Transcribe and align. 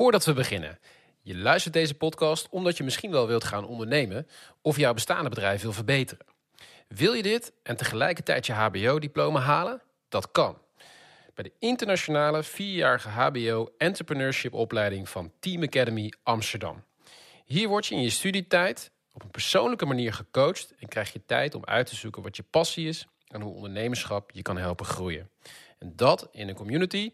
Voordat 0.00 0.24
we 0.24 0.32
beginnen. 0.32 0.78
Je 1.22 1.36
luistert 1.36 1.74
deze 1.74 1.94
podcast 1.94 2.48
omdat 2.50 2.76
je 2.76 2.84
misschien 2.84 3.10
wel 3.10 3.26
wilt 3.26 3.44
gaan 3.44 3.66
ondernemen 3.66 4.26
of 4.62 4.76
jouw 4.76 4.94
bestaande 4.94 5.28
bedrijf 5.28 5.62
wil 5.62 5.72
verbeteren. 5.72 6.26
Wil 6.88 7.12
je 7.12 7.22
dit 7.22 7.52
en 7.62 7.76
tegelijkertijd 7.76 8.46
je 8.46 8.52
HBO-diploma 8.52 9.40
halen? 9.40 9.82
Dat 10.08 10.30
kan. 10.30 10.58
Bij 11.34 11.44
de 11.44 11.52
internationale 11.58 12.42
vierjarige 12.42 13.08
HBO 13.08 13.72
Entrepreneurship 13.78 14.54
opleiding 14.54 15.08
van 15.08 15.32
Team 15.40 15.62
Academy 15.62 16.12
Amsterdam. 16.22 16.84
Hier 17.44 17.68
word 17.68 17.86
je 17.86 17.94
in 17.94 18.02
je 18.02 18.10
studietijd 18.10 18.90
op 19.12 19.22
een 19.22 19.30
persoonlijke 19.30 19.86
manier 19.86 20.12
gecoacht 20.12 20.74
en 20.78 20.88
krijg 20.88 21.12
je 21.12 21.24
tijd 21.26 21.54
om 21.54 21.64
uit 21.64 21.86
te 21.86 21.96
zoeken 21.96 22.22
wat 22.22 22.36
je 22.36 22.44
passie 22.50 22.88
is 22.88 23.06
en 23.26 23.40
hoe 23.40 23.54
ondernemerschap 23.54 24.30
je 24.30 24.42
kan 24.42 24.56
helpen 24.56 24.86
groeien. 24.86 25.30
En 25.78 25.92
dat 25.96 26.28
in 26.32 26.48
een 26.48 26.54
community 26.54 27.12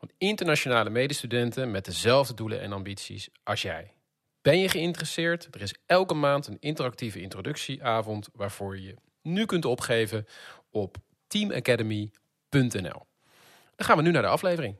van 0.00 0.10
internationale 0.18 0.90
medestudenten 0.90 1.70
met 1.70 1.84
dezelfde 1.84 2.34
doelen 2.34 2.60
en 2.60 2.72
ambities 2.72 3.28
als 3.42 3.62
jij. 3.62 3.92
Ben 4.42 4.58
je 4.58 4.68
geïnteresseerd? 4.68 5.48
Er 5.50 5.62
is 5.62 5.74
elke 5.86 6.14
maand 6.14 6.46
een 6.46 6.56
interactieve 6.60 7.20
introductieavond 7.20 8.28
waarvoor 8.32 8.78
je 8.78 8.94
nu 9.22 9.46
kunt 9.46 9.64
opgeven 9.64 10.26
op 10.70 10.96
teamacademy.nl. 11.26 13.06
Dan 13.76 13.86
gaan 13.86 13.96
we 13.96 14.02
nu 14.02 14.10
naar 14.10 14.22
de 14.22 14.28
aflevering. 14.28 14.76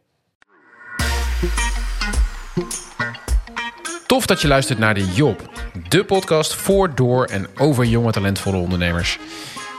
Tof 4.06 4.26
dat 4.26 4.40
je 4.40 4.48
luistert 4.48 4.78
naar 4.78 4.94
de 4.94 5.12
Job, 5.12 5.50
de 5.88 6.04
podcast 6.04 6.54
voor, 6.54 6.94
door 6.94 7.24
en 7.24 7.46
over 7.58 7.84
jonge 7.84 8.12
talentvolle 8.12 8.56
ondernemers. 8.56 9.18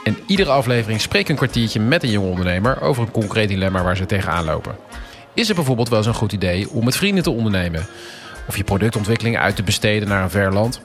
In 0.04 0.16
iedere 0.26 0.50
aflevering 0.50 1.00
spreek 1.00 1.28
een 1.28 1.36
kwartiertje 1.36 1.80
met 1.80 2.02
een 2.02 2.10
jonge 2.10 2.28
ondernemer 2.30 2.80
over 2.80 3.02
een 3.02 3.10
concreet 3.10 3.48
dilemma 3.48 3.82
waar 3.82 3.96
ze 3.96 4.06
tegenaan 4.06 4.44
lopen. 4.44 4.76
Is 5.34 5.46
het 5.46 5.56
bijvoorbeeld 5.56 5.88
wel 5.88 5.98
eens 5.98 6.06
een 6.06 6.14
goed 6.14 6.32
idee 6.32 6.70
om 6.70 6.84
met 6.84 6.96
vrienden 6.96 7.22
te 7.22 7.30
ondernemen? 7.30 7.86
Of 8.48 8.56
je 8.56 8.64
productontwikkeling 8.64 9.38
uit 9.38 9.56
te 9.56 9.62
besteden 9.62 10.08
naar 10.08 10.22
een 10.22 10.30
ver 10.30 10.52
land? 10.52 10.80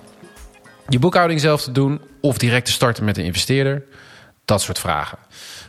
Je 0.88 1.00
boekhouding 1.00 1.40
zelf 1.40 1.64
te 1.64 1.72
doen 1.72 2.02
of 2.22 2.38
direct 2.38 2.66
te 2.66 2.72
starten 2.72 3.06
met 3.06 3.18
een 3.18 3.24
investeerder? 3.24 3.84
Dat 4.46 4.62
soort 4.62 4.80
vragen. 4.80 5.18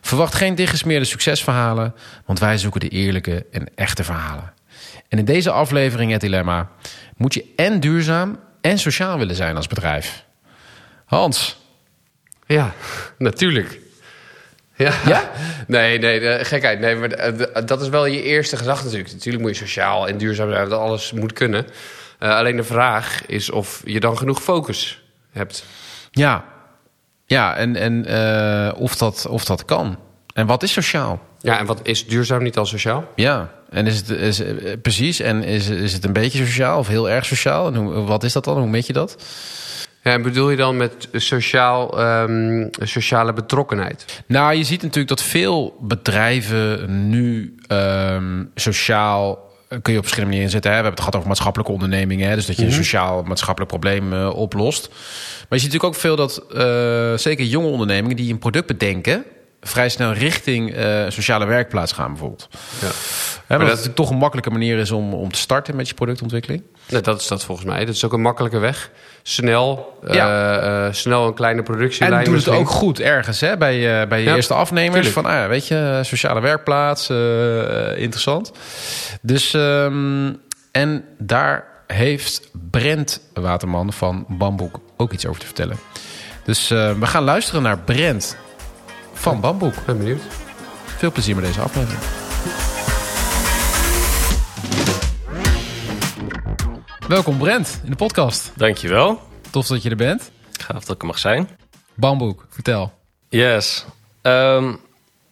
Verwacht 0.00 0.34
geen 0.34 0.54
dichtgesmeerde 0.54 1.04
succesverhalen, 1.04 1.94
want 2.26 2.38
wij 2.38 2.58
zoeken 2.58 2.80
de 2.80 2.88
eerlijke 2.88 3.46
en 3.50 3.74
echte 3.74 4.04
verhalen. 4.04 4.52
En 5.08 5.18
in 5.18 5.24
deze 5.24 5.50
aflevering 5.50 6.12
het 6.12 6.20
dilemma: 6.20 6.70
moet 7.16 7.34
je 7.34 7.52
en 7.56 7.80
duurzaam 7.80 8.38
en 8.60 8.78
sociaal 8.78 9.18
willen 9.18 9.36
zijn 9.36 9.56
als 9.56 9.66
bedrijf? 9.66 10.24
Hans. 11.04 11.56
Ja, 12.46 12.74
natuurlijk. 13.18 13.80
Ja? 14.78 14.92
Ja? 15.06 15.30
Nee, 15.66 15.98
nee, 15.98 16.20
eh, 16.20 16.44
gekheid. 16.44 16.80
Nee, 16.80 16.96
maar 16.96 17.10
eh, 17.10 17.66
dat 17.66 17.80
is 17.80 17.88
wel 17.88 18.06
je 18.06 18.22
eerste 18.22 18.56
gedachte 18.56 18.84
natuurlijk. 18.84 19.12
Natuurlijk 19.12 19.44
moet 19.44 19.58
je 19.58 19.64
sociaal 19.64 20.08
en 20.08 20.18
duurzaam 20.18 20.50
zijn, 20.50 20.68
dat 20.68 20.80
alles 20.80 21.12
moet 21.12 21.32
kunnen. 21.32 21.66
Uh, 22.20 22.36
alleen 22.36 22.56
de 22.56 22.64
vraag 22.64 23.26
is 23.26 23.50
of 23.50 23.82
je 23.84 24.00
dan 24.00 24.18
genoeg 24.18 24.42
focus 24.42 25.02
hebt. 25.30 25.64
Ja, 26.10 26.44
ja 27.26 27.56
en, 27.56 27.76
en 27.76 28.10
uh, 28.10 28.80
of, 28.80 28.96
dat, 28.96 29.26
of 29.26 29.44
dat 29.44 29.64
kan. 29.64 29.98
En 30.34 30.46
wat 30.46 30.62
is 30.62 30.72
sociaal? 30.72 31.20
Ja, 31.38 31.58
en 31.58 31.66
wat 31.66 31.80
is 31.82 32.06
duurzaam 32.06 32.42
niet 32.42 32.56
al 32.56 32.66
sociaal? 32.66 33.04
Ja, 33.14 33.50
en 33.70 33.86
is 33.86 33.96
het 33.96 34.08
is, 34.08 34.42
precies. 34.82 35.20
En 35.20 35.42
is, 35.42 35.68
is 35.68 35.92
het 35.92 36.04
een 36.04 36.12
beetje 36.12 36.46
sociaal 36.46 36.78
of 36.78 36.88
heel 36.88 37.10
erg 37.10 37.24
sociaal? 37.24 37.66
En 37.66 37.74
hoe, 37.74 38.04
wat 38.04 38.24
is 38.24 38.32
dat 38.32 38.44
dan? 38.44 38.58
Hoe 38.58 38.68
meet 38.68 38.86
je 38.86 38.92
dat? 38.92 39.16
Ja, 40.02 40.12
en 40.12 40.22
bedoel 40.22 40.50
je 40.50 40.56
dan 40.56 40.76
met 40.76 41.08
sociaal, 41.12 42.00
um, 42.00 42.68
sociale 42.82 43.32
betrokkenheid? 43.32 44.22
Nou, 44.26 44.54
je 44.54 44.64
ziet 44.64 44.82
natuurlijk 44.82 45.08
dat 45.08 45.22
veel 45.22 45.76
bedrijven 45.80 47.08
nu 47.08 47.54
um, 47.68 48.50
sociaal 48.54 49.46
kun 49.68 49.92
je 49.92 49.98
op 49.98 50.04
verschillende 50.04 50.36
manieren 50.36 50.44
inzetten. 50.44 50.70
Hè? 50.70 50.76
We 50.76 50.82
hebben 50.82 50.90
het 50.90 51.00
gehad 51.00 51.14
over 51.14 51.28
maatschappelijke 51.28 51.72
ondernemingen. 51.72 52.28
Hè? 52.28 52.34
Dus 52.34 52.46
dat 52.46 52.56
je 52.56 52.64
een 52.64 52.72
sociaal 52.72 53.22
maatschappelijk 53.22 53.70
probleem 53.70 54.12
uh, 54.12 54.34
oplost. 54.34 54.88
Maar 54.88 55.58
je 55.58 55.64
ziet 55.64 55.72
natuurlijk 55.72 55.94
ook 55.94 56.00
veel 56.00 56.16
dat, 56.16 56.42
uh, 56.54 57.16
zeker 57.16 57.44
jonge 57.44 57.68
ondernemingen... 57.68 58.16
die 58.16 58.32
een 58.32 58.38
product 58.38 58.66
bedenken 58.66 59.24
vrij 59.60 59.88
snel 59.88 60.12
richting 60.12 60.76
uh, 60.76 61.04
sociale 61.08 61.46
werkplaats 61.46 61.92
gaan 61.92 62.10
bijvoorbeeld. 62.10 62.48
Ja. 62.80 62.88
Hè, 63.46 63.58
maar 63.58 63.66
dat 63.66 63.84
het 63.84 63.94
toch 63.94 64.10
een 64.10 64.16
makkelijke 64.16 64.50
manier 64.50 64.78
is 64.78 64.90
om, 64.90 65.14
om 65.14 65.32
te 65.32 65.38
starten 65.38 65.76
met 65.76 65.88
je 65.88 65.94
productontwikkeling. 65.94 66.62
Dat 66.86 67.20
is 67.20 67.26
dat 67.26 67.44
volgens 67.44 67.66
mij. 67.66 67.84
Dat 67.84 67.94
is 67.94 68.04
ook 68.04 68.12
een 68.12 68.20
makkelijke 68.20 68.58
weg. 68.58 68.90
Snel, 69.22 69.98
ja. 70.10 70.60
uh, 70.60 70.86
uh, 70.86 70.92
snel 70.92 71.26
een 71.26 71.34
kleine 71.34 71.62
productielijn. 71.62 72.18
En 72.18 72.24
doe 72.24 72.36
het 72.36 72.48
ook 72.48 72.68
goed 72.68 73.00
ergens 73.00 73.40
hè, 73.40 73.56
bij, 73.56 74.00
uh, 74.02 74.08
bij 74.08 74.18
je 74.18 74.28
ja, 74.28 74.34
eerste 74.34 74.54
afnemers. 74.54 75.06
Tuurlijk. 75.06 75.14
Van, 75.14 75.24
ah, 75.24 75.48
weet 75.48 75.68
je, 75.68 76.00
sociale 76.02 76.40
werkplaats, 76.40 77.10
interessant. 77.96 78.52
Dus, 79.22 79.52
um, 79.52 80.40
en 80.70 81.04
daar 81.18 81.64
heeft 81.86 82.50
Brent 82.70 83.20
Waterman 83.34 83.92
van 83.92 84.24
Bamboek 84.28 84.80
ook 84.96 85.12
iets 85.12 85.26
over 85.26 85.40
te 85.40 85.46
vertellen. 85.46 85.78
Dus 86.44 86.68
we 86.68 87.06
gaan 87.06 87.24
luisteren 87.24 87.62
naar 87.62 87.78
Brent 87.78 88.36
van 89.18 89.40
Bamboek. 89.40 89.74
Ben 89.86 89.98
benieuwd. 89.98 90.22
Veel 90.84 91.12
plezier 91.12 91.34
met 91.34 91.44
deze 91.44 91.60
aflevering. 91.60 92.02
Welkom 97.08 97.38
Brent 97.38 97.80
in 97.84 97.90
de 97.90 97.96
podcast. 97.96 98.52
Dankjewel. 98.56 99.20
Tof 99.50 99.66
dat 99.66 99.82
je 99.82 99.90
er 99.90 99.96
bent. 99.96 100.30
Gaaf 100.60 100.84
dat 100.84 100.94
ik 100.94 101.00
er 101.00 101.06
mag 101.06 101.18
zijn. 101.18 101.48
Bamboek, 101.94 102.46
vertel. 102.48 102.92
Yes. 103.28 103.84
Um, 104.22 104.78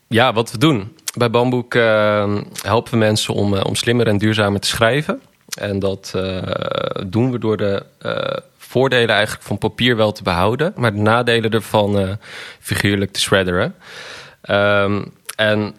ja, 0.07 0.33
wat 0.33 0.51
we 0.51 0.59
doen. 0.59 0.97
Bij 1.15 1.31
Bamboek 1.31 1.75
uh, 1.75 2.37
helpen 2.63 2.93
we 2.93 2.99
mensen 2.99 3.35
om, 3.35 3.55
uh, 3.55 3.65
om 3.65 3.75
slimmer 3.75 4.07
en 4.07 4.19
duurzamer 4.19 4.61
te 4.61 4.69
schrijven. 4.69 5.21
En 5.59 5.79
dat 5.79 6.13
uh, 6.17 6.43
doen 7.07 7.31
we 7.31 7.39
door 7.39 7.57
de 7.57 7.87
voordelen 8.77 9.15
eigenlijk 9.15 9.47
van 9.47 9.59
papier 9.59 9.97
wel 9.97 10.13
te 10.13 10.23
behouden, 10.23 10.73
maar 10.77 10.93
de 10.93 11.01
nadelen 11.01 11.51
ervan 11.51 12.01
uh, 12.01 12.11
figuurlijk 12.61 13.13
te 13.13 13.21
shredderen. 13.21 13.75
Um, 14.51 15.13
en 15.37 15.75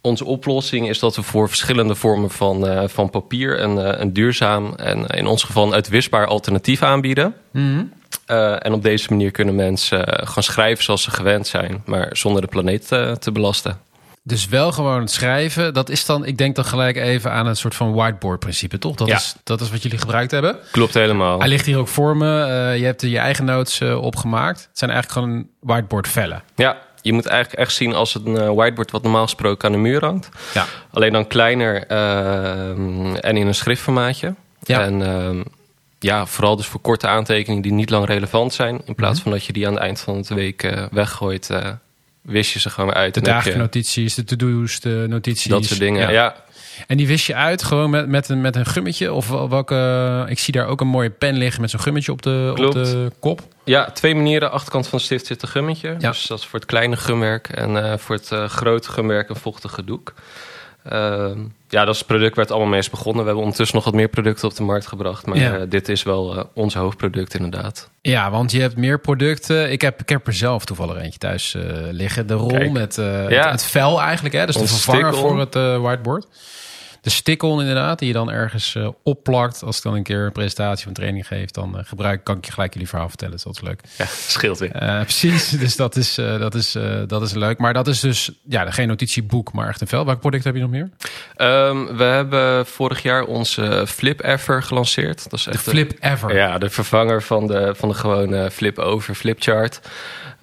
onze 0.00 0.24
oplossing 0.24 0.88
is 0.88 0.98
dat 0.98 1.16
we 1.16 1.22
voor 1.22 1.48
verschillende 1.48 1.94
vormen 1.94 2.30
van, 2.30 2.68
uh, 2.68 2.82
van 2.86 3.10
papier 3.10 3.60
een, 3.60 3.76
uh, 3.76 4.00
een 4.00 4.12
duurzaam 4.12 4.74
en 4.74 5.06
in 5.06 5.26
ons 5.26 5.42
geval 5.42 5.66
een 5.66 5.74
uitwisbaar 5.74 6.26
alternatief 6.26 6.82
aanbieden. 6.82 7.34
Mm 7.52 7.74
-hmm. 7.74 7.92
uh, 8.26 8.66
en 8.66 8.72
op 8.72 8.82
deze 8.82 9.06
manier 9.10 9.30
kunnen 9.30 9.54
mensen 9.54 10.28
gaan 10.28 10.42
schrijven 10.42 10.84
zoals 10.84 11.02
ze 11.02 11.10
gewend 11.10 11.46
zijn, 11.46 11.82
maar 11.84 12.08
zonder 12.12 12.42
de 12.42 12.48
planeet 12.48 12.86
te 13.18 13.30
belasten. 13.32 13.78
Dus 14.26 14.48
wel 14.48 14.72
gewoon 14.72 15.00
het 15.00 15.10
schrijven. 15.10 15.74
Dat 15.74 15.88
is 15.88 16.04
dan, 16.06 16.24
ik 16.24 16.38
denk 16.38 16.56
dan 16.56 16.64
gelijk 16.64 16.96
even 16.96 17.32
aan 17.32 17.46
een 17.46 17.56
soort 17.56 17.74
van 17.74 17.92
whiteboard-principe, 17.92 18.78
toch? 18.78 18.96
Dat, 18.96 19.08
ja. 19.08 19.16
is, 19.16 19.34
dat 19.42 19.60
is 19.60 19.70
wat 19.70 19.82
jullie 19.82 19.98
gebruikt 19.98 20.30
hebben. 20.30 20.56
Klopt 20.70 20.94
helemaal. 20.94 21.38
Hij 21.38 21.48
ligt 21.48 21.66
hier 21.66 21.78
ook 21.78 21.88
voor 21.88 22.16
me. 22.16 22.26
Uh, 22.26 22.78
je 22.78 22.84
hebt 22.84 23.02
er 23.02 23.08
je 23.08 23.18
eigen 23.18 23.44
notes 23.44 23.80
uh, 23.80 24.02
opgemaakt. 24.02 24.60
Het 24.68 24.78
zijn 24.78 24.90
eigenlijk 24.90 25.20
gewoon 25.20 25.46
whiteboard-vellen. 25.60 26.42
Ja, 26.54 26.76
je 27.00 27.12
moet 27.12 27.26
eigenlijk 27.26 27.60
echt 27.60 27.72
zien 27.72 27.94
als 27.94 28.14
een 28.14 28.28
uh, 28.28 28.50
whiteboard 28.50 28.90
wat 28.90 29.02
normaal 29.02 29.22
gesproken 29.22 29.66
aan 29.66 29.72
de 29.74 29.80
muur 29.80 30.04
hangt. 30.04 30.28
Ja. 30.54 30.66
Alleen 30.90 31.12
dan 31.12 31.26
kleiner 31.26 31.86
en 31.86 33.36
in 33.36 33.46
een 33.46 33.54
schriftformaatje. 33.54 34.34
Ja. 34.62 34.80
En 34.80 35.44
ja, 35.98 36.26
vooral 36.26 36.56
dus 36.56 36.66
voor 36.66 36.80
korte 36.80 37.06
aantekeningen 37.06 37.62
die 37.62 37.72
niet 37.72 37.90
lang 37.90 38.06
relevant 38.06 38.52
zijn. 38.54 38.80
In 38.84 38.94
plaats 38.94 38.96
Mhm. 38.96 39.04
mm 39.04 39.12
-hmm. 39.12 39.22
van 39.22 39.32
dat 39.32 39.44
je 39.44 39.52
die 39.52 39.66
aan 39.66 39.72
het 39.72 39.82
eind 39.82 40.00
van 40.00 40.22
de 40.22 40.34
week 40.34 40.88
weggooit 40.90 41.50
wist 42.24 42.52
je 42.52 42.58
ze 42.60 42.70
gewoon 42.70 42.92
uit. 42.92 43.14
De 43.14 43.20
dagelijkse 43.20 43.62
notities, 43.62 44.14
de 44.14 44.24
to-do's, 44.24 44.80
de 44.80 45.04
notities. 45.08 45.50
Dat 45.50 45.64
soort 45.64 45.80
dingen, 45.80 46.00
ja. 46.00 46.10
ja. 46.10 46.42
En 46.86 46.96
die 46.96 47.06
wist 47.06 47.26
je 47.26 47.34
uit 47.34 47.62
gewoon 47.62 47.90
met, 47.90 48.08
met, 48.08 48.28
een, 48.28 48.40
met 48.40 48.56
een 48.56 48.66
gummetje? 48.66 49.12
Of 49.12 49.28
welke... 49.28 50.26
Ik 50.28 50.38
zie 50.38 50.52
daar 50.52 50.66
ook 50.66 50.80
een 50.80 50.86
mooie 50.86 51.10
pen 51.10 51.36
liggen 51.36 51.60
met 51.60 51.70
zo'n 51.70 51.80
gummetje 51.80 52.12
op 52.12 52.22
de, 52.22 52.52
op 52.56 52.72
de 52.72 53.12
kop. 53.18 53.40
Ja, 53.64 53.90
twee 53.90 54.14
manieren. 54.14 54.50
Achterkant 54.50 54.86
van 54.88 54.98
de 54.98 55.04
stift 55.04 55.26
zit 55.26 55.42
een 55.42 55.48
gummetje. 55.48 55.96
Ja. 55.98 56.10
Dus 56.10 56.26
dat 56.26 56.38
is 56.38 56.46
voor 56.46 56.58
het 56.58 56.68
kleine 56.68 56.96
gumwerk. 56.96 57.48
En 57.48 57.70
uh, 57.70 57.96
voor 57.96 58.14
het 58.14 58.30
uh, 58.32 58.48
grote 58.48 58.90
gumwerk 58.90 59.28
een 59.28 59.36
vochtige 59.36 59.84
doek. 59.84 60.14
Uh, 60.92 61.30
ja, 61.68 61.84
dat 61.84 61.94
is 61.94 61.98
het 61.98 62.06
product 62.06 62.34
waar 62.34 62.44
het 62.44 62.52
allemaal 62.52 62.70
mee 62.70 62.80
is 62.80 62.90
begonnen. 62.90 63.20
We 63.20 63.24
hebben 63.24 63.42
ondertussen 63.42 63.76
nog 63.76 63.84
wat 63.84 63.94
meer 63.94 64.08
producten 64.08 64.48
op 64.48 64.54
de 64.54 64.62
markt 64.62 64.86
gebracht. 64.86 65.26
Maar 65.26 65.38
ja. 65.38 65.58
uh, 65.58 65.62
dit 65.68 65.88
is 65.88 66.02
wel 66.02 66.36
uh, 66.36 66.42
ons 66.54 66.74
hoofdproduct 66.74 67.34
inderdaad. 67.34 67.90
Ja, 68.00 68.30
want 68.30 68.52
je 68.52 68.60
hebt 68.60 68.76
meer 68.76 69.00
producten. 69.00 69.72
Ik 69.72 69.80
heb, 69.80 70.00
ik 70.00 70.08
heb 70.08 70.26
er 70.26 70.32
zelf 70.32 70.64
toevallig 70.64 70.96
eentje 70.96 71.18
thuis 71.18 71.54
uh, 71.54 71.62
liggen. 71.90 72.26
De 72.26 72.34
rol 72.34 72.48
Kijk. 72.48 72.72
met 72.72 72.94
ja. 72.96 73.02
het, 73.02 73.50
het, 73.50 73.64
vel 73.64 74.02
eigenlijk. 74.02 74.34
Hè? 74.34 74.46
Dus 74.46 74.56
de 74.56 74.66
vervanger 74.66 75.14
voor 75.14 75.38
het 75.38 75.54
whiteboard. 75.54 76.26
De 77.04 77.10
stick-on 77.10 77.60
inderdaad, 77.60 77.98
die 77.98 78.08
je 78.08 78.14
dan 78.14 78.30
ergens 78.30 78.74
uh, 78.74 78.88
opplakt. 79.02 79.62
Als 79.62 79.76
ik 79.76 79.82
dan 79.82 79.94
een 79.94 80.02
keer 80.02 80.24
een 80.24 80.32
presentatie 80.32 80.82
of 80.82 80.88
een 80.88 80.94
training 80.94 81.26
geef, 81.26 81.50
dan 81.50 81.78
uh, 81.78 81.84
gebruik, 81.84 82.24
kan 82.24 82.36
ik 82.36 82.44
je 82.44 82.52
gelijk 82.52 82.72
jullie 82.72 82.88
verhaal 82.88 83.08
vertellen. 83.08 83.34
Dus 83.34 83.42
dat 83.42 83.54
is 83.54 83.60
leuk. 83.60 83.80
Ja, 83.96 84.04
scheelt 84.06 84.58
weer. 84.58 84.82
Uh, 84.82 85.00
precies, 85.00 85.48
dus 85.64 85.76
dat 85.76 85.96
is, 85.96 86.14
dat, 86.14 86.54
is, 86.54 86.76
dat 87.06 87.22
is 87.22 87.32
leuk. 87.32 87.58
Maar 87.58 87.72
dat 87.72 87.88
is 87.88 88.00
dus 88.00 88.30
ja, 88.48 88.70
geen 88.70 88.88
notitieboek, 88.88 89.52
maar 89.52 89.68
echt 89.68 89.80
een 89.80 89.86
vel. 89.86 90.04
Welk 90.04 90.20
product 90.20 90.44
heb 90.44 90.54
je 90.54 90.60
nog 90.60 90.70
meer? 90.70 90.90
Um, 91.36 91.96
we 91.96 92.04
hebben 92.04 92.66
vorig 92.66 93.02
jaar 93.02 93.24
onze 93.24 93.84
Flip 93.86 94.24
Ever 94.24 94.62
gelanceerd. 94.62 95.30
Dat 95.30 95.38
is 95.38 95.46
echt 95.46 95.64
de 95.64 95.70
Flip 95.70 95.90
een, 95.90 96.12
Ever? 96.12 96.34
Ja, 96.34 96.58
de 96.58 96.70
vervanger 96.70 97.22
van 97.22 97.46
de, 97.46 97.74
van 97.76 97.88
de 97.88 97.94
gewone 97.94 98.50
Flip 98.50 98.78
Over 98.78 99.14
Flipchart. 99.14 99.80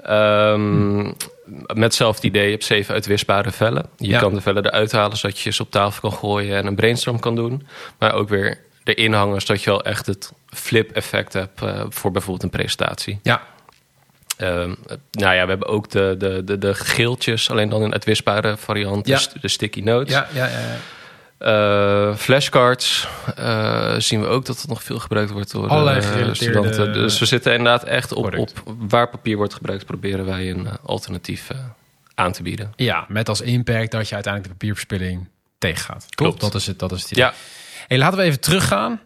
Um, 0.09 1.15
met 1.68 1.77
hetzelfde 1.83 2.27
idee, 2.27 2.45
je 2.45 2.51
hebt 2.51 2.63
zeven 2.63 2.94
uitwisbare 2.94 3.51
vellen. 3.51 3.86
Je 3.98 4.07
Ja. 4.07 4.19
kan 4.19 4.33
de 4.33 4.42
vellen 4.42 4.65
eruit 4.65 4.92
halen 4.92 5.18
zodat 5.18 5.39
je 5.39 5.51
ze 5.51 5.62
op 5.62 5.71
tafel 5.71 6.09
kan 6.09 6.18
gooien 6.19 6.57
en 6.57 6.65
een 6.65 6.75
brainstorm 6.75 7.19
kan 7.19 7.36
doen. 7.36 7.68
Maar 8.00 8.13
ook 8.13 8.30
weer 8.30 8.59
erin 8.83 9.13
hangen, 9.13 9.42
zodat 9.42 9.63
je 9.63 9.69
wel 9.69 9.83
echt 9.83 10.06
het 10.06 10.31
flip-effect 10.53 11.33
hebt 11.33 11.62
eh, 11.62 11.83
voor 11.89 12.12
bijvoorbeeld 12.12 12.44
een 12.44 12.50
presentatie. 12.59 13.19
Ja. 13.24 13.42
Ehm, 14.38 14.74
nou 15.12 15.36
ja, 15.36 15.44
we 15.44 15.50
hebben 15.50 15.68
ook 15.68 15.89
de, 15.89 16.15
de, 16.18 16.44
de, 16.44 16.57
de 16.57 16.74
geeltjes, 16.74 17.50
alleen 17.50 17.69
dan 17.69 17.83
in 17.83 17.92
uitwisbare 17.92 18.57
variant, 18.57 19.07
Ja. 19.07 19.15
de 19.15 19.21
st- 19.21 19.42
de 19.42 19.48
sticky 19.48 19.80
notes. 19.81 20.13
Ja, 20.13 20.27
ja, 20.33 20.45
ja. 20.45 20.59
ja. 20.59 20.75
Eh, 21.41 22.15
flashcards 22.15 23.07
eh, 23.35 23.95
zien 23.97 24.21
we 24.21 24.27
ook 24.27 24.45
dat 24.45 24.57
het 24.57 24.69
nog 24.69 24.83
veel 24.83 24.99
gebruikt 24.99 25.31
wordt 25.31 25.51
door 25.51 25.67
Allerlei 25.67 25.99
eh, 25.99 26.33
studenten. 26.33 26.93
Dus 26.93 27.19
we 27.19 27.25
zitten 27.25 27.53
inderdaad 27.53 27.83
echt 27.83 28.11
op, 28.11 28.38
op 28.38 28.51
waar 28.65 29.09
papier 29.09 29.38
wordt 29.38 29.53
gebruikt, 29.53 29.85
proberen 29.85 30.25
wij 30.25 30.49
een 30.49 30.67
alternatief 30.83 31.47
aan 32.15 32.31
te 32.31 32.43
bieden. 32.43 32.73
Ja, 32.75 33.05
met 33.07 33.29
als 33.29 33.41
impact 33.41 33.91
dat 33.91 34.07
je 34.07 34.13
uiteindelijk 34.13 34.43
de 34.43 34.59
papierverspilling 34.59 35.27
tegengaat. 35.57 36.05
Klopt. 36.09 36.15
Klopt. 36.15 36.53
Dat 36.53 36.61
is 36.61 36.67
het, 36.67 36.79
dat 36.79 36.91
is 36.91 37.01
het 37.01 37.11
idee. 37.11 37.23
Ja, 37.23 37.33
Hey, 37.88 37.97
laten 37.97 38.17
we 38.17 38.23
even 38.23 38.39
teruggaan. 38.39 38.99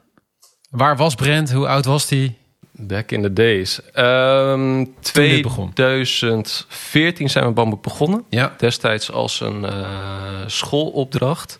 Waar 0.69 0.97
was 0.97 1.15
Brent? 1.15 1.51
Hoe 1.51 1.67
oud 1.67 1.85
was 1.85 2.09
hij? 2.09 2.37
Back 2.77 3.11
in 3.11 3.21
the 3.21 3.33
days. 3.33 3.79
Ehm 3.93 4.85
dit 5.13 5.41
begon. 5.41 5.73
2014 5.73 7.29
zijn 7.29 7.45
we 7.45 7.51
Bamboek 7.51 7.83
begonnen. 7.83 8.23
Ja. 8.29 8.53
Destijds 8.57 9.11
als 9.11 9.39
een 9.39 9.65
eh, 9.65 9.89
schoolopdracht. 10.45 11.57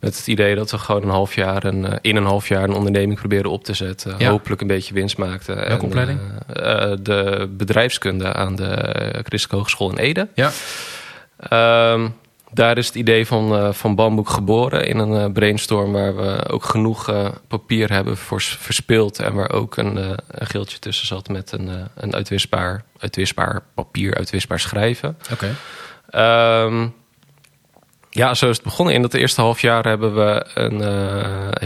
Met 0.00 0.16
het 0.16 0.26
idee 0.26 0.54
dat 0.54 0.70
we 0.70 0.78
gewoon 0.78 1.02
een 1.02 1.08
half 1.08 1.34
jaar 1.34 1.64
een, 1.64 1.84
eh, 1.84 1.96
in 2.00 2.16
een 2.16 2.24
half 2.24 2.48
jaar 2.48 2.62
een 2.62 2.74
onderneming 2.74 3.18
proberen 3.18 3.50
op 3.50 3.64
te 3.64 3.74
zetten. 3.74 4.14
Ja. 4.18 4.30
Hopelijk 4.30 4.60
een 4.60 4.66
beetje 4.66 4.94
winst 4.94 5.16
maakten. 5.16 5.56
Welke 5.56 5.84
opleiding? 5.84 6.20
eh, 6.46 6.92
de 7.02 7.48
bedrijfskunde 7.56 8.32
aan 8.32 8.56
de 8.56 8.74
Christelijke 9.12 9.56
Hogeschool 9.56 9.90
in 9.90 9.96
Ede. 9.96 10.28
Ja. 10.34 10.50
Ehm, 11.36 12.08
daar 12.52 12.78
is 12.78 12.86
het 12.86 12.94
idee 12.94 13.26
van, 13.26 13.56
eh, 13.56 13.72
van 13.72 13.94
Bamboek 13.94 14.28
geboren 14.28 14.86
in 14.86 14.98
een 14.98 15.24
eh, 15.24 15.32
brainstorm 15.32 15.92
waar 15.92 16.16
we 16.16 16.48
ook 16.48 16.64
genoeg 16.64 17.08
eh, 17.08 17.28
papier 17.48 17.92
hebben 17.92 18.16
voor 18.16 18.40
verspild. 18.40 19.18
En 19.18 19.34
waar 19.34 19.50
ook 19.50 19.76
een, 19.76 19.96
een 20.26 20.46
geeltje 20.46 20.78
tussen 20.78 21.06
zat 21.06 21.28
met 21.28 21.52
een, 21.52 21.70
een 21.94 22.14
uitwisbaar, 22.14 22.84
uitwisbaar 22.98 23.62
papier, 23.74 24.14
uitwisbaar 24.14 24.60
schrijven. 24.60 25.18
Oké. 25.32 25.54
Ehm, 26.10 26.88
ja, 28.10 28.34
zo 28.34 28.48
is 28.48 28.56
het 28.56 28.64
begonnen. 28.64 28.94
In 28.94 29.02
dat 29.02 29.14
eerste 29.14 29.40
half 29.40 29.60
jaar 29.60 29.84
hebben 29.84 30.14
we 30.14 30.46
een, 30.54 30.80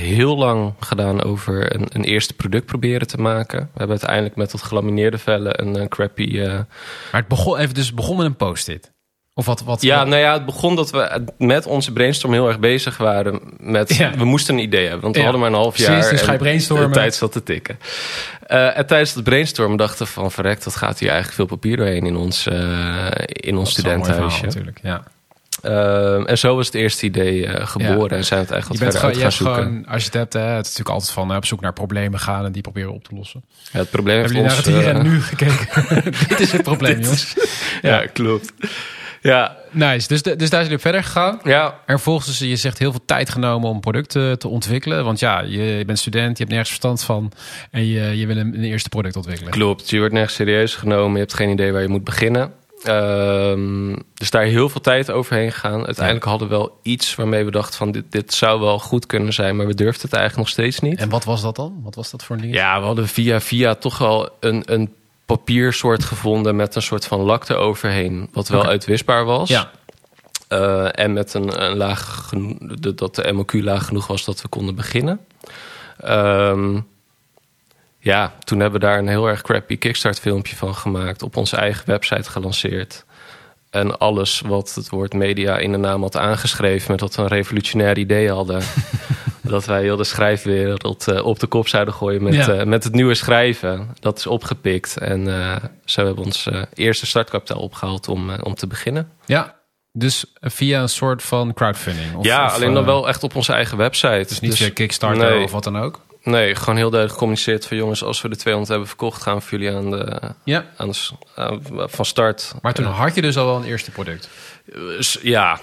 heel 0.01 0.37
lang 0.37 0.75
gedaan 0.81 1.23
over 1.23 1.75
een, 1.75 1.87
een 1.93 2.05
eerste 2.05 2.35
product 2.35 2.67
proberen 2.67 3.07
te 3.07 3.21
maken. 3.21 3.59
We 3.59 3.79
hebben 3.79 3.97
uiteindelijk 3.97 4.37
met 4.37 4.51
dat 4.51 4.63
gelamineerde 4.63 5.19
vellen 5.19 5.61
een, 5.61 5.81
een 5.81 5.89
crappy... 5.89 6.41
Maar 6.41 6.67
het 7.11 7.29
begon, 7.29 7.59
even, 7.59 7.75
dus 7.75 7.87
het 7.87 7.95
begon 7.95 8.17
met 8.17 8.27
een 8.27 8.37
post-it. 8.37 8.94
Of 9.37 9.47
wat? 9.47 9.63
wat 9.63 9.83
Ja, 9.83 9.99
wat- 9.99 10.07
nou 10.07 10.21
ja, 10.21 10.33
het 10.33 10.45
begon 10.47 10.77
dat 10.77 10.91
we 10.91 11.25
met 11.39 11.67
onze 11.67 11.93
brainstorm 11.93 12.33
heel 12.33 12.49
erg 12.49 12.59
bezig 12.59 12.97
waren 12.97 13.41
met... 13.61 13.95
Ja. 13.97 14.11
We 14.17 14.25
moesten 14.25 14.55
een 14.55 14.61
idee 14.61 14.83
hebben, 14.83 15.01
want 15.01 15.15
we 15.15 15.19
Ja. 15.21 15.25
hadden 15.25 15.43
maar 15.45 15.53
een 15.53 15.63
half 15.63 15.75
Precies, 15.75 15.89
jaar. 16.03 16.11
dus 16.11 16.21
ga 16.23 16.33
je 16.33 16.39
brainstormen. 16.39 16.93
Tijd 16.93 17.15
zat 17.15 17.33
te 17.33 17.43
tikken. 17.43 17.79
Eh, 18.47 18.79
en 18.79 18.87
tijdens 18.87 19.15
het 19.15 19.25
brainstormen 19.25 19.77
dachten 19.77 20.07
we 20.07 20.13
van... 20.13 20.31
verrekt, 20.31 20.65
wat 20.65 20.77
gaat 20.77 20.99
hier 20.99 21.09
eigenlijk 21.09 21.37
veel 21.39 21.47
papier 21.59 21.77
doorheen 21.77 22.07
in 22.07 22.17
ons, 22.17 22.47
eh, 22.47 22.57
in 23.27 23.57
ons 23.57 23.75
Dat 23.75 23.85
mooi 23.85 24.05
verhaal 24.05 24.31
studentenhuisje. 24.31 24.45
natuurlijk. 24.45 24.79
Ja. 24.83 25.03
Eh, 25.63 26.31
en 26.31 26.39
zo 26.39 26.57
was 26.57 26.67
het 26.67 26.75
eerste 26.75 27.07
idee 27.07 27.49
geboren 27.67 28.11
Ja. 28.11 28.17
en 28.17 28.25
zijn 28.25 28.47
we 28.47 28.55
het 28.55 28.63
Je 28.63 28.69
wat 28.69 28.79
verder 28.79 29.03
uit 29.03 29.17
gaan 29.17 29.33
zoeken. 29.33 29.55
gewoon, 29.55 29.87
als 29.87 30.01
je 30.01 30.05
het 30.09 30.15
hebt, 30.19 30.33
hè, 30.33 30.41
het 30.41 30.67
is 30.67 30.71
natuurlijk 30.77 30.89
altijd 30.89 31.11
van 31.11 31.37
op 31.37 31.45
zoek 31.45 31.61
naar 31.61 31.73
problemen 31.73 32.21
gaan 32.21 32.45
en 32.45 32.53
die 32.53 32.63
proberen 32.63 32.93
op 32.93 33.05
te 33.05 33.15
lossen. 33.15 33.45
Ja, 33.73 33.79
het 33.79 33.91
probleem 33.91 34.17
heeft 34.21 34.33
Hebben 34.35 34.51
jullie 34.51 34.65
naar 34.65 34.85
ons... 34.85 34.93
het 34.95 34.95
hier 34.95 35.05
en 35.05 35.13
nu 35.13 35.23
gekeken? 35.23 36.13
Dit 36.29 36.41
is 36.41 36.53
het 36.53 36.63
probleem, 36.63 37.01
jongens. 37.05 37.35
ja, 37.83 38.07
klopt. 38.13 38.53
Ja, 39.29 39.57
Nice. 39.71 40.09
Dus, 40.09 40.23
de- 40.23 40.37
dus 40.37 40.51
daar 40.51 40.65
zijn 40.65 40.71
jullie 40.71 40.77
op 40.77 40.81
verder 40.83 41.03
gegaan. 41.05 41.41
ja, 41.45 41.81
vervolgens, 41.87 42.27
dus, 42.27 42.39
je 42.49 42.57
zegt, 42.57 42.79
heel 42.79 42.91
veel 42.91 43.05
tijd 43.07 43.31
genomen 43.31 43.69
om 43.69 43.81
producten 43.81 44.39
te 44.39 44.49
ontwikkelen. 44.49 45.05
Want 45.05 45.19
ja, 45.19 45.41
je, 45.41 45.63
je 45.63 45.85
bent 45.85 45.99
student, 45.99 46.31
je 46.31 46.45
hebt 46.45 46.49
nergens 46.49 46.69
verstand 46.69 47.03
van. 47.03 47.33
En 47.71 47.87
je, 47.87 48.19
je 48.19 48.27
wil 48.27 48.37
een, 48.37 48.55
een 48.55 48.65
eerste 48.65 48.89
product 48.89 49.17
ontwikkelen. 49.17 49.53
Klopt, 49.53 49.91
je 49.91 49.99
wordt 49.99 50.13
nergens 50.15 50.35
serieus 50.35 50.75
genomen. 50.75 51.13
Je 51.13 51.19
hebt 51.19 51.35
geen 51.35 51.51
idee 51.51 51.73
waar 51.73 51.83
je 51.83 51.89
moet 51.89 52.05
beginnen. 52.05 52.53
Ehm, 52.83 53.97
dus 54.15 54.31
daar 54.31 54.45
heel 54.45 54.69
veel 54.69 54.81
tijd 54.81 55.11
overheen 55.11 55.53
gegaan. 55.53 55.87
Uiteindelijk 55.87 56.25
hadden 56.25 56.49
we 56.49 56.55
wel 56.55 56.79
iets 56.83 57.15
waarmee 57.15 57.45
we 57.45 57.51
dachten 57.51 57.77
van 57.77 57.91
dit, 57.93 58.05
dit 58.13 58.35
zou 58.35 58.61
wel 58.61 58.79
goed 58.79 59.07
kunnen 59.07 59.33
zijn, 59.33 59.57
maar 59.57 59.67
we 59.67 59.75
durfden 59.75 60.03
het 60.03 60.13
eigenlijk 60.13 60.43
nog 60.49 60.49
steeds 60.59 60.81
niet. 60.81 60.99
En 61.01 61.09
wat 61.09 61.25
was 61.25 61.43
dat 61.43 61.57
dan? 61.57 61.81
Wat 61.83 61.95
was 61.95 62.11
dat 62.11 62.25
voor 62.25 62.37
een 62.37 62.43
ding? 62.43 62.55
Ja, 62.55 62.81
we 62.81 62.87
hadden 62.87 63.09
via 63.09 63.41
via 63.41 63.75
toch 63.75 63.99
wel 63.99 64.29
een, 64.41 64.63
een 64.67 64.93
papiersoort 65.27 66.05
gevonden 66.05 66.57
met 66.57 66.75
een 66.75 66.83
soort 66.83 67.07
van 67.07 67.21
lak 67.21 67.49
eroverheen, 67.49 68.29
wat 68.33 68.49
wel 68.49 68.61
Oké. 68.61 68.69
uitwisbaar 68.69 69.25
was. 69.25 69.49
Ja. 69.49 69.71
Eh, 70.49 70.89
en 70.93 71.13
met 71.13 71.35
een, 71.35 71.63
een 71.65 71.77
laag 71.77 72.31
de- 72.61 72.95
dat 72.95 73.15
de 73.15 73.33
MOQ 73.33 73.63
laag 73.63 73.87
genoeg 73.87 74.07
was 74.07 74.25
dat 74.25 74.43
we 74.43 74.49
konden 74.49 74.75
beginnen. 74.75 75.21
Ehm, 75.99 76.81
ja, 77.99 78.33
toen 78.45 78.61
hebben 78.61 78.81
we 78.81 78.87
daar 78.87 78.99
een 78.99 79.09
heel 79.09 79.27
erg 79.27 79.43
crappy 79.43 79.77
Kickstart 79.79 80.21
filmpje 80.21 80.57
van 80.57 80.75
gemaakt. 80.75 81.23
Op 81.23 81.37
onze 81.37 81.57
eigen 81.57 81.87
website 81.87 82.31
gelanceerd. 82.31 83.05
En 83.71 83.99
alles 83.99 84.41
wat 84.47 84.75
het 84.75 84.89
woord 84.89 85.13
media 85.13 85.59
in 85.59 85.73
de 85.73 85.79
naam 85.79 86.03
had 86.03 86.17
aangeschreven... 86.17 86.91
met 86.91 87.01
dat 87.01 87.15
we 87.15 87.23
een 87.23 87.29
revolutionair 87.29 87.99
idee 87.99 88.31
hadden. 88.31 88.63
dat 89.45 89.65
wij 89.65 89.83
heel 89.83 89.97
de 89.97 90.05
schrijfwereld 90.05 91.09
eh, 91.09 91.25
op 91.25 91.39
de 91.39 91.47
kop 91.47 91.69
zouden 91.69 91.95
gooien 91.95 92.23
met, 92.23 92.35
Ja. 92.35 92.49
eh, 92.49 92.67
met 92.67 92.85
het 92.85 92.93
nieuwe 92.93 93.15
schrijven. 93.15 93.89
Dat 94.01 94.19
is 94.19 94.27
opgepikt. 94.27 94.97
En 94.97 95.29
eh, 95.29 95.57
zo 95.85 96.05
hebben 96.05 96.23
we 96.23 96.29
ons 96.29 96.49
eerste 96.75 97.07
startkapitaal 97.07 97.61
opgehaald 97.61 98.09
om, 98.09 98.31
om 98.31 98.55
te 98.55 98.67
beginnen. 98.67 99.11
Ja, 99.27 99.55
dus 99.93 100.25
via 100.41 100.81
een 100.83 100.89
soort 100.89 101.23
van 101.23 101.55
crowdfunding. 101.55 102.15
Of, 102.15 102.25
ja, 102.25 102.47
of, 102.47 102.55
alleen 102.55 102.75
dan 102.75 102.85
wel 102.85 103.09
echt 103.09 103.23
op 103.23 103.35
onze 103.35 103.53
eigen 103.53 103.77
website. 103.77 104.25
Dus 104.29 104.41
niet 104.41 104.57
via 104.57 104.71
Kickstarter 104.71 105.31
nee. 105.31 105.45
of 105.45 105.53
wat 105.53 105.65
dan 105.65 105.79
ook. 105.79 106.01
Nee, 106.25 106.55
gewoon 106.55 106.77
heel 106.77 106.91
duidelijk 106.91 107.13
gecommuniceerd 107.13 107.67
van 107.67 107.77
jongens, 107.77 108.03
als 108.05 108.23
we 108.23 108.29
de 108.29 108.37
200 108.37 108.71
hebben 108.71 108.89
verkocht, 108.89 109.23
gaan 109.23 109.35
we 109.37 109.41
voor 109.41 109.59
jullie 109.59 109.77
aan 109.77 109.91
de, 109.91 110.21
Ja. 110.45 110.65
aan 110.77 110.89
de, 110.89 110.95
s- 110.95 111.15
aan- 111.35 111.63
van 111.75 112.05
start. 112.05 112.55
Maar 112.63 112.75
toen 112.75 112.85
had 112.85 113.15
je 113.15 113.23
dus 113.23 113.37
al 113.37 113.47
wel 113.47 113.57
een 113.57 113.65
eerste 113.65 113.91
product. 113.91 114.29
Ja. 115.23 115.61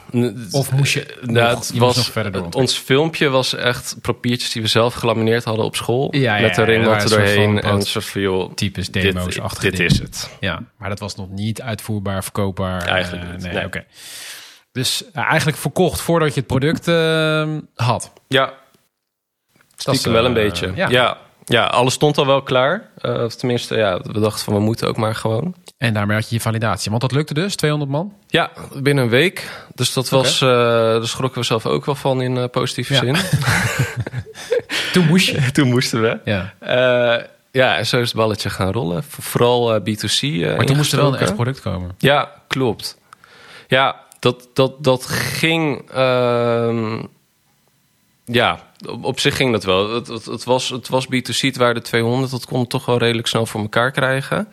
Of 0.52 0.72
moest 0.72 0.94
je 0.94 1.18
Nou, 1.22 1.50
nog- 1.50 1.60
het 1.60 1.72
je 1.74 1.80
was, 1.80 1.96
nog 1.96 2.06
verder 2.06 2.32
door 2.32 2.48
Ons 2.52 2.78
filmpje 2.78 3.30
was 3.30 3.54
echt 3.56 3.96
papiertjes 4.02 4.52
die 4.52 4.62
we 4.62 4.68
zelf 4.68 4.94
gelamineerd 4.94 5.44
hadden 5.44 5.66
op 5.66 5.76
school. 5.76 6.16
Ja, 6.16 6.36
ja, 6.36 6.42
met 6.42 6.56
de 6.56 6.62
een 6.74 6.84
soort 7.00 7.10
doorheen. 7.10 7.60
En 7.62 7.70
een 7.70 7.76
wat 7.78 7.88
soort 7.88 8.06
van, 8.06 8.22
joh, 8.22 8.54
Types 8.54 8.90
dit, 8.92 9.04
demo's-achtige 9.04 9.70
dit 9.70 9.78
dingen. 9.78 9.92
is 9.92 10.00
het. 10.00 10.30
Ja, 10.40 10.64
maar 10.78 10.90
dat 10.90 11.00
was 11.00 11.16
nog 11.16 11.30
niet 11.30 11.62
uitvoerbaar, 11.62 12.24
verkoopbaar. 12.24 12.88
Eigenlijk 12.88 13.24
Eh, 13.24 13.32
niet, 13.32 13.42
nee, 13.42 13.54
nee. 13.54 13.66
oké. 13.66 13.84
Dus 14.72 15.04
eh, 15.14 15.24
eigenlijk 15.26 15.58
verkocht 15.58 16.02
voordat 16.02 16.34
je 16.34 16.40
het 16.40 16.48
product 16.48 16.88
eh, 16.88 17.58
had. 17.76 18.12
Ja, 18.28 18.54
stiekem 19.82 20.12
wel 20.12 20.26
een 20.26 20.38
eh, 20.38 20.44
beetje. 20.44 20.72
ja. 20.76 20.90
Ja. 20.90 21.18
ja. 21.46 21.66
alles 21.66 21.94
stond 21.94 22.18
al 22.18 22.26
wel 22.26 22.42
klaar. 22.42 22.90
Eh, 22.98 23.24
of 23.24 23.36
tenminste, 23.36 23.76
ja, 23.76 24.00
we 24.04 24.20
dachten 24.20 24.44
van 24.44 24.54
we 24.54 24.60
moeten 24.60 24.88
ook 24.88 24.98
maar 24.98 25.16
gewoon. 25.16 25.56
En 25.78 25.94
daarmee 25.94 26.16
had 26.18 26.30
je 26.30 26.36
je 26.36 26.42
validatie. 26.42 26.90
Want 26.90 27.02
dat 27.02 27.12
lukte 27.12 27.34
dus, 27.34 27.56
200 27.56 27.92
man. 27.92 28.14
Ja, 28.28 28.52
binnen 28.76 29.04
een 29.04 29.10
week. 29.10 29.50
Dus 29.76 29.94
dat 29.94 30.10
was, 30.10 30.42
eh 30.42 30.48
daar 30.50 31.08
schrokken 31.08 31.40
we 31.42 31.46
zelf 31.48 31.66
ook 31.66 31.86
wel 31.86 31.96
van 31.96 32.22
in 32.22 32.50
positieve 32.50 32.94
Ja. 32.94 33.00
zin. 33.00 33.16
Toen 34.94 35.06
moest 35.08 35.28
je. 35.30 35.42
Toen 35.52 35.68
moesten 35.70 36.02
we. 36.02 36.20
Ja. 36.26 36.54
Ja, 37.52 37.78
en 37.78 37.86
zo 37.86 38.00
is 38.00 38.08
het 38.08 38.16
balletje 38.18 38.50
gaan 38.50 38.72
rollen. 38.72 39.04
Vooral 39.04 39.74
eh, 39.76 39.80
B2C. 39.82 40.20
eh, 40.22 40.56
Maar 40.56 40.66
toen 40.66 40.76
moest 40.78 40.92
er 40.94 41.00
wel 41.00 41.14
een 41.14 41.20
echt 41.20 41.36
product 41.36 41.62
komen. 41.62 41.92
Ja, 41.98 42.32
klopt. 42.48 42.98
Ja, 43.68 43.96
dat, 44.20 44.48
dat, 44.54 44.84
dat 44.84 45.06
ging. 45.06 45.90
ehm, 45.92 47.02
ja, 48.26 48.60
op, 48.88 49.04
op 49.04 49.20
zich 49.20 49.36
ging 49.36 49.52
dat 49.52 49.64
wel. 49.64 49.94
Het, 49.94 50.08
het, 50.08 50.26
het, 50.26 50.44
was, 50.44 50.70
het 50.70 50.90
was 50.90 51.06
B2C, 51.06 51.40
het 51.40 51.58
waren 51.58 51.76
de 51.76 51.82
200. 51.82 52.32
Dat 52.32 52.46
kon 52.46 52.60
het 52.60 52.70
toch 52.70 52.86
wel 52.86 52.98
redelijk 52.98 53.28
snel 53.28 53.46
voor 53.46 53.62
elkaar 53.62 53.92
krijgen. 53.92 54.48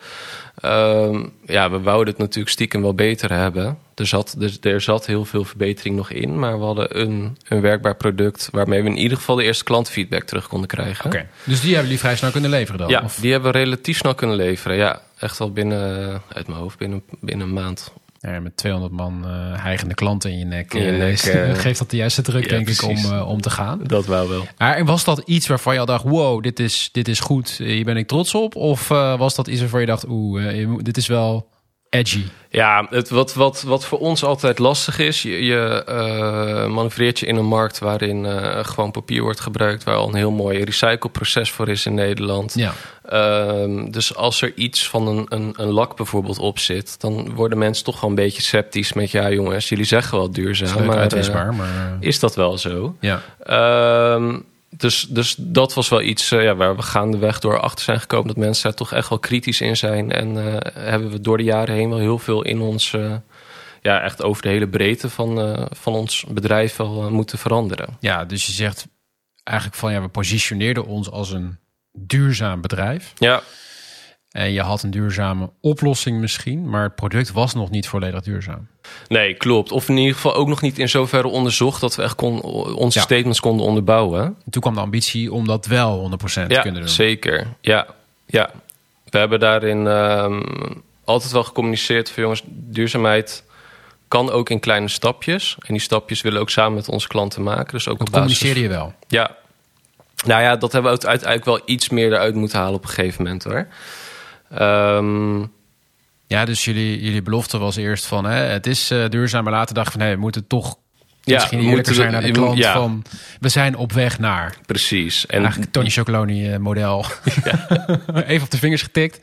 Ehm, 0.61 1.25
ja, 1.45 1.69
we 1.71 1.79
wouden 1.79 2.07
het 2.07 2.17
natuurlijk 2.17 2.49
stiekem 2.49 2.81
wel 2.81 2.93
beter 2.93 3.33
hebben. 3.33 3.77
Er 3.95 4.07
zat, 4.07 4.35
er 4.61 4.81
zat 4.81 5.05
heel 5.05 5.25
veel 5.25 5.43
verbetering 5.43 5.95
nog 5.95 6.09
in. 6.09 6.39
Maar 6.39 6.59
we 6.59 6.65
hadden 6.65 6.99
een, 6.99 7.37
een 7.47 7.61
werkbaar 7.61 7.95
product... 7.95 8.49
waarmee 8.51 8.83
we 8.83 8.89
in 8.89 8.97
ieder 8.97 9.17
geval 9.17 9.35
de 9.35 9.43
eerste 9.43 9.63
klantenfeedback 9.63 10.23
terug 10.23 10.47
konden 10.47 10.67
krijgen. 10.67 11.05
Oké. 11.05 11.27
Dus 11.43 11.61
die 11.61 11.69
hebben 11.69 11.83
jullie 11.83 11.99
vrij 11.99 12.15
snel 12.15 12.31
kunnen 12.31 12.49
leveren 12.49 12.79
dan? 12.79 12.89
Ja, 12.89 13.01
Of, 13.03 13.15
die 13.15 13.31
hebben 13.31 13.51
we 13.51 13.57
relatief 13.57 13.97
snel 13.97 14.15
kunnen 14.15 14.35
leveren. 14.35 14.77
Ja, 14.77 15.01
echt 15.17 15.37
wel 15.37 15.51
binnen, 15.51 16.21
uit 16.33 16.47
mijn 16.47 16.59
hoofd, 16.59 16.77
binnen, 16.77 17.03
binnen 17.19 17.47
een 17.47 17.53
maand. 17.53 17.91
Ja, 18.19 18.39
met 18.39 18.57
200 18.57 18.93
man 18.93 19.25
eh 19.25 19.63
hijgende 19.63 19.93
klanten 19.93 20.31
in 20.31 20.37
je 20.37 20.45
nek. 20.45 20.73
In 20.73 20.81
je 20.81 20.91
eh, 20.91 20.97
nek, 20.97 21.19
eh, 21.53 21.55
geeft 21.55 21.79
dat 21.79 21.89
de 21.89 21.97
juiste 21.97 22.21
druk, 22.21 22.43
ja, 22.43 22.49
denk 22.49 22.69
ik, 22.69 22.83
om, 22.83 23.19
om 23.19 23.41
te 23.41 23.49
gaan. 23.49 23.79
Dat 23.83 24.05
wou 24.05 24.29
wel. 24.29 24.47
Maar 24.57 24.85
was 24.85 25.03
dat 25.03 25.21
iets 25.25 25.47
waarvan 25.47 25.73
je 25.73 25.79
al 25.79 25.85
dacht, 25.85 26.03
wow, 26.03 26.43
dit 26.43 26.59
is, 26.59 26.89
dit 26.91 27.07
is 27.07 27.19
goed, 27.19 27.49
hier 27.49 27.85
ben 27.85 27.97
ik 27.97 28.07
trots 28.07 28.35
op? 28.35 28.55
Of 28.55 28.87
was 28.87 29.35
dat 29.35 29.47
iets 29.47 29.59
waarvan 29.59 29.79
je 29.79 29.85
dacht, 29.85 30.05
oeh, 30.07 30.61
eh, 30.61 30.69
dit 30.77 30.97
is 30.97 31.07
wel 31.07 31.47
edgy? 31.89 32.23
Ja, 32.51 32.87
het, 32.89 33.09
wat, 33.09 33.33
wat, 33.33 33.61
wat 33.61 33.85
voor 33.85 33.99
ons 33.99 34.23
altijd 34.23 34.59
lastig 34.59 34.99
is, 34.99 35.21
je, 35.21 35.45
je 35.45 35.83
eh, 35.83 36.67
manoeuvreert 36.67 37.19
je 37.19 37.25
in 37.25 37.35
een 37.35 37.45
markt 37.45 37.79
waarin 37.79 38.25
eh, 38.25 38.65
gewoon 38.65 38.91
papier 38.91 39.21
wordt 39.21 39.39
gebruikt, 39.39 39.83
waar 39.83 39.95
al 39.95 40.07
een 40.07 40.15
heel 40.15 40.31
mooi 40.31 40.63
recycleproces 40.63 41.51
voor 41.51 41.67
is 41.67 41.85
in 41.85 41.93
Nederland. 41.93 42.53
Ja. 42.55 42.73
Ehm, 43.05 43.91
dus 43.91 44.15
als 44.15 44.41
er 44.41 44.53
iets 44.55 44.89
van 44.89 45.07
een, 45.07 45.25
een, 45.29 45.53
een 45.55 45.71
lak 45.71 45.95
bijvoorbeeld 45.95 46.39
op 46.39 46.59
zit, 46.59 47.01
dan 47.01 47.33
worden 47.33 47.57
mensen 47.57 47.83
toch 47.83 48.01
wel 48.01 48.09
een 48.09 48.15
beetje 48.15 48.41
sceptisch 48.41 48.93
met, 48.93 49.11
ja 49.11 49.31
jongens, 49.31 49.69
jullie 49.69 49.85
zeggen 49.85 50.17
wel 50.17 50.31
duurzaam, 50.31 50.77
Leuk 50.77 50.87
maar 50.87 51.11
eh, 51.11 51.49
maar... 51.51 51.97
is 51.99 52.19
dat 52.19 52.35
wel 52.35 52.57
zo? 52.57 52.95
ja. 52.99 53.21
Dus, 54.77 55.07
dus 55.09 55.35
dat 55.37 55.73
was 55.73 55.89
wel 55.89 56.01
iets 56.01 56.31
eh, 56.31 56.43
ja, 56.43 56.55
waar 56.55 56.75
we 56.75 56.81
gaandeweg 56.81 57.39
door 57.39 57.59
achter 57.59 57.83
zijn 57.83 57.99
gekomen. 57.99 58.27
Dat 58.27 58.37
mensen 58.37 58.63
daar 58.63 58.73
toch 58.73 58.93
echt 58.93 59.09
wel 59.09 59.19
kritisch 59.19 59.61
in 59.61 59.77
zijn. 59.77 60.11
En 60.11 60.37
eh, 60.37 60.83
hebben 60.83 61.11
we 61.11 61.21
door 61.21 61.37
de 61.37 61.43
jaren 61.43 61.75
heen 61.75 61.89
wel 61.89 61.99
heel 61.99 62.19
veel 62.19 62.43
in 62.43 62.59
ons... 62.61 62.93
eh, 62.93 63.15
ja, 63.81 64.01
echt 64.01 64.23
over 64.23 64.41
de 64.41 64.49
hele 64.49 64.67
breedte 64.67 65.09
van, 65.09 65.67
van 65.71 65.93
ons 65.93 66.25
bedrijf 66.27 66.75
wel 66.75 67.11
moeten 67.11 67.37
veranderen. 67.37 67.97
Ja, 67.99 68.25
dus 68.25 68.45
je 68.45 68.51
zegt 68.51 68.87
eigenlijk 69.43 69.77
van 69.79 69.91
ja, 69.91 70.01
we 70.01 70.07
positioneerden 70.07 70.85
ons 70.85 71.11
als 71.11 71.31
een 71.31 71.57
duurzaam 71.93 72.61
bedrijf. 72.61 73.13
Ja, 73.17 73.41
En 74.31 74.51
je 74.51 74.61
had 74.61 74.83
een 74.83 74.91
duurzame 74.91 75.49
oplossing 75.61 76.19
misschien, 76.19 76.69
maar 76.69 76.83
het 76.83 76.95
product 76.95 77.31
was 77.31 77.53
nog 77.53 77.69
niet 77.69 77.87
volledig 77.87 78.21
duurzaam. 78.21 78.67
nee, 79.07 79.33
klopt. 79.33 79.71
Of 79.71 79.89
in 79.89 79.97
ieder 79.97 80.15
geval 80.15 80.35
ook 80.35 80.47
nog 80.47 80.61
niet 80.61 80.79
in 80.79 80.89
zoverre 80.89 81.27
onderzocht... 81.27 81.81
dat 81.81 81.95
we 81.95 82.01
echt 82.03 82.15
kon, 82.15 82.41
onze 82.75 82.97
Ja. 82.99 83.03
statements 83.05 83.39
konden 83.39 83.65
onderbouwen. 83.65 84.21
En 84.23 84.51
toen 84.51 84.61
kwam 84.61 84.73
de 84.73 84.79
ambitie 84.79 85.33
om 85.33 85.47
dat 85.47 85.65
wel 85.65 86.11
100% 86.11 86.23
te 86.47 86.59
kunnen 86.61 86.81
doen. 86.81 86.87
zeker. 86.89 87.47
Ja, 87.61 87.87
ja. 88.25 88.49
We 89.09 89.17
hebben 89.17 89.39
daarin 89.39 89.87
ehm, 89.87 90.41
altijd 91.03 91.31
wel 91.31 91.43
gecommuniceerd 91.43 92.11
van 92.11 92.23
jongens, 92.23 92.41
duurzaamheid 92.45 93.43
kan 94.07 94.31
ook 94.31 94.49
in 94.49 94.59
kleine 94.59 94.87
stapjes. 94.87 95.55
En 95.59 95.73
die 95.73 95.81
stapjes 95.81 96.21
willen 96.21 96.37
we 96.37 96.43
ook 96.43 96.49
samen 96.49 96.73
met 96.73 96.89
onze 96.89 97.07
klanten 97.07 97.43
maken. 97.43 97.71
Dus 97.73 97.87
ook 97.87 97.97
Dat 97.97 98.07
op 98.07 98.13
basis. 98.13 98.37
communiceerde 98.37 98.73
je 98.73 98.79
wel. 98.79 98.93
Ja. 99.07 99.35
Nou 100.25 100.41
ja, 100.41 100.55
dat 100.55 100.71
hebben 100.71 100.91
we 100.99 101.07
uiteindelijk 101.07 101.45
wel 101.45 101.61
iets 101.65 101.89
meer 101.89 102.07
eruit 102.13 102.35
moeten 102.35 102.57
halen 102.59 102.75
op 102.75 102.83
een 102.83 102.89
gegeven 102.89 103.23
moment 103.23 103.43
hoor. 103.43 103.67
Ehm, 104.49 105.39
Ja, 106.27 106.45
dus 106.45 106.65
jullie, 106.65 107.01
jullie 107.03 107.21
belofte 107.21 107.57
was 107.57 107.75
eerst 107.75 108.05
van 108.05 108.25
hè, 108.25 108.35
het 108.43 108.67
is 108.67 108.91
eh, 108.91 109.09
duurzaam, 109.09 109.43
maar 109.43 109.53
later 109.53 109.75
dacht 109.75 109.91
van 109.91 110.01
nee, 110.01 110.13
we 110.13 110.19
moeten 110.19 110.47
toch 110.47 110.77
Ja, 111.21 111.33
misschien 111.35 111.59
eerlijker 111.59 111.93
zijn 111.93 112.11
naar 112.11 112.21
de 112.21 112.31
klant 112.31 112.57
ja. 112.57 112.73
van 112.73 113.03
we 113.39 113.49
zijn 113.49 113.75
op 113.75 113.91
weg 113.91 114.19
naar. 114.19 114.57
precies. 114.65 115.25
En 115.25 115.41
Eigenlijk 115.41 115.71
Tony 115.71 115.89
Chocoloni 115.89 116.51
eh, 116.51 116.57
model. 116.59 117.05
Even 118.25 118.43
op 118.43 118.51
de 118.51 118.57
vingers 118.57 118.81
getikt. 118.81 119.19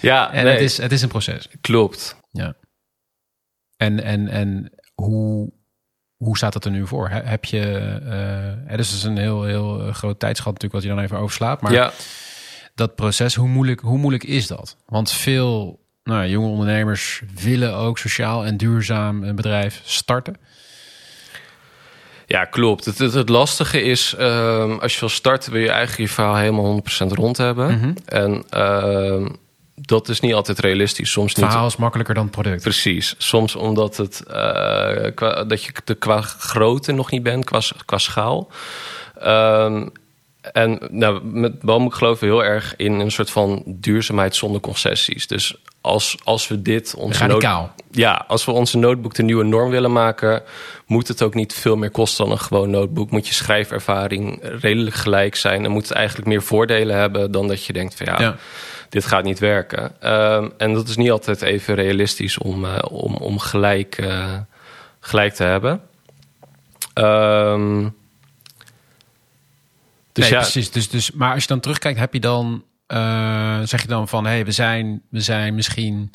ja, 0.00 0.32
En 0.32 0.44
nee, 0.44 0.52
het, 0.52 0.62
is, 0.62 0.76
het 0.78 0.92
is 0.92 1.02
een 1.02 1.08
proces. 1.08 1.48
klopt. 1.60 2.16
Ja. 2.30 2.54
En, 3.76 4.02
en, 4.02 4.28
en 4.28 4.72
hoe, 4.94 5.52
hoe 6.16 6.36
staat 6.36 6.54
het 6.54 6.64
er 6.64 6.70
nu 6.70 6.86
voor? 6.86 7.08
He- 7.08 7.22
Heb 7.22 7.44
je, 7.44 7.60
eh 8.68 8.76
dus 8.76 8.88
het 8.88 8.96
is 8.98 9.04
een 9.04 9.16
heel, 9.18 9.42
heel 9.44 9.92
groot 9.92 10.18
tijdschat 10.18 10.52
natuurlijk 10.52 10.72
wat 10.72 10.82
je 10.82 10.88
dan 10.88 10.98
even 11.04 11.18
overslaat. 11.18 11.60
Maar 11.60 11.72
ja. 11.72 11.92
Dat 12.74 12.94
proces, 12.94 13.34
hoe 13.34 13.48
moeilijk, 13.48 13.80
hoe 13.80 13.98
moeilijk 13.98 14.24
is 14.24 14.46
dat? 14.46 14.76
Want 14.86 15.10
veel 15.10 15.80
nou, 16.04 16.26
jonge 16.26 16.48
ondernemers 16.48 17.22
willen 17.42 17.74
ook 17.74 17.98
sociaal 17.98 18.44
en 18.44 18.56
duurzaam 18.56 19.22
een 19.22 19.36
bedrijf 19.36 19.80
starten. 19.84 20.36
Ja, 22.26 22.44
klopt. 22.44 22.84
Het, 22.84 22.98
het, 22.98 23.12
het 23.12 23.28
lastige 23.28 23.82
is, 23.82 24.14
ehm, 24.14 24.72
als 24.72 24.94
je 24.94 25.00
wil 25.00 25.08
starten, 25.08 25.52
wil 25.52 25.60
je 25.60 25.70
eigenlijk 25.70 26.08
je 26.08 26.14
verhaal 26.14 26.36
helemaal 26.36 26.64
100% 26.64 27.12
rond 27.12 27.36
hebben. 27.36 27.78
Mhm. 27.78 27.92
En 28.04 28.44
ehm, 28.48 29.28
dat 29.74 30.08
is 30.08 30.20
niet 30.20 30.34
altijd 30.34 30.58
realistisch. 30.58 31.10
Soms 31.10 31.28
Het 31.28 31.36
niet. 31.40 31.50
verhaal 31.50 31.66
is 31.66 31.76
makkelijker 31.76 32.14
dan 32.14 32.22
het 32.24 32.32
product. 32.32 32.62
Precies. 32.62 33.14
Soms 33.18 33.56
omdat 33.56 33.96
het, 33.96 34.22
eh, 34.26 35.14
qua, 35.14 35.44
dat 35.44 35.62
je 35.64 35.72
er 35.84 35.96
qua 35.96 36.20
grootte 36.20 36.92
nog 36.92 37.10
niet 37.10 37.22
bent, 37.22 37.44
qua, 37.44 37.60
qua 37.84 37.98
schaal. 37.98 38.50
Ehm, 39.18 39.86
en 40.42 40.78
nou, 40.90 41.24
met 41.24 41.60
Bamboek 41.60 41.94
geloven 41.94 42.28
we 42.28 42.34
heel 42.34 42.44
erg 42.44 42.76
in 42.76 42.92
een 42.92 43.10
soort 43.10 43.30
van 43.30 43.62
duurzaamheid 43.66 44.36
zonder 44.36 44.60
concessies. 44.60 45.26
Dus 45.26 45.56
als, 45.80 46.16
als 46.24 46.48
we 46.48 46.62
dit 46.62 46.94
onze 46.94 47.26
Radicaal. 47.26 47.74
ja, 47.90 48.24
als 48.28 48.44
we 48.44 48.52
onze 48.52 48.78
notebook 48.78 49.14
de 49.14 49.22
nieuwe 49.22 49.44
norm 49.44 49.70
willen 49.70 49.92
maken, 49.92 50.42
moet 50.86 51.08
het 51.08 51.22
ook 51.22 51.34
niet 51.34 51.54
veel 51.54 51.76
meer 51.76 51.90
kosten 51.90 52.24
dan 52.24 52.32
een 52.34 52.40
gewoon 52.40 52.70
notebook. 52.70 53.10
Moet 53.10 53.28
je 53.28 53.34
schrijfervaring 53.34 54.38
redelijk 54.42 54.96
gelijk 54.96 55.34
zijn 55.36 55.64
en 55.64 55.70
moet 55.70 55.88
het 55.88 55.96
eigenlijk 55.96 56.28
meer 56.28 56.42
voordelen 56.42 56.96
hebben 56.96 57.30
dan 57.30 57.48
dat 57.48 57.64
je 57.64 57.72
denkt 57.72 57.94
van 57.94 58.06
ja, 58.06 58.20
Ja. 58.20 58.36
dit 58.88 59.04
gaat 59.04 59.24
niet 59.24 59.38
werken. 59.38 60.00
Ehm, 60.00 60.48
en 60.56 60.72
dat 60.72 60.88
is 60.88 60.96
niet 60.96 61.10
altijd 61.10 61.42
even 61.42 61.74
realistisch 61.74 62.38
om, 62.38 62.64
eh, 62.64 62.78
om, 62.90 63.14
om 63.14 63.38
gelijk, 63.38 63.98
eh, 63.98 64.34
gelijk 65.00 65.34
te 65.34 65.44
hebben. 65.44 65.80
Ehm, 66.94 67.88
dus 70.12 70.24
nee, 70.24 70.32
ja, 70.32 70.40
precies. 70.40 70.70
Dus, 70.70 70.88
dus, 70.88 71.10
maar 71.10 71.32
als 71.32 71.42
je 71.42 71.48
dan 71.48 71.60
terugkijkt, 71.60 71.98
heb 71.98 72.12
je 72.12 72.20
dan, 72.20 72.64
eh, 72.86 73.60
zeg 73.64 73.82
je 73.82 73.88
dan 73.88 74.08
van, 74.08 74.24
hé, 74.24 74.30
hey, 74.30 74.44
we, 74.44 74.52
zijn, 74.52 75.02
we 75.10 75.20
zijn 75.20 75.54
misschien 75.54 76.10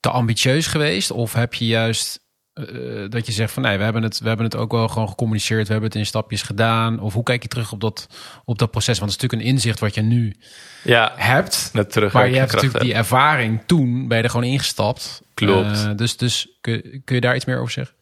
te 0.00 0.10
ambitieus 0.10 0.66
geweest? 0.66 1.10
Of 1.10 1.32
heb 1.32 1.54
je 1.54 1.66
juist 1.66 2.20
eh, 2.52 3.08
dat 3.08 3.26
je 3.26 3.32
zegt 3.32 3.52
van, 3.52 3.62
nee, 3.62 3.78
we 3.78 3.84
hebben, 3.84 4.02
het, 4.02 4.20
we 4.20 4.28
hebben 4.28 4.46
het 4.46 4.56
ook 4.56 4.72
wel 4.72 4.88
gewoon 4.88 5.08
gecommuniceerd, 5.08 5.66
we 5.66 5.72
hebben 5.72 5.90
het 5.90 5.98
in 5.98 6.06
stapjes 6.06 6.42
gedaan? 6.42 7.00
Of 7.00 7.14
hoe 7.14 7.22
kijk 7.22 7.42
je 7.42 7.48
terug 7.48 7.72
op 7.72 7.80
dat, 7.80 8.06
op 8.44 8.58
dat 8.58 8.70
proces? 8.70 8.98
Want 8.98 9.12
het 9.12 9.22
is 9.22 9.26
natuurlijk 9.28 9.42
een 9.50 9.56
inzicht 9.56 9.80
wat 9.80 9.94
je 9.94 10.02
nu 10.02 10.36
ja, 10.84 11.12
hebt. 11.16 11.70
met 11.72 11.92
terug. 11.92 12.12
Maar 12.12 12.28
je 12.28 12.36
hebt 12.36 12.52
natuurlijk 12.52 12.84
die 12.84 12.94
ervaring 12.94 13.62
toen, 13.66 14.08
ben 14.08 14.16
je 14.16 14.22
er 14.22 14.30
gewoon 14.30 14.46
ingestapt. 14.46 15.22
Klopt. 15.34 15.84
Eh, 15.84 15.96
dus 15.96 16.16
dus 16.16 16.58
kun, 16.60 17.02
kun 17.04 17.14
je 17.14 17.20
daar 17.20 17.36
iets 17.36 17.44
meer 17.44 17.58
over 17.58 17.72
zeggen? 17.72 17.94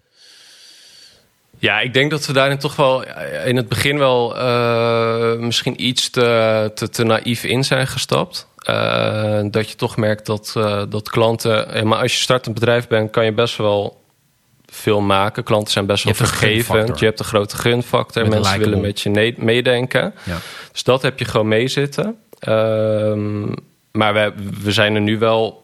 Ja, 1.59 1.81
ik 1.81 1.93
denk 1.93 2.11
dat 2.11 2.27
we 2.27 2.33
daarin 2.33 2.59
toch 2.59 2.77
wel 2.77 3.05
eh, 3.05 3.47
in 3.47 3.57
het 3.57 3.69
begin 3.69 3.99
wel 3.99 4.37
eh, 4.37 5.37
misschien 5.37 5.85
iets 5.87 6.11
te, 6.11 6.71
te, 6.75 6.89
te 6.89 7.05
naïef 7.05 7.45
in 7.45 7.65
zijn 7.65 7.87
gestapt. 7.87 8.47
Eh, 8.59 9.41
dat 9.51 9.71
je 9.71 9.77
toch 9.77 9.97
merkt 9.97 10.27
dat, 10.27 10.53
dat 10.89 11.11
klanten. 11.11 11.87
maar 11.89 11.99
als 11.99 12.13
je 12.13 12.19
startend 12.19 12.55
bedrijf 12.55 12.87
bent, 12.89 13.11
kan 13.11 13.25
je 13.25 13.33
best 13.33 13.57
wel 13.57 14.01
veel 14.67 15.01
maken. 15.01 15.43
Klanten 15.43 15.73
zijn 15.73 15.87
best 15.87 16.05
wel 16.05 16.15
vergevend. 16.15 16.99
Je 16.99 17.05
hebt 17.05 17.19
een 17.19 17.25
grote 17.25 17.57
gunfactor. 17.57 18.23
Met 18.23 18.33
Mensen 18.33 18.59
willen 18.59 18.81
met 18.81 19.01
je 19.01 19.35
meedenken. 19.37 20.15
Ja. 20.25 20.37
Dus 20.73 20.83
dat 20.83 21.03
heb 21.03 21.19
je 21.19 21.25
gewoon 21.25 21.49
meezitten. 21.49 22.17
Ehm, 22.39 23.47
maar 23.93 24.15
we, 24.15 24.33
we 24.63 24.73
zijn 24.73 24.95
er 24.95 25.01
nu 25.01 25.19
wel 25.19 25.63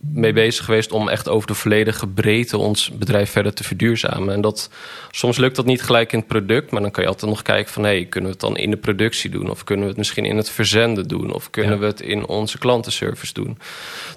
mee 0.00 0.32
bezig 0.32 0.64
geweest 0.64 0.92
om 0.92 1.08
echt 1.08 1.28
over 1.28 1.46
de 1.46 1.54
volledige 1.54 2.06
breedte 2.06 2.58
ons 2.58 2.90
bedrijf 2.90 3.30
verder 3.30 3.54
te 3.54 3.64
verduurzamen. 3.64 4.34
En 4.34 4.40
dat, 4.40 4.70
soms 5.10 5.36
lukt 5.36 5.56
dat 5.56 5.64
niet 5.66 5.82
gelijk 5.82 6.12
in 6.12 6.18
het 6.18 6.28
product, 6.28 6.70
maar 6.70 6.82
dan 6.82 6.90
kan 6.90 7.02
je 7.02 7.08
altijd 7.08 7.30
nog 7.30 7.42
kijken 7.42 7.72
van 7.72 7.82
hey, 7.82 8.04
kunnen 8.04 8.30
we 8.30 8.36
het 8.36 8.46
dan 8.46 8.56
in 8.56 8.70
de 8.70 8.76
productie 8.76 9.30
doen? 9.30 9.50
Of 9.50 9.64
kunnen 9.64 9.84
we 9.84 9.90
het 9.90 9.98
misschien 9.98 10.24
in 10.24 10.36
het 10.36 10.50
verzenden 10.50 11.08
doen? 11.08 11.32
Of 11.32 11.50
kunnen 11.50 11.72
Ja. 11.72 11.78
we 11.78 11.86
het 11.86 12.00
in 12.00 12.26
onze 12.26 12.58
klantenservice 12.58 13.32
doen? 13.32 13.58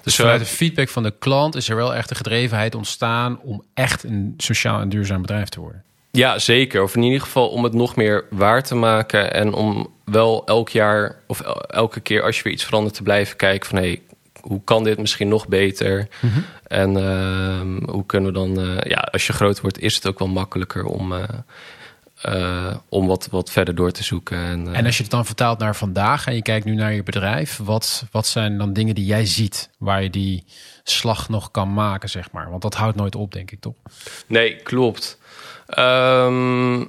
Dus 0.02 0.14
zo- 0.14 0.22
vanuit 0.22 0.40
de 0.40 0.46
feedback 0.46 0.88
van 0.88 1.02
de 1.02 1.14
klant 1.18 1.54
is 1.56 1.68
er 1.68 1.76
wel 1.76 1.94
echt 1.94 2.08
de 2.08 2.14
gedrevenheid 2.14 2.74
ontstaan 2.74 3.40
om 3.42 3.62
echt 3.74 4.02
een 4.04 4.34
sociaal 4.36 4.80
en 4.80 4.88
duurzaam 4.88 5.20
bedrijf 5.20 5.48
te 5.48 5.60
worden. 5.60 5.82
Ja, 6.10 6.38
zeker. 6.38 6.82
Of 6.82 6.96
in 6.96 7.02
ieder 7.02 7.20
geval 7.20 7.48
om 7.48 7.64
het 7.64 7.72
nog 7.72 7.96
meer 7.96 8.24
waar 8.30 8.62
te 8.62 8.74
maken. 8.74 9.32
En 9.34 9.52
om 9.52 9.92
wel 10.04 10.46
elk 10.46 10.68
jaar 10.68 11.16
of 11.26 11.40
el- 11.40 11.60
elke 11.62 12.00
keer 12.00 12.22
als 12.22 12.36
je 12.36 12.42
weer 12.42 12.52
iets 12.52 12.64
verandert 12.64 12.94
te 12.94 13.02
blijven 13.02 13.36
kijken 13.36 13.68
van 13.68 13.78
hé, 13.78 13.84
hey, 13.84 14.00
hoe 14.46 14.60
kan 14.64 14.84
dit 14.84 14.98
misschien 14.98 15.28
nog 15.28 15.48
beter? 15.48 16.08
En 16.66 16.96
ehm, 16.96 17.90
hoe 17.90 18.06
kunnen 18.06 18.32
we 18.32 18.38
dan, 18.38 18.60
eh, 18.60 18.90
ja, 18.90 18.98
als 18.98 19.26
je 19.26 19.32
groot 19.32 19.60
wordt, 19.60 19.80
is 19.80 19.94
het 19.94 20.06
ook 20.06 20.18
wel 20.18 20.28
makkelijker 20.28 20.84
om, 20.84 21.12
eh, 21.12 21.22
eh, 22.20 22.76
om 22.88 23.06
wat, 23.06 23.28
wat 23.30 23.50
verder 23.50 23.74
door 23.74 23.90
te 23.90 24.04
zoeken. 24.04 24.38
En, 24.38 24.74
En 24.74 24.86
als 24.86 24.96
je 24.96 25.02
het 25.02 25.12
dan 25.12 25.26
vertaalt 25.26 25.58
naar 25.58 25.76
vandaag 25.76 26.26
en 26.26 26.34
je 26.34 26.42
kijkt 26.42 26.64
nu 26.64 26.74
naar 26.74 26.92
je 26.92 27.02
bedrijf, 27.02 27.60
wat, 27.62 28.04
wat 28.10 28.26
zijn 28.26 28.58
dan 28.58 28.72
dingen 28.72 28.94
die 28.94 29.06
jij 29.06 29.26
ziet 29.26 29.70
waar 29.78 30.02
je 30.02 30.10
die 30.10 30.44
slag 30.82 31.28
nog 31.28 31.50
kan 31.50 31.74
maken, 31.74 32.08
zeg 32.08 32.30
maar? 32.30 32.50
Want 32.50 32.62
dat 32.62 32.74
houdt 32.74 32.96
nooit 32.96 33.14
op, 33.14 33.32
denk 33.32 33.50
ik 33.50 33.60
toch? 33.60 33.74
Nee, 34.26 34.56
klopt. 34.56 35.18
Ehm, 35.66 36.80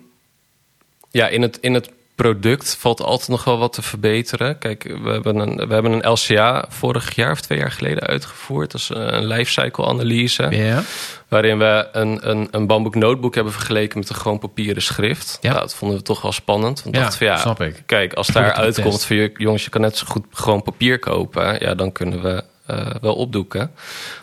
ja, 1.11 1.27
in 1.27 1.41
het, 1.41 1.57
in 1.61 1.73
het 1.73 1.91
product 2.15 2.75
valt 2.79 3.01
altijd 3.01 3.29
nog 3.29 3.43
wel 3.43 3.57
wat 3.57 3.73
te 3.73 3.81
verbeteren. 3.81 4.57
Kijk, 4.57 4.83
we 4.83 5.09
hebben 5.09 5.37
een, 5.37 5.67
we 5.67 5.73
hebben 5.73 5.91
een 5.91 6.11
LCA 6.11 6.65
vorig 6.69 7.15
jaar 7.15 7.31
of 7.31 7.41
twee 7.41 7.57
jaar 7.57 7.71
geleden 7.71 8.03
uitgevoerd. 8.03 8.71
Dat 8.71 8.81
is 8.81 8.89
een 8.93 9.25
lifecycle 9.25 9.85
analyse. 9.85 10.47
Ja. 10.49 10.83
Waarin 11.27 11.57
we 11.57 11.87
een, 11.91 12.29
een, 12.29 12.47
een 12.51 12.67
bamboek 12.67 12.95
notebook 12.95 13.35
hebben 13.35 13.53
vergeleken 13.53 13.99
met 13.99 14.09
een 14.09 14.15
gewoon 14.15 14.39
papieren 14.39 14.81
schrift. 14.81 15.37
Ja. 15.41 15.49
Nou, 15.49 15.61
dat 15.61 15.75
vonden 15.75 15.97
we 15.97 16.03
toch 16.03 16.21
wel 16.21 16.31
spannend. 16.31 16.83
Want 16.83 16.95
Ja, 16.95 17.01
dachten 17.01 17.17
van, 17.17 17.27
ja, 17.27 17.37
snap 17.37 17.61
ik. 17.61 17.83
Kijk, 17.85 18.13
als 18.13 18.27
daar 18.27 18.53
uitkomt 18.53 19.05
van 19.05 19.15
je, 19.15 19.31
jongens, 19.37 19.63
je 19.63 19.69
kan 19.69 19.81
net 19.81 19.97
zo 19.97 20.05
goed 20.07 20.25
gewoon 20.31 20.61
papier 20.61 20.99
kopen. 20.99 21.59
Ja, 21.59 21.75
dan 21.75 21.91
kunnen 21.91 22.21
we 22.21 22.43
eh, 22.65 22.87
wel 23.01 23.15
opdoeken. 23.15 23.71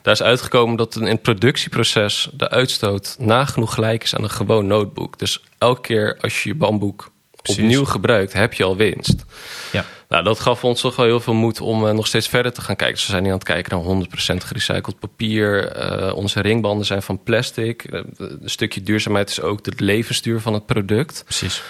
Daar 0.03 0.15
is 0.15 0.23
uitgekomen 0.23 0.77
dat 0.77 0.97
in 0.97 1.07
het 1.07 1.23
productieproces 1.23 2.29
de 2.33 2.51
uitstoot 2.51 3.17
nagenoeg 3.19 3.75
gelijk 3.75 4.03
is 4.03 4.15
aan 4.15 4.23
een 4.23 4.31
gewoon 4.31 4.67
notebook. 4.67 5.19
Dus 5.19 5.45
elke 5.59 5.81
keer 5.81 6.19
als 6.21 6.43
je 6.43 6.49
je 6.49 6.55
bamboek 6.55 7.11
Precies. 7.43 7.63
opnieuw 7.63 7.85
gebruikt, 7.85 8.33
heb 8.33 8.53
je 8.53 8.65
al 8.65 8.77
winst. 8.77 9.25
Ja. 9.73 9.85
Nou, 10.13 10.25
dat 10.25 10.41
gaf 10.41 10.65
ons 10.65 10.81
toch 10.81 10.97
wel 10.97 11.07
heel 11.07 11.21
veel 11.21 11.35
moed 11.35 11.61
om 11.61 11.87
eh, 11.87 11.95
nog 11.95 12.07
steeds 12.07 12.29
verder 12.29 12.53
te 12.53 12.61
gaan 12.61 12.77
kijken. 12.77 12.97
Dus 12.97 13.05
we 13.05 13.11
zijn 13.11 13.23
nu 13.23 13.29
aan 13.29 13.35
het 13.35 13.45
kijken 13.45 13.77
naar 13.77 14.07
100% 14.41 14.45
gerecycled 14.45 14.99
papier. 14.99 15.69
Eh, 15.69 16.17
onze 16.17 16.41
ringbanden 16.41 16.87
zijn 16.87 17.03
van 17.03 17.23
plastic. 17.23 17.85
Eh, 17.85 18.01
een 18.17 18.41
stukje 18.45 18.83
duurzaamheid 18.83 19.31
is 19.31 19.41
ook 19.41 19.67
het 19.67 19.81
levensduur 19.81 20.41
van 20.41 20.55
het 20.55 20.67
product. 20.67 21.23
Precies. 21.25 21.63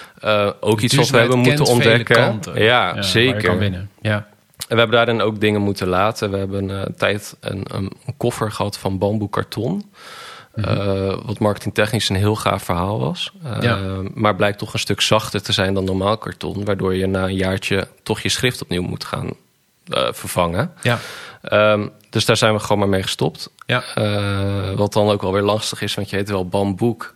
Ook 0.61 0.81
iets 0.81 0.95
wat 0.95 1.11
we 1.11 1.19
hebben 1.19 1.39
moeten 1.39 1.65
ontdekken. 1.65 2.41
Ja, 2.55 3.03
zeker. 3.03 3.43
kan 3.43 3.59
winnen. 3.59 3.91
Ja. 4.01 4.15
En 4.69 4.79
we 4.79 4.83
hebben 4.83 4.97
daarin 4.97 5.21
ook 5.21 5.41
dingen 5.41 5.61
moeten 5.61 5.89
laten. 5.89 6.31
We 6.31 6.37
hebben 6.37 6.69
een 6.69 6.95
tijd 6.97 7.37
een, 7.41 7.65
een, 7.71 7.93
een 8.07 8.17
koffer 8.17 8.53
gehad 8.53 8.79
van 8.79 8.99
bamboekarton. 8.99 9.93
Uh, 10.55 11.15
wat 11.25 11.39
marketingtechnisch 11.39 12.09
een 12.09 12.17
heel 12.17 12.37
gaaf 12.37 12.63
verhaal 12.63 12.99
was. 12.99 13.33
Uh, 13.63 13.99
Maar 14.15 14.37
blijkt 14.37 14.59
toch 14.59 14.73
een 14.73 14.79
stuk 14.79 15.01
zachter 15.01 15.43
te 15.43 15.53
zijn 15.53 15.75
dan 15.75 15.85
normaal 15.85 16.19
karton. 16.19 16.65
Waardoor 16.65 16.95
je 16.95 17.07
na 17.07 17.25
een 17.25 17.35
jaartje 17.35 17.89
toch 18.03 18.21
je 18.21 18.29
schrift 18.29 18.63
opnieuw 18.63 18.83
moet 18.83 19.05
gaan 19.05 19.31
uh, 19.89 20.09
vervangen. 20.11 20.73
Ja. 20.83 20.99
Um, 21.73 21.91
dus 22.11 22.25
daar 22.25 22.37
zijn 22.37 22.55
we 22.55 22.61
gewoon 22.61 22.79
maar 22.79 22.89
mee 22.89 23.03
gestopt. 23.03 23.51
Ja. 23.67 23.85
wat 24.77 24.93
dan 24.93 25.09
ook 25.09 25.23
wel 25.23 25.33
weer 25.33 25.43
lastig 25.43 25.83
is, 25.83 25.95
want 25.95 26.11
je 26.11 26.17
heet 26.17 26.29
wel 26.29 26.49
bamboek. 26.49 27.15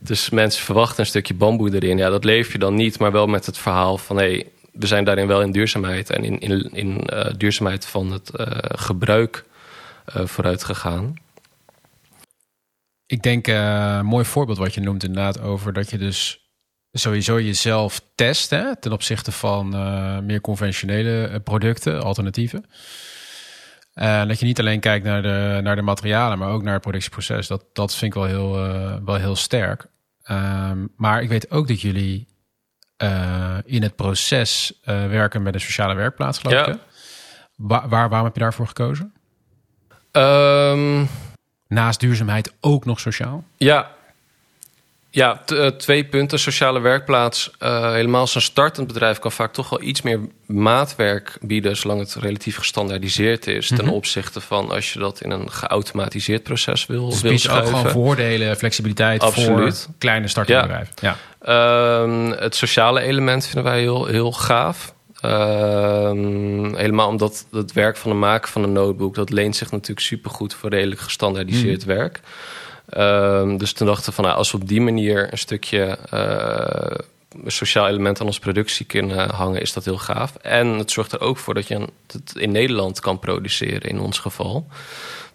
Dus 0.00 0.30
mensen 0.30 0.64
verwachten 0.64 1.00
een 1.00 1.06
stukje 1.06 1.34
bamboe 1.34 1.74
erin. 1.74 1.98
Ja, 1.98 2.10
dat 2.10 2.24
leef 2.24 2.52
je 2.52 2.58
dan 2.58 2.74
niet, 2.74 2.98
maar 2.98 3.12
wel 3.12 3.26
met 3.26 3.46
het 3.46 3.58
verhaal 3.58 3.98
van... 3.98 4.16
Hey, 4.16 4.46
we 4.72 4.86
zijn 4.86 5.04
daarin 5.04 5.26
wel 5.26 5.42
in 5.42 5.52
duurzaamheid 5.52 6.10
en 6.10 6.24
in, 6.24 6.38
in, 6.38 6.70
in 6.72 7.08
duurzaamheid 7.36 7.86
van 7.86 8.12
het 8.12 8.30
gebruik 8.62 9.44
vooruit 10.06 10.64
gegaan 10.64 11.16
ik 13.08 13.22
denk 13.22 13.48
uh, 13.48 13.96
een 13.98 14.06
mooi 14.06 14.24
voorbeeld 14.24 14.58
wat 14.58 14.74
je 14.74 14.80
noemt 14.80 15.04
inderdaad 15.04 15.40
over 15.40 15.72
dat 15.72 15.90
je 15.90 15.98
dus 15.98 16.50
sowieso 16.92 17.40
jezelf 17.40 18.00
test 18.14 18.50
hè, 18.50 18.76
ten 18.76 18.92
opzichte 18.92 19.32
van 19.32 19.74
uh, 19.74 20.18
meer 20.18 20.40
conventionele 20.40 21.26
eh, 21.26 21.40
producten, 21.44 22.02
alternatieven. 22.02 22.64
En 23.94 24.22
uh, 24.22 24.28
dat 24.28 24.38
je 24.38 24.46
niet 24.46 24.58
alleen 24.58 24.80
kijkt 24.80 25.04
naar 25.04 25.22
de, 25.22 25.60
naar 25.62 25.76
de 25.76 25.82
materialen, 25.82 26.38
maar 26.38 26.48
ook 26.48 26.62
naar 26.62 26.72
het 26.72 26.82
productieproces. 26.82 27.46
Dat, 27.46 27.64
dat 27.72 27.94
vind 27.94 28.14
ik 28.14 28.20
wel 28.20 28.28
heel, 28.28 28.52
wel 29.04 29.14
heel 29.14 29.36
sterk. 29.36 29.86
Um, 30.30 30.92
maar 30.96 31.22
ik 31.22 31.28
weet 31.28 31.50
ook 31.50 31.68
dat 31.68 31.80
jullie 31.80 32.26
in 33.64 33.82
het 33.82 33.96
proces 33.96 34.80
werken 34.84 35.42
met 35.42 35.54
een 35.54 35.60
sociale 35.60 35.94
werkplaats, 35.94 36.38
geloof 36.38 36.66
ja. 36.66 36.72
ik. 36.72 36.78
Waar, 37.56 37.88
waar, 37.88 38.08
waarom 38.08 38.26
heb 38.26 38.34
je 38.34 38.42
daarvoor 38.42 38.66
gekozen? 38.66 39.12
Um 40.12 41.08
naast 41.68 42.00
duurzaamheid 42.00 42.52
ook 42.60 42.84
nog 42.84 43.00
sociaal? 43.00 43.44
Ja, 43.56 43.90
ja 45.10 45.42
uh, 45.52 45.66
twee 45.66 46.04
punten. 46.04 46.38
Sociale 46.38 46.80
werkplaats. 46.80 47.50
Uh, 47.62 47.92
helemaal 47.92 48.26
zo'n 48.26 48.40
startend 48.40 48.86
bedrijf 48.86 49.18
kan 49.18 49.32
vaak 49.32 49.52
toch 49.52 49.68
wel 49.70 49.82
iets 49.82 50.02
meer 50.02 50.20
maatwerk 50.46 51.38
bieden, 51.40 51.76
zolang 51.76 52.00
het 52.00 52.14
relatief 52.14 52.56
gestandaardiseerd 52.56 53.46
is. 53.46 53.68
Ten 53.68 53.84
Mhm. 53.84 53.88
opzichte 53.94 54.40
van 54.40 54.70
als 54.70 54.92
je 54.92 54.98
dat 54.98 55.20
in 55.20 55.30
een 55.30 55.50
geautomatiseerd 55.50 56.42
proces 56.42 56.86
wil, 56.86 57.08
Dus 57.08 57.20
biedt 57.20 57.48
ook 57.48 57.66
gewoon 57.66 57.90
voordelen, 57.90 58.56
flexibiliteit 58.56 59.22
Absoluut. 59.22 59.80
voor 59.82 59.94
kleine 59.98 60.28
startende 60.28 60.60
bedrijven. 60.62 60.94
Ja. 61.00 61.16
Ehm, 61.40 62.30
het 62.30 62.54
sociale 62.54 63.00
element 63.00 63.44
vinden 63.46 63.64
wij 63.72 63.80
heel, 63.80 64.06
heel 64.06 64.32
gaaf. 64.32 64.94
Ehm, 65.20 66.74
helemaal 66.74 67.08
omdat 67.08 67.46
het 67.50 67.72
werk 67.72 67.96
van 67.96 68.10
het 68.10 68.20
maken 68.20 68.48
van 68.48 68.62
een 68.62 68.72
notebook... 68.72 69.14
dat 69.14 69.30
leent 69.30 69.56
zich 69.56 69.70
natuurlijk 69.70 70.06
supergoed 70.06 70.54
voor 70.54 70.70
redelijk 70.70 71.00
gestandaardiseerd 71.00 71.84
werk. 71.84 72.20
Ehm, 72.88 73.56
dus 73.56 73.72
toen 73.72 73.86
dachten 73.86 74.08
we 74.08 74.14
van... 74.14 74.24
Nou, 74.24 74.36
als 74.36 74.50
we 74.50 74.58
op 74.58 74.68
die 74.68 74.80
manier 74.80 75.32
een 75.32 75.38
stukje 75.38 75.98
eh, 76.10 77.04
een 77.44 77.50
sociaal 77.50 77.88
element 77.88 78.20
aan 78.20 78.26
onze 78.26 78.40
productie 78.40 78.86
kunnen 78.86 79.30
hangen... 79.30 79.60
is 79.60 79.72
dat 79.72 79.84
heel 79.84 79.98
gaaf. 79.98 80.36
En 80.36 80.66
het 80.66 80.90
zorgt 80.90 81.12
er 81.12 81.20
ook 81.20 81.38
voor 81.38 81.54
dat 81.54 81.68
je 81.68 81.88
het 82.06 82.32
in 82.34 82.50
Nederland 82.50 83.00
kan 83.00 83.18
produceren 83.18 83.90
in 83.90 84.00
ons 84.00 84.18
geval. 84.18 84.66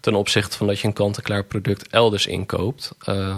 Ten 0.04 0.14
opzichte 0.14 0.56
van 0.56 0.66
dat 0.66 0.80
je 0.80 0.86
een 0.86 0.92
kant-en-klaar 0.92 1.44
product 1.44 1.88
elders 1.88 2.26
inkoopt. 2.26 2.92
Eh, 3.04 3.36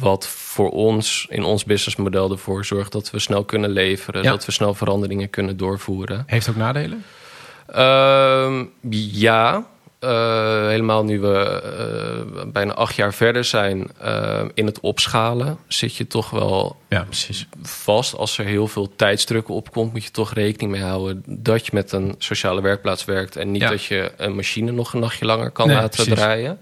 wat 0.00 0.26
voor 0.26 0.70
ons 0.70 1.26
in 1.30 1.44
ons 1.44 1.64
businessmodel 1.64 2.30
ervoor 2.30 2.64
zorgt 2.64 2.92
dat 2.92 3.10
we 3.10 3.18
snel 3.18 3.44
kunnen 3.44 3.70
leveren, 3.70 4.22
Ja. 4.22 4.30
dat 4.30 4.44
we 4.44 4.52
snel 4.52 4.74
veranderingen 4.74 5.30
kunnen 5.30 5.56
doorvoeren. 5.56 6.22
Heeft 6.26 6.48
ook 6.48 6.56
nadelen? 6.56 7.04
Ehm, 7.66 8.64
ja, 9.12 9.66
eh, 9.98 10.66
helemaal 10.66 11.04
nu 11.04 11.20
we 11.20 11.60
eh, 11.62 12.46
bijna 12.52 12.72
acht 12.72 12.94
jaar 12.94 13.14
verder 13.14 13.44
zijn 13.44 13.86
eh, 14.00 14.44
in 14.54 14.66
het 14.66 14.80
opschalen, 14.80 15.58
zit 15.68 15.96
je 15.96 16.06
toch 16.06 16.30
wel 16.30 16.76
Ja, 16.88 17.02
precies. 17.02 17.46
vast. 17.62 18.14
Als 18.16 18.38
er 18.38 18.44
heel 18.44 18.66
veel 18.68 18.92
tijdsdruk 18.96 19.48
opkomt, 19.48 19.92
moet 19.92 20.04
je 20.04 20.10
toch 20.10 20.32
rekening 20.34 20.70
mee 20.72 20.82
houden 20.82 21.22
dat 21.26 21.66
je 21.66 21.70
met 21.74 21.92
een 21.92 22.14
sociale 22.18 22.60
werkplaats 22.60 23.04
werkt 23.04 23.36
en 23.36 23.50
niet 23.50 23.62
Ja. 23.62 23.68
dat 23.68 23.84
je 23.84 24.12
een 24.16 24.34
machine 24.34 24.70
nog 24.72 24.92
een 24.92 25.00
nachtje 25.00 25.24
langer 25.24 25.50
kan 25.50 25.66
Nee, 25.66 25.76
laten 25.76 25.90
precies. 26.04 26.14
draaien. 26.14 26.58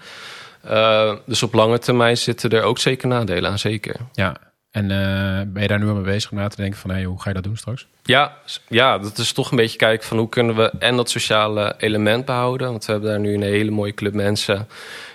Dus 1.26 1.42
op 1.42 1.54
lange 1.54 1.78
termijn 1.78 2.16
zitten 2.16 2.50
er 2.50 2.62
ook 2.62 2.78
zeker 2.78 3.08
nadelen 3.08 3.50
aan, 3.50 3.58
zeker. 3.58 3.96
Ja. 4.12 4.36
En 4.76 4.84
uh, 4.84 5.52
ben 5.52 5.62
je 5.62 5.68
daar 5.68 5.78
nu 5.78 5.88
al 5.88 5.94
mee 5.94 6.02
bezig 6.02 6.30
om 6.30 6.36
na 6.36 6.48
te 6.48 6.56
denken 6.56 6.78
van... 6.78 6.90
Hey, 6.90 7.04
hoe 7.04 7.20
ga 7.20 7.28
je 7.28 7.34
dat 7.34 7.44
doen 7.44 7.56
straks? 7.56 7.86
Ja, 8.02 8.36
ja, 8.68 8.98
dat 8.98 9.18
is 9.18 9.32
toch 9.32 9.50
een 9.50 9.56
beetje 9.56 9.76
kijken 9.76 10.06
van 10.06 10.18
hoe 10.18 10.28
kunnen 10.28 10.56
we 10.56 10.72
en 10.78 10.96
dat 10.96 11.10
sociale 11.10 11.74
element 11.78 12.24
behouden. 12.24 12.70
Want 12.70 12.84
we 12.84 12.92
hebben 12.92 13.10
daar 13.10 13.20
nu 13.20 13.34
een 13.34 13.42
hele 13.42 13.70
mooie 13.70 13.94
club 13.94 14.14
mensen 14.14 14.68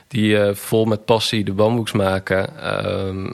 die 0.07 0.31
uh, 0.31 0.53
vol 0.53 0.85
met 0.85 1.05
passie 1.05 1.43
de 1.43 1.53
bamboeks 1.53 1.91
maken. 1.91 2.49
Uh, 2.63 3.31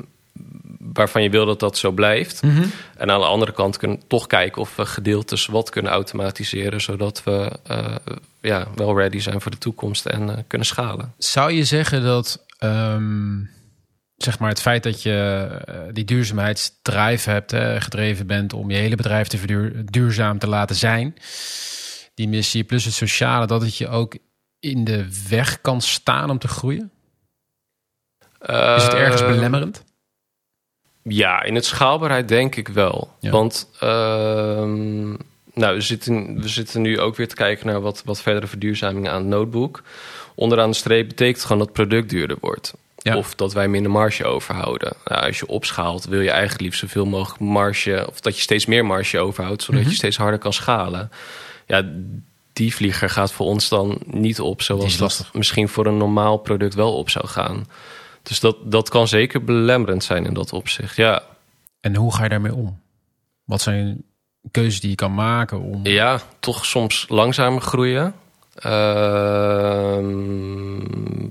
waarvan 0.93 1.23
je 1.23 1.29
wil 1.29 1.45
dat 1.45 1.59
dat 1.59 1.77
zo 1.77 1.91
blijft. 1.91 2.43
Mm 2.43 2.49
-hmm. 2.49 2.71
En 2.97 3.11
aan 3.11 3.19
de 3.19 3.25
andere 3.25 3.51
kant 3.51 3.77
kunnen 3.77 4.01
toch 4.07 4.27
kijken 4.27 4.61
of 4.61 4.75
we 4.75 4.85
gedeeltes 4.85 5.45
wat 5.45 5.69
kunnen 5.69 5.91
automatiseren. 5.91 6.81
Zodat 6.81 7.23
we 7.23 7.51
uh, 7.71 7.95
ja, 8.41 8.67
wel 8.75 8.97
ready 8.97 9.19
zijn 9.19 9.41
voor 9.41 9.51
de 9.51 9.57
toekomst 9.57 10.05
en 10.05 10.27
uh, 10.27 10.33
kunnen 10.47 10.67
schalen. 10.67 11.13
Zou 11.17 11.51
je 11.51 11.63
zeggen 11.63 12.03
dat 12.03 12.45
um, 12.63 13.49
zeg 14.17 14.39
maar 14.39 14.49
het 14.49 14.61
feit 14.61 14.83
dat 14.83 15.01
je 15.01 15.47
uh, 15.69 15.75
die 15.91 16.05
duurzaamheidsdrive 16.05 17.29
hebt, 17.29 17.51
hè, 17.51 17.81
gedreven 17.81 18.27
bent 18.27 18.53
om 18.53 18.71
je 18.71 18.77
hele 18.77 18.95
bedrijf 18.95 19.27
te 19.27 19.37
verduur, 19.37 19.85
duurzaam 19.85 20.39
te 20.39 20.47
laten 20.47 20.75
zijn, 20.75 21.15
die 22.13 22.27
missie 22.27 22.63
plus 22.63 22.85
het 22.85 22.93
sociale, 22.93 23.45
dat 23.45 23.61
het 23.61 23.77
je 23.77 23.87
ook 23.87 24.17
in 24.59 24.83
de 24.83 25.27
weg 25.29 25.61
kan 25.61 25.81
staan 25.81 26.29
om 26.29 26.39
te 26.39 26.47
groeien? 26.47 26.91
Is 28.41 28.83
het 28.83 28.93
ergens 28.93 29.21
belemmerend? 29.21 29.83
Ja, 31.03 31.43
in 31.43 31.55
het 31.55 31.65
schaalbaarheid 31.65 32.27
denk 32.27 32.55
ik 32.55 32.67
wel. 32.67 33.11
Ja. 33.19 33.31
Want 33.31 33.69
uh, 33.73 33.89
nou, 35.53 35.75
we, 35.75 35.81
zitten, 35.81 36.41
we 36.41 36.47
zitten 36.47 36.81
nu 36.81 36.99
ook 36.99 37.15
weer 37.15 37.27
te 37.27 37.35
kijken 37.35 37.67
naar 37.67 37.81
wat, 37.81 38.01
wat 38.05 38.21
verdere 38.21 38.47
verduurzamingen 38.47 39.11
aan 39.11 39.21
het 39.21 39.27
notebook. 39.27 39.83
Onderaan 40.35 40.69
de 40.69 40.75
streep 40.75 41.07
betekent 41.07 41.41
gewoon 41.41 41.57
dat 41.57 41.67
het 41.67 41.75
product 41.75 42.09
duurder 42.09 42.37
wordt. 42.39 42.73
Ja. 43.07 43.17
Of 43.17 43.35
dat 43.35 43.53
wij 43.53 43.67
minder 43.67 43.91
marge 43.91 44.25
overhouden. 44.25 44.93
Nou, 45.05 45.25
als 45.25 45.39
je 45.39 45.47
opschaalt, 45.47 46.05
wil 46.05 46.21
je 46.21 46.31
eigenlijk 46.31 46.61
liefst 46.61 46.79
zoveel 46.79 47.05
mogelijk 47.05 47.39
marge... 47.39 48.05
of 48.09 48.19
dat 48.19 48.35
je 48.35 48.41
steeds 48.41 48.65
meer 48.65 48.85
marge 48.85 49.19
overhoudt, 49.19 49.61
zodat 49.61 49.75
mm 49.75 49.81
-hmm. 49.81 49.91
je 49.91 49.97
steeds 49.97 50.17
harder 50.17 50.39
kan 50.39 50.53
schalen. 50.53 51.11
Ja, 51.65 51.85
die 52.53 52.75
vlieger 52.75 53.09
gaat 53.09 53.31
voor 53.31 53.45
ons 53.45 53.69
dan 53.69 54.01
niet 54.05 54.39
op... 54.39 54.61
zoals 54.61 54.97
dat 54.97 55.29
misschien 55.33 55.69
voor 55.69 55.85
een 55.85 55.97
normaal 55.97 56.37
product 56.37 56.73
wel 56.73 56.97
op 56.97 57.09
zou 57.09 57.27
gaan. 57.27 57.67
Dus 58.23 58.39
dat, 58.39 58.57
dat 58.71 58.89
kan 58.89 59.07
zeker 59.07 59.43
belemmerend 59.43 60.03
zijn 60.03 60.25
in 60.25 60.33
dat 60.33 60.53
opzicht, 60.53 60.95
ja. 60.95 61.23
En 61.79 61.95
hoe 61.95 62.15
ga 62.15 62.23
je 62.23 62.29
daarmee 62.29 62.55
om? 62.55 62.79
Wat 63.43 63.61
zijn 63.61 64.03
keuzes 64.51 64.79
die 64.79 64.89
je 64.89 64.95
kan 64.95 65.13
maken 65.13 65.61
om... 65.61 65.85
Ja, 65.85 66.21
toch 66.39 66.65
soms 66.65 67.05
langzamer 67.09 67.61
groeien. 67.61 68.13
Uh, 68.65 68.71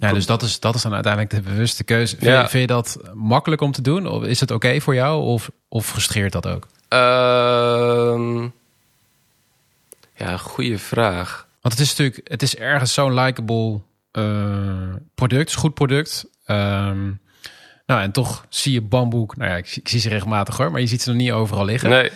ja, 0.00 0.12
dus 0.12 0.26
dat 0.26 0.42
is, 0.42 0.60
dat 0.60 0.74
is 0.74 0.82
dan 0.82 0.94
uiteindelijk 0.94 1.34
de 1.34 1.40
bewuste 1.40 1.84
keuze. 1.84 2.16
Vind, 2.16 2.30
ja. 2.30 2.40
je, 2.40 2.48
vind 2.48 2.68
je 2.68 2.74
dat 2.74 2.98
makkelijk 3.14 3.62
om 3.62 3.72
te 3.72 3.82
doen? 3.82 4.06
Of 4.06 4.22
is 4.22 4.40
het 4.40 4.50
oké 4.50 4.66
okay 4.66 4.80
voor 4.80 4.94
jou? 4.94 5.22
Of, 5.22 5.50
of 5.68 5.86
frustreert 5.86 6.32
dat 6.32 6.46
ook? 6.46 6.66
Uh, 6.88 8.44
ja, 10.14 10.36
goede 10.36 10.78
vraag. 10.78 11.46
Want 11.60 11.78
het 11.78 11.82
is 11.82 11.96
natuurlijk, 11.96 12.28
het 12.30 12.42
is 12.42 12.56
ergens 12.56 12.94
zo'n 12.94 13.14
likable 13.14 13.80
uh, 14.12 14.94
product, 15.14 15.54
goed 15.54 15.74
product. 15.74 16.26
Um, 16.46 17.20
nou, 17.86 18.02
en 18.02 18.12
toch 18.12 18.46
zie 18.48 18.72
je 18.72 18.80
bamboek. 18.80 19.36
Nou 19.36 19.50
ja, 19.50 19.56
ik, 19.56 19.76
ik, 19.76 19.88
zie 19.88 20.00
ze 20.00 20.08
regelmatig 20.08 20.56
hoor, 20.56 20.70
maar 20.70 20.80
je 20.80 20.86
ziet 20.86 21.02
ze 21.02 21.08
nog 21.08 21.18
niet 21.18 21.32
overal 21.32 21.64
liggen. 21.64 21.90
Nee. 21.90 22.10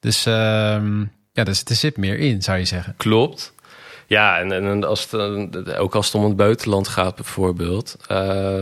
Dus 0.00 0.26
um, 0.26 1.12
ja, 1.32 1.44
dus 1.44 1.64
er 1.64 1.74
zit 1.74 1.96
meer 1.96 2.18
in, 2.18 2.42
zou 2.42 2.58
je 2.58 2.64
zeggen. 2.64 2.94
Klopt. 2.96 3.54
Ja, 4.08 4.38
en, 4.38 4.52
en 4.52 4.84
als 4.84 5.10
het, 5.10 5.76
ook 5.76 5.94
als 5.94 6.06
het 6.06 6.14
om 6.14 6.24
het 6.24 6.36
buitenland 6.36 6.88
gaat 6.88 7.14
bijvoorbeeld, 7.14 7.96
uh, 8.02 8.08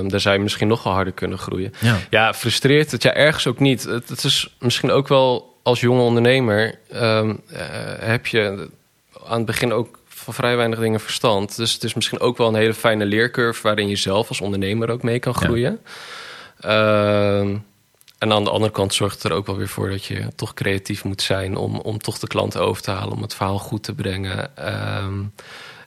daar 0.06 0.20
zou 0.20 0.36
je 0.36 0.42
misschien 0.42 0.68
nog 0.68 0.82
wel 0.82 0.92
harder 0.92 1.12
kunnen 1.12 1.38
groeien. 1.38 1.72
Ja, 1.80 1.98
ja 2.10 2.34
frustreert 2.34 2.90
het? 2.90 3.02
Ja, 3.02 3.14
ergens 3.14 3.46
ook 3.46 3.58
niet. 3.58 3.84
Het, 3.84 4.08
het 4.08 4.24
is 4.24 4.56
misschien 4.58 4.90
ook 4.90 5.08
wel 5.08 5.58
als 5.62 5.80
jonge 5.80 6.02
ondernemer 6.02 6.78
um, 6.94 7.40
uh, 7.52 7.58
heb 7.98 8.26
je 8.26 8.68
aan 9.26 9.36
het 9.36 9.46
begin 9.46 9.72
ook 9.72 9.98
van 10.08 10.34
vrij 10.34 10.56
weinig 10.56 10.78
dingen 10.78 11.00
verstand. 11.00 11.56
Dus 11.56 11.72
het 11.72 11.84
is 11.84 11.94
misschien 11.94 12.20
ook 12.20 12.36
wel 12.36 12.48
een 12.48 12.54
hele 12.54 12.74
fijne 12.74 13.04
leercurve 13.04 13.62
waarin 13.62 13.88
je 13.88 13.96
zelf 13.96 14.28
als 14.28 14.40
ondernemer 14.40 14.90
ook 14.90 15.02
mee 15.02 15.18
kan 15.18 15.34
groeien. 15.34 15.78
Ja. 16.60 17.40
Uh, 17.42 17.56
en 18.18 18.32
aan 18.32 18.44
de 18.44 18.50
andere 18.50 18.72
kant 18.72 18.94
zorgt 18.94 19.22
het 19.22 19.32
er 19.32 19.38
ook 19.38 19.46
wel 19.46 19.56
weer 19.56 19.68
voor 19.68 19.90
dat 19.90 20.04
je 20.04 20.28
toch 20.34 20.54
creatief 20.54 21.04
moet 21.04 21.22
zijn 21.22 21.56
om, 21.56 21.76
om 21.78 21.98
toch 21.98 22.18
de 22.18 22.26
klant 22.26 22.56
over 22.56 22.82
te 22.82 22.90
halen, 22.90 23.12
om 23.12 23.22
het 23.22 23.34
verhaal 23.34 23.58
goed 23.58 23.82
te 23.82 23.94
brengen. 23.94 24.50
Um, 25.04 25.32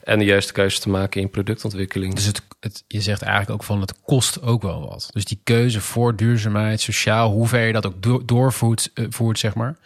en 0.03 0.19
de 0.19 0.25
juiste 0.25 0.53
keuze 0.53 0.79
te 0.79 0.89
maken 0.89 1.21
in 1.21 1.29
productontwikkeling. 1.29 2.13
Dus 2.13 2.25
het, 2.25 2.41
het, 2.59 2.83
je 2.87 3.01
zegt 3.01 3.21
eigenlijk 3.21 3.51
ook 3.51 3.63
van 3.63 3.81
het 3.81 4.01
kost 4.01 4.41
ook 4.41 4.61
wel 4.61 4.87
wat. 4.89 5.09
Dus 5.11 5.25
die 5.25 5.39
keuze 5.43 5.81
voor 5.81 6.15
duurzaamheid, 6.15 6.81
sociaal, 6.81 7.31
hoe 7.31 7.47
ver 7.47 7.65
je 7.65 7.73
dat 7.73 7.85
ook 7.85 8.01
do 8.01 8.25
doorvoert, 8.25 8.91
uh, 8.93 9.05
voert, 9.09 9.39
zeg 9.39 9.55
maar. 9.55 9.77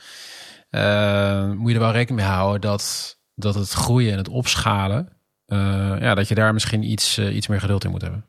Uh, 0.71 1.51
moet 1.51 1.69
je 1.69 1.73
er 1.73 1.83
wel 1.83 1.91
rekening 1.91 2.21
mee 2.21 2.35
houden 2.35 2.61
dat, 2.61 3.17
dat 3.35 3.55
het 3.55 3.69
groeien 3.69 4.11
en 4.11 4.17
het 4.17 4.29
opschalen, 4.29 5.09
uh, 5.47 5.57
ja, 5.99 6.15
dat 6.15 6.27
je 6.27 6.35
daar 6.35 6.53
misschien 6.53 6.83
iets, 6.83 7.19
iets 7.19 7.47
meer 7.47 7.59
geduld 7.59 7.83
in 7.83 7.91
moet 7.91 8.01
hebben. 8.01 8.25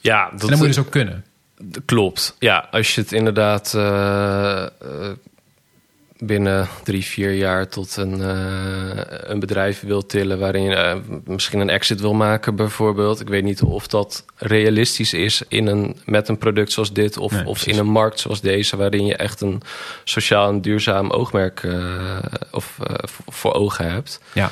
Ja, 0.00 0.30
en 0.30 0.36
dat 0.36 0.50
moet 0.50 0.58
je 0.58 0.66
dus 0.66 0.78
ook 0.78 0.90
kunnen. 0.90 1.24
Klopt. 1.84 2.36
Ja, 2.38 2.68
als 2.70 2.94
je 2.94 3.00
het 3.00 3.12
inderdaad 3.12 3.72
uh, 3.76 4.66
binnen 6.18 6.68
drie, 6.84 7.04
vier 7.04 7.32
jaar 7.32 7.68
tot 7.68 7.96
een, 7.96 8.18
uh, 8.18 9.02
een 9.04 9.40
bedrijf 9.40 9.80
wil 9.80 10.06
tillen 10.06 10.38
waarin 10.38 10.62
je 10.62 10.76
uh, 10.76 11.16
misschien 11.24 11.60
een 11.60 11.70
exit 11.70 12.00
wil 12.00 12.14
maken, 12.14 12.56
bijvoorbeeld. 12.56 13.20
Ik 13.20 13.28
weet 13.28 13.44
niet 13.44 13.62
of 13.62 13.86
dat 13.86 14.24
realistisch 14.36 15.12
is 15.12 15.42
in 15.48 15.66
een, 15.66 15.96
met 16.04 16.28
een 16.28 16.38
product 16.38 16.72
zoals 16.72 16.92
dit, 16.92 17.16
of, 17.16 17.32
nee, 17.32 17.46
of 17.46 17.66
in 17.66 17.78
een 17.78 17.90
markt 17.90 18.20
zoals 18.20 18.40
deze, 18.40 18.76
waarin 18.76 19.06
je 19.06 19.16
echt 19.16 19.40
een 19.40 19.62
sociaal 20.04 20.48
en 20.48 20.60
duurzaam 20.60 21.10
oogmerk 21.10 21.68
of, 22.50 22.78
voor 23.26 23.54
ogen 23.54 23.90
hebt. 23.90 24.20
Ja. 24.32 24.50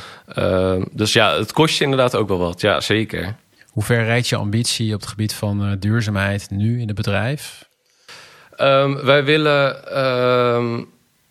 dus 0.93 1.13
ja, 1.13 1.39
het 1.39 1.53
kost 1.53 1.79
je 1.79 1.85
inderdaad 1.85 2.17
ook 2.17 2.29
wel 2.29 2.39
wat. 2.39 2.61
Ja, 2.61 2.81
zeker. 2.81 3.37
Hoe 3.79 3.87
ver 3.87 4.05
rijdt 4.05 4.29
je 4.29 4.37
ambitie 4.37 4.95
op 4.95 5.01
het 5.01 5.09
gebied 5.09 5.35
van 5.35 5.77
duurzaamheid 5.79 6.51
nu 6.51 6.81
in 6.81 6.87
het 6.87 6.97
bedrijf? 6.97 7.69
Um, 8.61 9.05
wij 9.05 9.25
willen. 9.25 9.99
Um, 10.05 10.89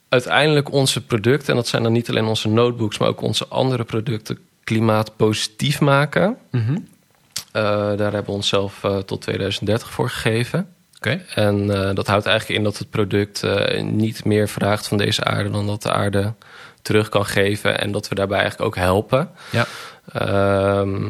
uiteindelijk 0.09 0.71
onze 0.71 1.05
producten, 1.05 1.49
en 1.49 1.55
dat 1.55 1.67
zijn 1.67 1.83
dan 1.83 1.91
niet 1.91 2.09
alleen 2.09 2.25
onze 2.25 2.49
notebooks, 2.49 2.97
maar 2.97 3.07
ook 3.07 3.21
onze 3.21 3.47
andere 3.47 3.83
producten, 3.83 4.39
klimaatpositief 4.63 5.79
maken. 5.79 6.37
Mm 6.51 6.65
-hmm. 6.65 6.75
uh, 6.75 7.61
daar 7.73 7.97
hebben 7.97 8.25
we 8.25 8.31
onszelf 8.31 8.83
uh, 8.83 8.97
tot 8.97 9.21
2030 9.21 9.91
voor 9.91 10.09
gegeven. 10.09 10.67
Okay. 10.97 11.25
En 11.35 11.63
uh, 11.63 11.93
dat 11.93 12.07
houdt 12.07 12.25
eigenlijk 12.25 12.59
in 12.59 12.63
dat 12.63 12.77
het 12.77 12.89
product 12.89 13.43
niet 13.81 14.25
meer 14.25 14.49
vraagt 14.49 14.87
van 14.87 14.97
deze 14.97 15.23
aarde 15.23 15.49
dan 15.49 15.67
dat 15.67 15.81
de 15.81 15.91
aarde 15.91 16.33
terug 16.81 17.09
kan 17.09 17.25
geven. 17.25 17.79
En 17.79 17.91
dat 17.91 18.07
we 18.07 18.15
daarbij 18.15 18.39
eigenlijk 18.39 18.67
ook 18.67 18.83
helpen. 18.83 19.29
Ja. 19.51 19.65
Ehm, 20.13 21.09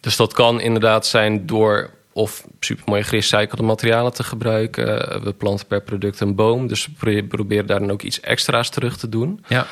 dus 0.00 0.16
dat 0.16 0.32
kan 0.32 0.60
inderdaad 0.60 1.06
zijn 1.06 1.46
door 1.46 1.90
of 2.12 2.46
supermooie 2.60 3.02
gerecyclede 3.02 3.62
materialen 3.62 4.12
te 4.12 4.24
gebruiken. 4.24 4.86
We 5.22 5.32
planten 5.32 5.66
per 5.66 5.82
product 5.82 6.20
een 6.20 6.34
boom, 6.34 6.66
dus 6.66 6.88
we 6.98 7.24
proberen 7.24 7.66
daar 7.66 7.78
dan 7.78 7.90
ook 7.90 8.02
iets 8.02 8.20
extra's 8.20 8.70
terug 8.70 8.96
te 8.96 9.08
doen. 9.08 9.44
Ja. 9.48 9.66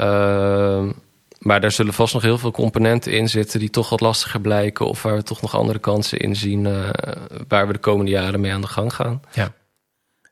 Uh, 0.00 0.88
maar 1.38 1.60
daar 1.60 1.72
zullen 1.72 1.92
vast 1.92 2.14
nog 2.14 2.22
heel 2.22 2.38
veel 2.38 2.50
componenten 2.50 3.12
in 3.12 3.28
zitten 3.28 3.60
die 3.60 3.70
toch 3.70 3.88
wat 3.88 4.00
lastiger 4.00 4.40
blijken, 4.40 4.86
of 4.86 5.02
waar 5.02 5.16
we 5.16 5.22
toch 5.22 5.42
nog 5.42 5.54
andere 5.54 5.78
kansen 5.78 6.18
in 6.18 6.36
zien, 6.36 6.64
uh, 6.64 6.90
waar 7.48 7.66
we 7.66 7.72
de 7.72 7.78
komende 7.78 8.10
jaren 8.10 8.40
mee 8.40 8.52
aan 8.52 8.60
de 8.60 8.66
gang 8.66 8.94
gaan. 8.94 9.22
Ja. 9.32 9.52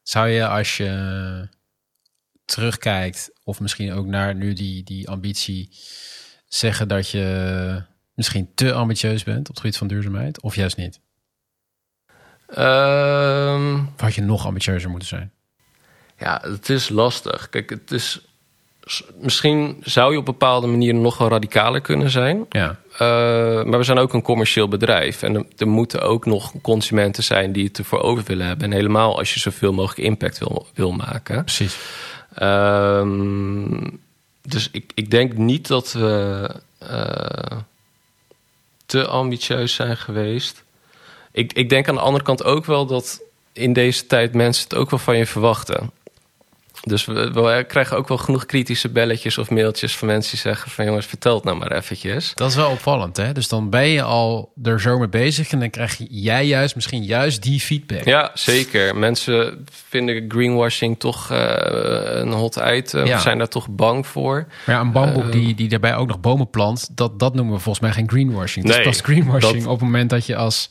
Zou 0.02 0.28
je 0.28 0.46
als 0.46 0.76
je 0.76 1.48
terugkijkt, 2.44 3.30
of 3.44 3.60
misschien 3.60 3.92
ook 3.92 4.06
naar 4.06 4.34
nu 4.34 4.52
die, 4.52 4.84
die 4.84 5.08
ambitie, 5.08 5.68
zeggen 6.48 6.88
dat 6.88 7.10
je 7.10 7.82
misschien 8.14 8.48
te 8.54 8.72
ambitieus 8.72 9.22
bent 9.22 9.40
op 9.40 9.46
het 9.46 9.58
gebied 9.58 9.76
van 9.76 9.86
duurzaamheid, 9.86 10.40
of 10.40 10.54
juist 10.54 10.76
niet? 10.76 11.00
Um, 12.58 13.78
of 13.94 14.00
had 14.00 14.14
je 14.14 14.22
nog 14.22 14.46
ambitieuzer 14.46 14.90
moeten 14.90 15.08
zijn? 15.08 15.32
Ja, 16.18 16.40
het 16.42 16.68
is 16.68 16.88
lastig. 16.88 17.48
Kijk, 17.48 17.70
het 17.70 17.90
is. 17.90 18.20
Misschien 19.20 19.76
zou 19.80 20.12
je 20.12 20.18
op 20.18 20.24
bepaalde 20.24 20.66
manieren 20.66 21.00
nog 21.00 21.18
wel 21.18 21.28
radicaler 21.28 21.80
kunnen 21.80 22.10
zijn. 22.10 22.46
Ja. 22.48 22.76
Uh, 22.92 22.98
maar 23.64 23.78
we 23.78 23.82
zijn 23.82 23.98
ook 23.98 24.12
een 24.12 24.22
commercieel 24.22 24.68
bedrijf. 24.68 25.22
En 25.22 25.34
er, 25.34 25.44
er, 25.56 25.68
moeten 25.68 26.02
ook 26.02 26.26
nog 26.26 26.52
consumenten 26.62 27.22
zijn 27.22 27.52
die 27.52 27.64
het 27.64 27.78
ervoor 27.78 28.00
over 28.00 28.24
willen 28.24 28.46
hebben. 28.46 28.66
En 28.66 28.72
helemaal 28.72 29.18
als 29.18 29.34
je 29.34 29.40
zoveel 29.40 29.72
mogelijk 29.72 30.08
impact 30.08 30.38
wil, 30.38 30.66
wil 30.74 30.92
maken. 30.92 31.44
Precies. 31.44 31.78
Um, 32.42 34.00
dus 34.42 34.68
ik, 34.72 34.92
ik 34.94 35.10
denk 35.10 35.36
niet 35.36 35.66
dat 35.66 35.92
we 35.92 36.50
uh, 36.82 37.58
te 38.94 39.06
ambitieus 39.06 39.74
zijn 39.74 39.96
geweest. 39.96 40.64
Ik, 41.32 41.52
ik 41.52 41.68
denk 41.68 41.88
aan 41.88 41.94
de 41.94 42.00
andere 42.00 42.24
kant 42.24 42.44
ook 42.44 42.64
wel 42.64 42.86
dat 42.86 43.22
in 43.52 43.72
deze 43.72 44.06
tijd 44.06 44.34
mensen 44.34 44.64
het 44.64 44.74
ook 44.74 44.90
wel 44.90 44.98
van 44.98 45.16
je 45.16 45.26
verwachten. 45.26 45.90
Dus 46.84 47.04
we, 47.04 47.30
we, 47.30 47.64
krijgen 47.68 47.96
ook 47.96 48.08
wel 48.08 48.18
genoeg 48.18 48.46
kritische 48.46 48.88
belletjes 48.88 49.38
of 49.38 49.50
mailtjes 49.50 49.96
van 49.96 50.08
mensen 50.08 50.30
die 50.30 50.40
zeggen 50.40 50.70
van 50.70 50.84
jongens, 50.84 51.06
vertel 51.06 51.34
het 51.34 51.44
nou 51.44 51.56
maar 51.56 51.72
eventjes. 51.72 52.32
Dat 52.34 52.50
is 52.50 52.56
wel 52.56 52.70
opvallend, 52.70 53.16
hè? 53.16 53.32
Dus 53.32 53.48
dan 53.48 53.70
ben 53.70 53.86
je 53.86 54.02
al 54.02 54.52
er 54.62 54.80
zo 54.80 54.98
mee 54.98 55.08
bezig 55.08 55.52
en 55.52 55.60
dan 55.60 55.70
krijg 55.70 55.96
jij 56.08 56.46
juist 56.46 56.74
misschien 56.74 57.04
juist 57.04 57.42
die 57.42 57.60
feedback. 57.60 58.04
Ja, 58.04 58.30
zeker. 58.34 58.96
Mensen 58.96 59.64
vinden 59.70 60.24
greenwashing 60.28 60.98
toch 60.98 61.32
uh, 61.32 61.54
een 62.04 62.32
hot 62.32 62.60
item, 62.64 63.06
ja. 63.06 63.18
zijn 63.18 63.38
daar 63.38 63.48
toch 63.48 63.68
bang 63.70 64.06
voor. 64.06 64.46
Maar 64.66 64.74
ja, 64.74 64.80
een 64.80 64.92
bamboek 64.92 65.24
uh, 65.24 65.32
die, 65.32 65.54
die 65.54 65.68
daarbij 65.68 65.96
ook 65.96 66.08
nog 66.08 66.20
bomen 66.20 66.50
plant, 66.50 66.96
dat, 66.96 67.18
dat 67.18 67.34
noemen 67.34 67.54
we 67.54 67.60
volgens 67.60 67.84
mij 67.84 67.92
geen 67.92 68.08
greenwashing. 68.08 68.64
Nee, 68.64 68.76
dat 68.76 68.86
is 68.86 69.00
pas 69.00 69.10
greenwashing 69.10 69.62
dat... 69.62 69.72
op 69.72 69.80
het 69.80 69.84
moment 69.84 70.10
dat 70.10 70.26
je 70.26 70.36
als 70.36 70.70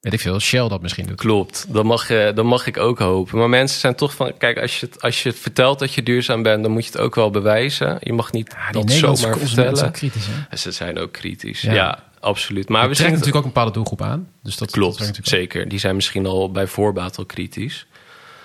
weet 0.00 0.12
ik 0.12 0.20
veel, 0.20 0.40
Shell 0.40 0.68
dat 0.68 0.82
misschien 0.82 1.06
doet. 1.06 1.16
Klopt, 1.16 1.66
dat 1.68 1.84
mag, 1.84 2.06
dat 2.06 2.44
mag 2.44 2.66
ik 2.66 2.76
ook 2.76 2.98
hopen. 2.98 3.38
Maar 3.38 3.48
mensen 3.48 3.80
zijn 3.80 3.94
toch 3.94 4.14
van, 4.14 4.36
kijk, 4.38 4.58
als 4.58 4.80
je, 4.80 4.86
het, 4.86 5.02
als 5.02 5.22
je 5.22 5.28
het 5.28 5.38
vertelt 5.38 5.78
dat 5.78 5.94
je 5.94 6.02
duurzaam 6.02 6.42
bent, 6.42 6.62
dan 6.62 6.72
moet 6.72 6.84
je 6.84 6.90
het 6.90 7.00
ook 7.00 7.14
wel 7.14 7.30
bewijzen. 7.30 7.96
Je 8.00 8.12
mag 8.12 8.32
niet 8.32 8.54
ja, 8.58 8.72
dat 8.72 8.90
zomaar 8.90 9.38
vertellen. 9.38 9.76
Zijn 9.76 9.92
kritisch, 9.92 10.26
hè? 10.30 10.56
Ze 10.56 10.70
zijn 10.70 10.98
ook 10.98 11.12
kritisch, 11.12 11.60
ja, 11.60 11.72
ja 11.72 12.04
absoluut. 12.20 12.68
Maar 12.68 12.80
we 12.80 12.94
trekt 12.94 12.98
zien 12.98 13.10
natuurlijk 13.10 13.36
ook 13.36 13.42
een 13.44 13.52
bepaalde 13.52 13.72
doelgroep 13.72 14.02
aan. 14.02 14.28
Dus 14.42 14.56
dat 14.56 14.70
klopt, 14.70 14.98
dat 14.98 15.18
zeker. 15.22 15.68
Die 15.68 15.78
zijn 15.78 15.94
misschien 15.94 16.26
al 16.26 16.50
bij 16.50 16.66
voorbaat 16.66 17.18
al 17.18 17.26
kritisch. 17.26 17.86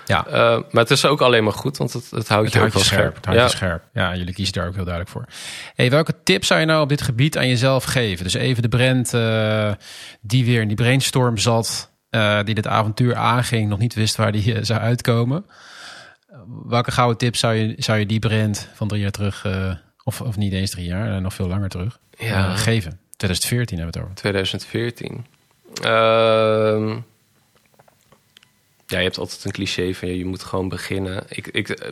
Ja. 0.06 0.26
Uh, 0.28 0.34
maar 0.72 0.82
het 0.84 0.92
is 0.92 1.06
ook 1.06 1.22
alleen 1.22 1.44
maar 1.44 1.54
goed, 1.54 1.78
want 1.78 1.94
het, 1.94 2.12
het 2.12 2.28
houdt 2.28 2.46
het 2.46 2.54
je 2.54 2.60
houdt 2.60 2.76
ook 2.76 2.82
wel 2.82 2.84
scherp. 2.84 3.00
scherp. 3.02 3.16
Het 3.16 3.26
houdt 3.26 3.40
ja. 3.40 3.46
je 3.46 3.52
scherp. 3.56 3.84
Ja, 3.94 4.16
jullie 4.16 4.34
kiezen 4.34 4.54
daar 4.54 4.68
ook 4.68 4.76
heel 4.76 4.84
duidelijk 4.84 5.14
voor. 5.14 5.26
Hey, 5.76 5.90
welke 5.90 6.14
tip 6.24 6.46
zou 6.46 6.60
je 6.60 6.66
nou 6.66 6.82
op 6.82 6.90
dit 6.90 7.02
gebied 7.02 7.38
aan 7.38 7.48
jezelf 7.48 7.84
geven? 7.84 8.24
Dus 8.24 8.34
even 8.34 8.62
de 8.62 8.68
brand 8.70 9.14
uh, 9.14 9.72
die 10.22 10.46
weer 10.46 10.62
in 10.62 10.68
die 10.68 10.78
brainstorm 10.78 11.38
zat, 11.38 11.92
uh, 12.12 12.44
die 12.44 12.56
dit 12.56 12.68
avontuur 12.68 13.16
aanging, 13.16 13.70
nog 13.70 13.80
niet 13.80 13.94
wist 13.94 14.16
waar 14.16 14.32
die 14.32 14.64
zou 14.64 14.80
uitkomen. 14.80 15.46
welke 16.68 16.92
gouden 16.92 17.18
tip 17.18 17.36
zou 17.36 17.54
je, 17.54 17.74
zou 17.78 18.00
je 18.00 18.06
die 18.06 18.20
brand 18.20 18.70
van 18.74 18.88
drie 18.88 19.02
jaar 19.02 19.12
terug, 19.12 19.46
of, 20.04 20.22
of 20.22 20.38
niet 20.38 20.54
eens 20.54 20.72
drie 20.72 20.86
jaar, 20.86 21.22
nog 21.22 21.34
veel 21.34 21.48
langer 21.48 21.70
terug, 21.70 22.00
Ja. 22.18 22.56
geven? 22.56 23.00
2014 23.18 23.78
hebben 23.78 23.94
we 23.94 24.00
het 24.00 24.08
over. 24.10 24.22
2014. 24.22 25.26
Ja, 28.88 28.98
je 28.98 29.04
hebt 29.04 29.18
altijd 29.18 29.46
een 29.46 29.52
cliché 29.52 29.94
van 29.94 30.08
ja, 30.08 30.14
je 30.14 30.26
moet 30.26 30.44
gewoon 30.44 30.70
beginnen. 30.70 31.24
Ik, 31.30 31.48
ik, 31.48 31.70
eh, 31.70 31.90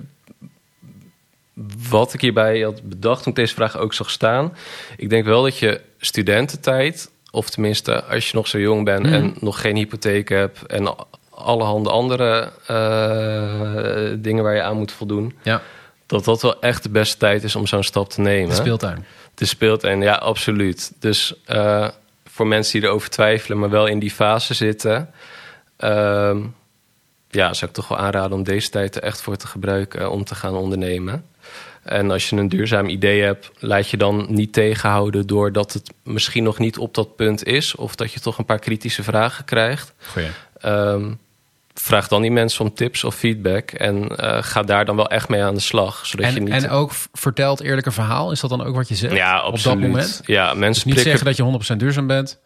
wat 1.89 2.13
ik 2.13 2.21
hierbij 2.21 2.59
had 2.61 2.81
bedacht 2.83 3.23
toen 3.23 3.31
ik 3.31 3.37
deze 3.37 3.53
vraag 3.53 3.77
ook 3.77 3.93
zag 3.93 4.09
staan. 4.09 4.55
Ik 4.97 5.09
denk 5.09 5.25
wel 5.25 5.43
dat 5.43 5.57
je 5.57 5.81
studententijd, 5.97 7.11
of 7.31 7.49
tenminste 7.49 8.03
als 8.03 8.29
je 8.29 8.35
nog 8.37 8.47
zo 8.47 8.59
jong 8.59 8.85
bent 8.85 9.03
Mhm. 9.05 9.13
en 9.13 9.35
nog 9.39 9.61
geen 9.61 9.75
hypotheek 9.75 10.29
hebt 10.29 10.65
en 10.65 10.95
allerhande 11.29 11.89
andere 11.89 12.51
eh, 12.67 14.13
dingen 14.17 14.43
waar 14.43 14.55
je 14.55 14.61
aan 14.61 14.77
moet 14.77 14.91
voldoen, 14.91 15.33
Ja, 15.43 15.61
dat 16.05 16.25
dat 16.25 16.41
wel 16.41 16.61
echt 16.61 16.83
de 16.83 16.89
beste 16.89 17.17
tijd 17.17 17.43
is 17.43 17.55
om 17.55 17.67
zo'n 17.67 17.83
stap 17.83 18.09
te 18.09 18.21
nemen. 18.21 18.49
de 18.49 18.55
speeltuin. 18.55 19.05
De 19.35 19.45
speeltuin, 19.45 20.01
ja, 20.01 20.13
absoluut. 20.13 20.91
Dus 20.99 21.33
eh, 21.45 21.87
voor 22.25 22.47
mensen 22.47 22.79
die 22.79 22.89
erover 22.89 23.09
twijfelen, 23.09 23.59
maar 23.59 23.69
wel 23.69 23.85
in 23.87 23.99
die 23.99 24.11
fase 24.11 24.53
zitten, 24.53 25.09
ehm, 25.77 26.41
ja, 27.35 27.53
zou 27.53 27.69
ik 27.71 27.75
toch 27.77 27.87
wel 27.87 27.97
aanraden 27.97 28.37
om 28.37 28.43
deze 28.43 28.69
tijd 28.69 28.95
er 28.95 29.03
echt 29.03 29.21
voor 29.21 29.35
te 29.35 29.47
gebruiken 29.47 30.11
om 30.11 30.23
te 30.23 30.35
gaan 30.35 30.55
ondernemen. 30.55 31.25
En 31.83 32.11
als 32.11 32.29
je 32.29 32.35
een 32.35 32.49
duurzaam 32.49 32.87
idee 32.89 33.21
hebt, 33.21 33.51
laat 33.59 33.89
je 33.89 33.97
dan 33.97 34.25
niet 34.29 34.53
tegenhouden 34.53 35.27
doordat 35.27 35.73
het 35.73 35.91
misschien 36.03 36.43
nog 36.43 36.57
niet 36.59 36.77
op 36.77 36.93
dat 36.93 37.15
punt 37.15 37.43
is, 37.45 37.75
of 37.75 37.95
dat 37.95 38.11
je 38.13 38.19
toch 38.19 38.37
een 38.37 38.45
paar 38.45 38.59
kritische 38.59 39.03
vragen 39.03 39.45
krijgt. 39.45 39.93
Ehm, 40.59 41.11
vraag 41.73 42.07
dan 42.07 42.21
die 42.21 42.31
mensen 42.31 42.65
om 42.65 42.73
tips 42.73 43.03
of 43.03 43.15
feedback 43.15 43.71
en 43.71 44.15
eh, 44.17 44.37
ga 44.43 44.61
daar 44.63 44.85
dan 44.85 44.95
wel 44.95 45.09
echt 45.09 45.29
mee 45.29 45.43
aan 45.43 45.53
de 45.53 45.59
slag. 45.59 46.05
Zodat 46.05 46.31
je 46.31 46.37
En, 46.37 46.43
niet 46.43 46.53
en 46.53 46.69
ook 46.69 46.91
v- 46.93 47.05
vertel 47.13 47.51
het 47.51 47.61
eerlijke 47.61 47.91
verhaal. 47.91 48.31
Is 48.31 48.39
dat 48.39 48.49
dan 48.49 48.63
ook 48.63 48.75
wat 48.75 48.87
je 48.87 48.95
zegt? 48.95 49.15
ja, 49.15 49.45
Op 49.45 49.61
dat 49.63 49.79
moment? 49.79 50.21
Ja, 50.25 50.45
mensen 50.53 50.63
Dus 50.73 50.83
niet 50.83 50.93
prikken, 50.93 51.03
zeggen 51.03 51.25
dat 51.25 51.35
je 51.37 51.73
100% 51.75 51.77
duurzaam 51.79 52.07
bent. 52.07 52.39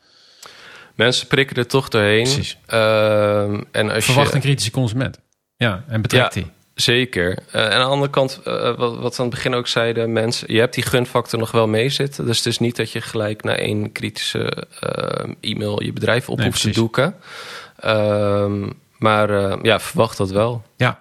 Mensen 0.98 1.28
prikken 1.28 1.56
er 1.56 1.68
toch 1.68 1.90
doorheen. 1.90 2.24
Precies. 2.24 2.58
Ehm, 2.66 3.62
en 3.72 3.90
als 3.92 4.06
Verwacht 4.06 4.30
je, 4.30 4.36
een 4.36 4.42
kritische 4.42 4.72
consument. 4.72 5.20
Ja, 5.56 5.84
en 5.88 6.02
betrekt 6.02 6.34
Ja. 6.34 6.42
die. 6.42 6.52
Zeker. 6.74 7.38
Eh, 7.52 7.64
en 7.66 7.72
aan 7.72 7.80
de 7.80 7.86
andere 7.86 8.12
kant, 8.12 8.42
eh, 8.44 8.54
wat, 8.76 8.98
wat 8.98 9.16
we 9.16 9.22
aan 9.24 9.28
het 9.28 9.36
begin 9.36 9.54
ook 9.54 9.68
zeiden, 9.68 10.14
mensen, 10.14 10.54
je 10.54 10.60
hebt 10.60 10.74
die 10.74 10.84
gunfactor 10.84 11.40
nog 11.40 11.52
wel 11.52 11.68
meezitten. 11.68 12.26
Dus 12.26 12.38
het 12.38 12.46
is 12.46 12.60
niet 12.60 12.76
dat 12.76 12.92
je 12.92 13.02
gelijk 13.02 13.44
na 13.44 13.56
één 13.56 13.92
kritische 13.92 14.68
eh, 14.80 15.52
e-mail 15.52 15.84
je 15.84 15.94
bedrijf 15.94 16.30
op 16.30 16.38
Nee, 16.38 16.48
hoeft 16.48 16.62
te 16.62 16.70
doeken. 16.70 17.16
Ehm, 17.80 18.70
maar 18.98 19.30
eh, 19.30 19.58
ja, 19.62 19.80
verwacht 19.80 20.18
dat 20.18 20.30
wel. 20.32 20.64
Ja. 20.76 21.00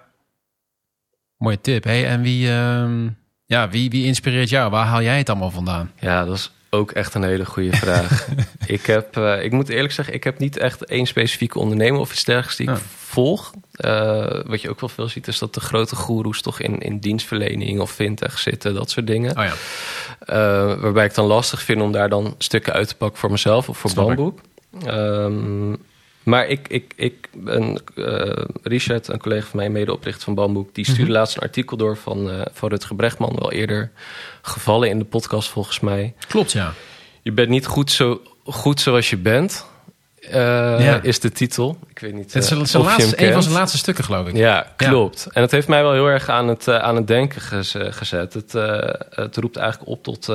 Mooie 1.37 1.61
tip. 1.61 1.83
Hey, 1.83 2.07
en 2.07 2.21
wie, 2.21 2.49
ehm, 2.49 3.07
ja, 3.45 3.69
wie, 3.69 3.89
wie 3.89 4.05
inspireert 4.05 4.49
jou? 4.49 4.71
Waar 4.71 4.85
haal 4.85 5.01
jij 5.01 5.17
het 5.17 5.29
allemaal 5.29 5.51
vandaan? 5.51 5.91
Ja, 5.99 6.25
dat 6.25 6.35
is 6.35 6.51
ook 6.69 6.91
echt 6.91 7.13
een 7.13 7.23
hele 7.23 7.45
goede 7.45 7.77
vraag. 7.77 8.27
ik, 8.65 8.85
heb, 8.85 9.17
eh, 9.17 9.43
ik 9.43 9.51
moet 9.51 9.69
eerlijk 9.69 9.93
zeggen, 9.93 10.13
ik 10.13 10.23
heb 10.23 10.39
niet 10.39 10.57
echt 10.57 10.85
één 10.85 11.05
specifieke 11.05 11.59
ondernemer 11.59 11.99
of 11.99 12.11
iets 12.11 12.23
dergelijks 12.23 12.57
die 12.57 12.69
ik 12.69 12.77
volg. 12.97 13.53
Eh, 13.71 14.41
wat 14.45 14.61
je 14.61 14.69
ook 14.69 14.79
wel 14.79 14.89
veel 14.89 15.07
ziet, 15.07 15.27
is 15.27 15.39
dat 15.39 15.53
de 15.53 15.59
grote 15.59 15.95
goeroes 15.95 16.41
toch 16.41 16.59
in, 16.59 16.79
in 16.79 16.99
dienstverlening 16.99 17.79
of 17.79 17.91
fintech 17.91 18.39
zitten, 18.39 18.73
dat 18.73 18.89
soort 18.89 19.07
dingen. 19.07 19.37
Oh 19.37 19.43
ja. 19.43 19.53
Uh, 20.29 20.81
waarbij 20.81 21.05
ik 21.05 21.15
dan 21.15 21.25
lastig 21.25 21.61
vind 21.61 21.81
om 21.81 21.91
daar 21.91 22.09
dan 22.09 22.35
stukken 22.37 22.73
uit 22.73 22.87
te 22.87 22.95
pakken 22.95 23.19
voor 23.19 23.31
mezelf 23.31 23.69
of 23.69 23.77
voor. 23.77 23.93
Bamboek. 23.93 24.39
Um, 24.87 25.77
Maar 26.27 26.47
ik, 26.47 26.67
ik, 26.67 26.93
ik 26.95 27.29
ben 27.33 27.81
eh, 27.95 28.43
Richard, 28.63 29.07
een 29.07 29.19
collega 29.19 29.45
van 29.47 29.59
mij, 29.59 29.69
medeoprichter 29.69 30.23
van 30.23 30.33
Bamboek, 30.35 30.75
die 30.75 30.85
stuurde 30.85 31.11
laatst 31.11 31.35
een 31.35 31.41
artikel 31.41 31.77
door 31.77 31.97
van, 31.97 32.29
eh 32.31 32.41
van 32.51 32.69
Rutger 32.69 32.95
Brechtman, 32.95 33.35
wel 33.39 33.51
eerder 33.51 33.91
gevallen 34.41 34.89
in 34.89 34.99
de 34.99 35.05
podcast 35.05 35.49
volgens 35.49 35.79
mij. 35.79 36.13
Klopt, 36.27 36.51
ja. 36.51 36.73
Je 37.21 37.31
bent 37.31 37.49
niet 37.49 37.65
goed, 37.65 37.91
zo, 37.91 38.21
goed 38.43 38.79
zoals 38.81 39.09
je 39.09 39.17
bent, 39.17 39.65
eh, 40.21 40.31
Ja. 40.85 41.01
is 41.01 41.19
de 41.19 41.31
titel. 41.31 41.77
Ik 41.89 41.99
weet 41.99 42.13
niet 42.13 42.33
Het 42.33 42.43
is 42.43 42.47
zijn- 42.47 42.83
laatste, 42.83 43.25
een 43.25 43.33
van 43.33 43.43
zijn 43.43 43.55
laatste 43.55 43.77
stukken, 43.77 44.03
geloof 44.03 44.27
ik. 44.27 44.35
Ja, 44.35 44.73
klopt. 44.75 45.27
En 45.31 45.41
het 45.41 45.51
heeft 45.51 45.67
mij 45.67 45.81
wel 45.81 45.93
heel 45.93 46.07
erg 46.07 46.29
aan 46.29 46.47
het, 46.47 46.67
aan 46.69 46.95
het 46.95 47.07
denken 47.07 47.41
gez- 47.41 47.75
gezet. 47.79 48.33
Het, 48.33 48.51
het 49.09 49.37
roept 49.37 49.55
eigenlijk 49.57 49.89
op 49.89 50.03
tot, 50.03 50.25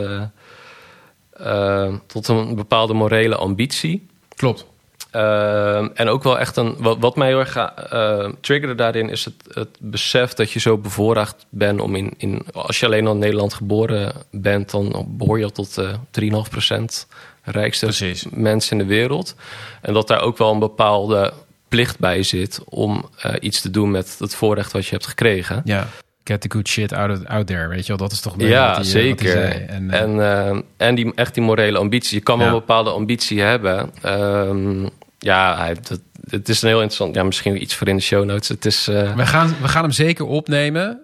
tot 2.06 2.28
een 2.28 2.54
bepaalde 2.54 2.92
morele 2.94 3.36
ambitie. 3.36 4.06
Klopt. 4.36 4.70
Ehm, 5.12 5.88
en 5.94 6.08
ook 6.08 6.22
wel 6.22 6.38
echt 6.38 6.56
een. 6.56 6.74
Wat, 6.78 6.96
wat 7.00 7.16
mij 7.16 7.28
heel 7.28 7.38
erg 7.38 7.56
eh, 7.56 8.28
triggerde 8.40 8.74
daarin 8.74 9.08
is 9.08 9.24
het, 9.24 9.34
het 9.48 9.68
besef 9.80 10.32
dat 10.32 10.50
je 10.50 10.60
zo 10.60 10.78
bevoorrecht 10.78 11.46
bent 11.48 11.80
om 11.80 11.94
in, 11.94 12.14
in. 12.16 12.46
Als 12.52 12.80
je 12.80 12.86
alleen 12.86 13.06
al 13.06 13.12
in 13.12 13.18
Nederland 13.18 13.54
geboren 13.54 14.12
bent, 14.30 14.70
dan 14.70 15.06
behoor 15.08 15.38
je 15.38 15.44
al 15.44 15.50
tot 15.50 15.78
eh 15.78 15.92
3,5% 16.20 17.06
rijkste 17.42 17.86
Precies. 17.86 18.26
mensen 18.30 18.78
in 18.78 18.86
de 18.86 18.94
wereld. 18.94 19.34
En 19.80 19.92
dat 19.92 20.08
daar 20.08 20.20
ook 20.20 20.38
wel 20.38 20.52
een 20.52 20.58
bepaalde 20.58 21.32
plicht 21.68 21.98
bij 21.98 22.22
zit 22.22 22.60
om 22.64 23.08
eh, 23.18 23.34
iets 23.40 23.60
te 23.60 23.70
doen 23.70 23.90
met 23.90 24.16
het 24.18 24.34
voorrecht 24.34 24.72
wat 24.72 24.84
je 24.84 24.90
hebt 24.90 25.06
gekregen. 25.06 25.62
Ja. 25.64 25.88
Get 26.24 26.40
the 26.40 26.50
good 26.50 26.68
shit 26.68 26.92
out, 26.94 27.10
of, 27.10 27.24
out 27.26 27.46
there, 27.46 27.68
weet 27.68 27.80
je 27.82 27.88
wel. 27.88 27.96
Dat 27.96 28.12
is 28.12 28.20
toch 28.20 28.36
beetje 28.36 28.52
Ja, 28.52 28.76
eh, 28.78 28.82
zeker. 28.84 29.42
En, 29.68 29.90
eh, 29.90 30.00
En, 30.00 30.20
eh, 30.20 30.58
en 30.88 30.94
die, 30.94 31.12
echt 31.14 31.34
die 31.34 31.42
morele 31.42 31.78
ambitie. 31.78 32.16
Je 32.18 32.22
kan 32.22 32.38
wel 32.38 32.46
Ja. 32.46 32.52
een 32.52 32.58
bepaalde 32.58 32.90
ambitie 32.90 33.40
hebben. 33.40 33.90
Ehm, 34.02 34.88
ja, 35.18 35.56
hij, 35.56 35.74
dat, 35.88 36.00
het 36.30 36.48
is 36.48 36.62
een 36.62 36.68
heel 36.68 36.76
interessant. 36.82 37.14
Ja, 37.14 37.22
misschien 37.22 37.62
iets 37.62 37.74
voor 37.74 37.88
in 37.88 37.96
de 37.96 38.02
show 38.02 38.24
notes. 38.24 38.48
Het 38.48 38.64
is. 38.66 38.88
eh, 38.88 39.14
we, 39.16 39.26
gaan, 39.26 39.54
we 39.60 39.68
gaan 39.68 39.82
hem 39.82 39.92
zeker 39.92 40.26
opnemen. 40.26 41.00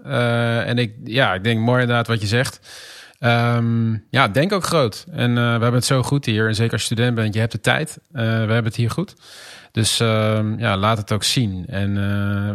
En 0.67 0.79
ik, 0.79 0.93
ja, 1.05 1.35
ik 1.35 1.45
denk 1.45 1.61
mooi 1.61 1.81
inderdaad 1.81 2.07
wat 2.07 2.21
je 2.21 2.27
zegt. 2.27 2.61
Ehm, 3.19 3.93
ja, 4.11 4.29
denk 4.29 4.53
ook 4.53 4.65
groot. 4.65 5.07
En 5.13 5.35
we 5.35 5.41
hebben 5.41 5.73
het 5.75 5.85
zo 5.85 6.03
goed 6.03 6.25
hier. 6.25 6.47
En 6.49 6.55
zeker 6.55 6.73
als 6.73 6.81
je 6.81 6.87
student 6.95 7.15
bent, 7.15 7.35
je 7.35 7.41
hebt 7.41 7.53
de 7.53 7.61
tijd. 7.61 7.99
We 8.13 8.21
hebben 8.23 8.65
het 8.65 8.77
hier 8.77 8.91
goed. 8.91 9.15
Dus 9.73 10.01
ehm, 10.01 10.59
ja, 10.59 10.77
laat 10.77 10.99
het 10.99 11.13
ook 11.13 11.25
zien. 11.25 11.65
En 11.67 11.93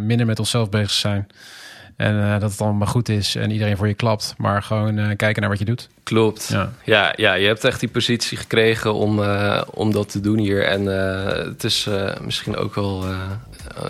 minder 0.06 0.26
met 0.26 0.39
onszelf 0.39 0.69
bezig 0.69 0.91
zijn. 0.91 1.28
En 1.98 2.24
eh, 2.24 2.40
dat 2.40 2.52
het 2.52 2.62
allemaal 2.62 2.88
goed 2.88 3.10
is 3.10 3.36
en 3.36 3.52
iedereen 3.52 3.78
voor 3.78 3.88
je 3.88 3.94
klapt. 3.94 4.34
Maar 4.38 4.64
gewoon 4.64 4.98
eh, 4.98 5.16
kijken 5.16 5.42
naar 5.42 5.50
wat 5.50 5.60
je 5.60 5.66
doet. 5.66 5.90
klopt. 6.04 6.48
Ja. 6.52 6.72
Ja, 6.84 7.14
ja, 7.16 7.34
je 7.34 7.48
hebt 7.48 7.64
echt 7.64 7.80
die 7.80 7.90
positie 7.90 8.38
gekregen 8.38 8.94
om, 8.94 9.24
eh, 9.24 9.62
om 9.70 9.92
dat 9.92 10.12
te 10.12 10.20
doen 10.20 10.38
hier. 10.38 10.64
En 10.66 10.98
eh, 11.28 11.46
het 11.46 11.64
is 11.64 11.86
eh, 11.88 12.20
misschien 12.22 12.56
ook 12.56 12.76
wel 12.76 13.04
eh, 13.04 13.18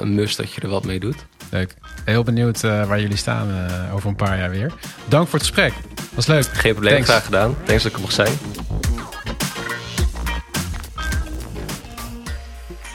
een 0.02 0.16
must 0.16 0.38
dat 0.38 0.52
je 0.54 0.62
er 0.62 0.70
wat 0.70 0.84
mee 0.86 1.00
doet. 1.00 1.16
Leuk. 1.52 1.74
Heel 2.06 2.24
benieuwd 2.24 2.64
eh, 2.64 2.88
waar 2.88 3.02
jullie 3.02 3.18
staan 3.18 3.68
over 3.94 4.10
een 4.10 4.16
paar 4.16 4.38
jaar 4.38 4.50
weer. 4.50 4.74
Dank 5.08 5.28
voor 5.28 5.40
het 5.40 5.48
gesprek. 5.48 5.74
Was 6.14 6.28
leuk. 6.28 6.44
Geen 6.46 6.72
probleem, 6.72 6.94
Thanks. 6.94 7.10
graag 7.10 7.26
gedaan. 7.26 7.56
Thanks 7.64 7.84
dat 7.84 7.92
ik 7.92 7.98
er 7.98 8.02
mocht 8.04 8.14
zijn. 8.14 8.34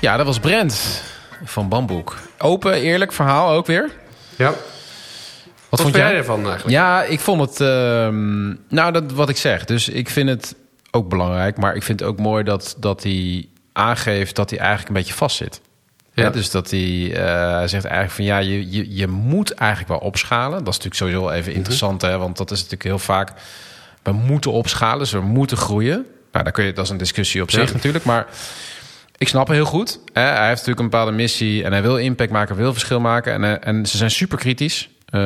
Ja, 0.01 0.17
dat 0.17 0.27
was 0.27 0.39
Brent 0.39 1.03
van 1.45 1.69
Bamboek. 1.69 2.17
Open, 2.39 2.73
eerlijk 2.75 3.13
verhaal 3.13 3.51
ook 3.53 3.67
weer. 3.67 3.91
Ja. 4.37 4.53
Wat, 5.69 5.81
vond 5.81 5.95
jij 5.95 6.15
ervan 6.15 6.39
eigenlijk? 6.39 6.71
Ja, 6.71 7.03
ik 7.03 7.21
vond 7.21 7.41
het... 7.41 7.61
ehm, 7.61 8.47
nou, 8.69 8.93
dat, 8.93 9.13
wat 9.13 9.29
ik 9.29 9.37
zeg. 9.37 9.65
Dus 9.65 9.89
ik 9.89 10.09
vind 10.09 10.29
het 10.29 10.55
ook 10.91 11.09
belangrijk. 11.09 11.57
Maar 11.57 11.75
ik 11.77 11.83
vind 11.83 12.01
het 12.01 12.09
ook 12.09 12.19
mooi 12.19 12.45
dat, 12.45 12.77
dat 12.79 13.03
hij 13.03 13.49
aangeeft 13.73 14.37
dat 14.37 14.51
hij 14.51 14.59
eigenlijk 14.59 14.89
een 14.89 14.95
beetje 14.95 15.15
vastzit. 15.15 15.61
Ja. 16.13 16.25
Ja. 16.25 16.31
dus 16.31 16.51
dat 16.51 16.71
hij 16.71 17.13
eh, 17.15 17.53
hij 17.53 17.69
zegt 17.69 17.85
eigenlijk 17.85 18.15
van 18.15 18.25
ja, 18.25 18.39
je, 18.39 18.71
je, 18.71 18.95
je 18.95 19.07
moet 19.07 19.51
eigenlijk 19.55 19.89
wel 19.91 19.99
opschalen. 19.99 20.65
Dat 20.65 20.75
is 20.75 20.85
natuurlijk 20.85 20.95
sowieso 20.95 21.31
even 21.31 21.53
interessant, 21.55 22.03
hè, 22.03 22.19
want 22.19 22.37
dat 22.37 22.51
is 22.51 22.57
natuurlijk 22.57 22.83
heel 22.83 22.99
vaak. 22.99 23.33
We 24.03 24.13
moeten 24.13 24.53
opschalen, 24.53 24.99
dus 24.99 25.13
we 25.13 25.21
moeten 25.21 25.57
groeien. 25.57 26.07
Nou, 26.33 26.45
dan 26.45 26.53
kun 26.53 26.65
je, 26.65 26.73
dat 26.73 26.85
is 26.85 26.91
een 26.91 26.97
discussie 26.97 27.43
op 27.43 27.51
Ja. 27.51 27.61
zich 27.61 27.73
natuurlijk, 27.73 28.05
maar 28.05 28.27
ik 29.19 29.29
snap 29.29 29.47
hem 29.47 29.57
heel 29.57 29.65
goed. 29.65 29.99
Hè. 30.13 30.23
Hij 30.23 30.47
heeft 30.47 30.51
natuurlijk 30.51 30.79
een 30.79 30.91
bepaalde 30.91 31.13
missie 31.13 31.65
en 31.65 31.73
hij 31.73 31.83
wil 31.83 31.97
impact 31.97 32.31
maken, 32.31 32.57
wil 32.57 32.73
verschil 32.73 33.01
maken. 33.01 33.33
En, 33.33 33.45
eh, 33.45 33.69
en 33.69 33.87
ze 33.87 33.97
zijn 33.97 34.11
super 34.11 34.39
kritisch. 34.39 34.89
Eh, 35.09 35.21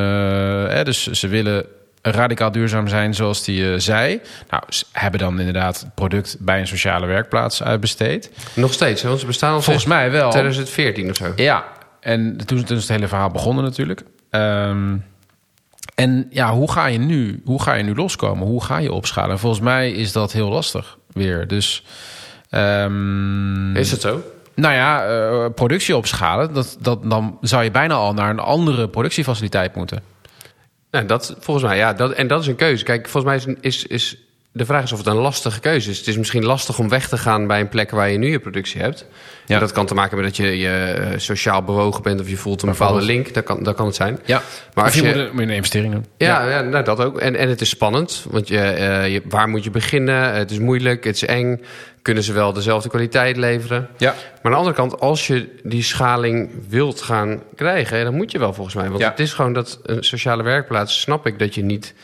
hè, 0.69 0.85
dus 0.85 1.07
ze 1.07 1.29
willen 1.29 1.67
radicaal 2.03 2.53
duurzaam 2.53 2.89
zijn, 2.89 3.15
zoals 3.15 3.47
hij 3.47 3.79
zei. 3.81 4.21
Nou, 4.51 4.63
ze 4.69 4.85
hebben 4.93 5.21
dan 5.21 5.39
inderdaad 5.39 5.81
het 5.81 5.95
product 5.95 6.37
bij 6.41 6.61
een 6.61 6.67
sociale 6.67 7.07
werkplaats 7.07 7.63
uitbesteed. 7.63 8.31
Nog 8.55 8.73
steeds, 8.73 9.03
hè? 9.03 9.09
want 9.09 9.21
ze 9.21 9.27
bestaan 9.27 9.55
al 9.55 9.63
Volgens 9.63 9.87
mij 9.87 10.11
wel. 10.11 10.31
2014 10.31 11.11
of 11.11 11.17
zo. 11.17 11.33
Ja, 11.37 11.65
en 12.01 12.37
toen, 12.37 12.65
toen 12.65 12.77
is 12.77 12.83
het 12.83 12.93
hele 12.93 13.09
verhaal 13.09 13.31
begonnen 13.31 13.65
natuurlijk. 13.65 14.03
Ehm, 14.31 14.97
en 15.95 16.27
ja, 16.31 16.53
hoe 16.53 16.73
ga 16.73 16.87
je 16.87 16.99
nu? 16.99 17.43
Hoe 17.45 17.63
ga 17.63 17.75
je 17.75 17.83
nu 17.83 17.95
loskomen? 17.95 18.47
Hoe 18.47 18.65
ga 18.65 18.79
je 18.79 18.93
opschalen? 18.93 19.31
En 19.31 19.39
volgens 19.39 19.63
mij 19.63 19.91
is 19.91 20.13
dat 20.13 20.33
heel 20.33 20.49
lastig 20.49 20.99
weer. 21.13 21.49
Dus 21.49 21.85
ehm, 22.51 23.77
Is 23.77 23.91
het 23.91 24.01
zo? 24.01 24.23
Nou 24.55 24.75
ja, 24.75 25.07
eh, 25.07 25.47
productie 25.55 25.97
opschalen, 25.97 26.55
dat, 26.55 26.77
dat, 26.81 27.03
dan 27.11 27.39
zou 27.41 27.65
je 27.65 27.71
bijna 27.71 27.95
al 27.95 28.15
naar 28.15 28.31
een 28.31 28.39
andere 28.39 28.89
productiefaciliteit 28.89 29.75
moeten. 29.75 30.03
Nou, 30.91 31.07
dat 31.07 31.37
volgens 31.41 31.67
mij, 31.67 31.77
ja. 31.77 31.93
Dat, 31.93 32.13
en 32.13 32.27
dat 32.27 32.41
is 32.41 32.47
een 32.47 32.57
keuze. 32.57 32.85
Kijk, 32.85 33.09
volgens 33.09 33.45
mij 33.47 33.55
is, 33.55 33.77
is, 33.77 33.87
is 33.87 34.17
de 34.53 34.65
vraag 34.65 34.83
is 34.83 34.93
of 34.93 34.99
het 34.99 35.07
een 35.07 35.15
lastige 35.17 35.61
keuze 35.61 35.91
is. 35.91 35.99
Het 35.99 36.07
is 36.07 36.17
misschien 36.17 36.45
lastig 36.45 36.79
om 36.79 36.89
weg 36.89 37.09
te 37.09 37.19
gaan 37.19 37.47
bij 37.47 37.61
een 37.61 37.69
plek 37.69 37.91
waar 37.91 38.11
je 38.11 38.19
nu 38.19 38.31
je 38.31 38.39
productie 38.39 38.81
hebt. 38.81 39.07
Ja. 39.47 39.55
En 39.55 39.61
dat 39.61 39.73
kan 39.73 39.87
te 39.87 39.95
maken 39.95 40.17
met 40.17 40.27
dat 40.27 40.37
je, 40.37 40.59
je 40.59 40.69
eh, 40.69 41.19
sociaal 41.19 41.63
bewogen 41.63 42.03
bent 42.03 42.21
of 42.21 42.29
je 42.29 42.37
voelt 42.37 42.63
een 42.63 42.69
bepaalde 42.71 43.03
link. 43.03 43.35
Dat 43.35 43.45
kan, 43.45 43.63
dat 43.63 43.75
kan 43.75 43.87
het 43.87 43.95
zijn. 43.95 44.19
Ja, 44.25 44.43
Maar 44.75 44.85
als 44.85 44.95
je, 44.95 45.03
je- 45.03 45.15
moet, 45.15 45.33
moet 45.33 45.43
een 45.43 45.51
investering 45.51 45.93
doen. 45.93 46.07
Ja, 46.17 46.49
ja. 46.49 46.61
nou, 46.61 46.85
dat 46.85 47.01
ook. 47.01 47.19
En, 47.19 47.37
en 47.37 47.49
het 47.49 47.61
is 47.61 47.69
spannend, 47.69 48.27
want 48.31 48.49
je, 48.49 48.59
eh, 48.61 49.13
je, 49.13 49.23
waar 49.29 49.49
moet 49.49 49.65
je 49.65 49.71
beginnen? 49.71 50.33
Het 50.35 50.51
is 50.51 50.59
moeilijk, 50.59 51.05
het 51.05 51.15
is 51.15 51.25
eng. 51.25 51.61
Kunnen 52.03 52.23
ze 52.23 52.33
wel 52.33 52.53
dezelfde 52.53 52.89
kwaliteit 52.89 53.37
leveren? 53.37 53.89
Ja. 53.97 54.11
Maar 54.11 54.41
aan 54.43 54.51
de 54.51 54.57
andere 54.57 54.77
kant, 54.77 55.01
als 55.01 55.27
je 55.27 55.59
die 55.63 55.83
schaling 55.83 56.51
wilt 56.69 57.01
gaan 57.03 57.43
krijgen, 57.57 58.05
dan 58.05 58.15
moet 58.15 58.31
je 58.33 58.39
wel 58.39 58.53
volgens 58.55 58.77
mij. 58.77 58.89
Want 58.89 59.01
Ja. 59.01 59.11
het 59.11 59.19
is 59.21 59.33
gewoon 59.33 59.53
dat 59.53 59.81
een 59.83 60.05
sociale 60.05 60.43
werkplaats, 60.43 61.01
snap 61.01 61.27
ik 61.27 61.39
dat 61.39 61.55
je 61.55 61.63
niet 61.63 61.95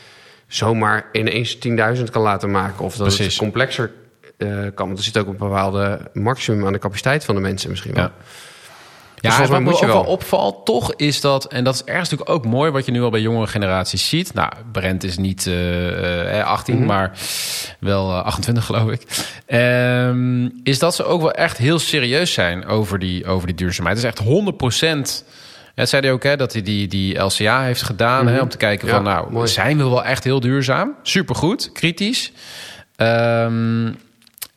zomaar 0.47 1.05
ineens 1.11 1.57
10.000 1.57 2.03
kan 2.11 2.21
laten 2.21 2.51
maken. 2.51 2.85
Of 2.85 2.95
dat 2.95 3.17
het 3.17 3.35
complexer 3.35 3.91
eh, 4.37 4.47
kan. 4.75 4.85
Want 4.87 4.97
er 4.97 5.03
zit 5.03 5.17
ook 5.17 5.27
een 5.27 5.37
bepaalde 5.37 5.99
maximum 6.13 6.65
aan 6.65 6.73
de 6.73 6.79
capaciteit 6.79 7.25
van 7.25 7.35
de 7.35 7.41
mensen 7.41 7.69
misschien 7.69 7.93
wel. 7.93 8.03
Ja. 8.03 8.11
Dus 9.21 9.31
Ja, 9.33 9.39
mij 9.39 9.47
wat 9.47 9.61
me 9.61 9.73
ook 9.73 9.85
wel. 9.85 10.03
opvalt, 10.03 10.65
toch 10.65 10.93
is 10.95 11.21
dat, 11.21 11.45
en 11.45 11.63
dat 11.63 11.73
is 11.73 11.83
ergens 11.83 12.09
natuurlijk 12.09 12.37
ook 12.37 12.45
mooi 12.51 12.71
wat 12.71 12.85
je 12.85 12.91
nu 12.91 13.01
al 13.01 13.09
bij 13.09 13.21
jongere 13.21 13.47
generaties 13.47 14.09
ziet. 14.09 14.33
Nou, 14.33 14.51
Brent 14.71 15.03
is 15.03 15.17
niet 15.17 15.47
eh, 15.47 16.39
eh, 16.39 16.45
18, 16.47 16.75
Mhm. 16.77 16.85
maar 16.85 17.11
wel 17.79 18.11
eh, 18.11 18.23
28 18.23 18.65
geloof 18.65 18.89
ik. 18.91 19.01
Ehm, 19.45 20.49
is 20.63 20.79
dat 20.79 20.95
ze 20.95 21.03
ook 21.03 21.21
wel 21.21 21.31
echt 21.31 21.57
heel 21.57 21.79
serieus 21.79 22.33
zijn 22.33 22.65
over 22.65 22.99
die, 22.99 23.25
over 23.25 23.47
die 23.47 23.55
duurzaamheid. 23.55 23.97
Het 23.97 24.05
is 24.05 24.11
echt 24.11 24.27
100% 24.27 25.23
Het 25.75 25.89
zei 25.89 26.01
hij 26.01 26.11
ook, 26.11 26.23
hè, 26.23 26.35
dat 26.35 26.53
hij 26.53 26.61
die, 26.61 26.87
die 26.87 27.17
LCA 27.19 27.61
heeft 27.63 27.81
gedaan 27.81 28.27
hè, 28.27 28.39
om 28.41 28.49
te 28.49 28.57
kijken 28.57 28.87
Mhm. 28.87 28.95
Ja, 28.95 29.03
van, 29.03 29.11
nou, 29.13 29.31
mooi. 29.31 29.47
zijn 29.47 29.77
we 29.77 29.83
wel 29.83 30.03
echt 30.03 30.23
heel 30.23 30.39
duurzaam? 30.39 30.95
Supergoed, 31.03 31.71
kritisch. 31.71 32.31
Ehm, 32.95 33.91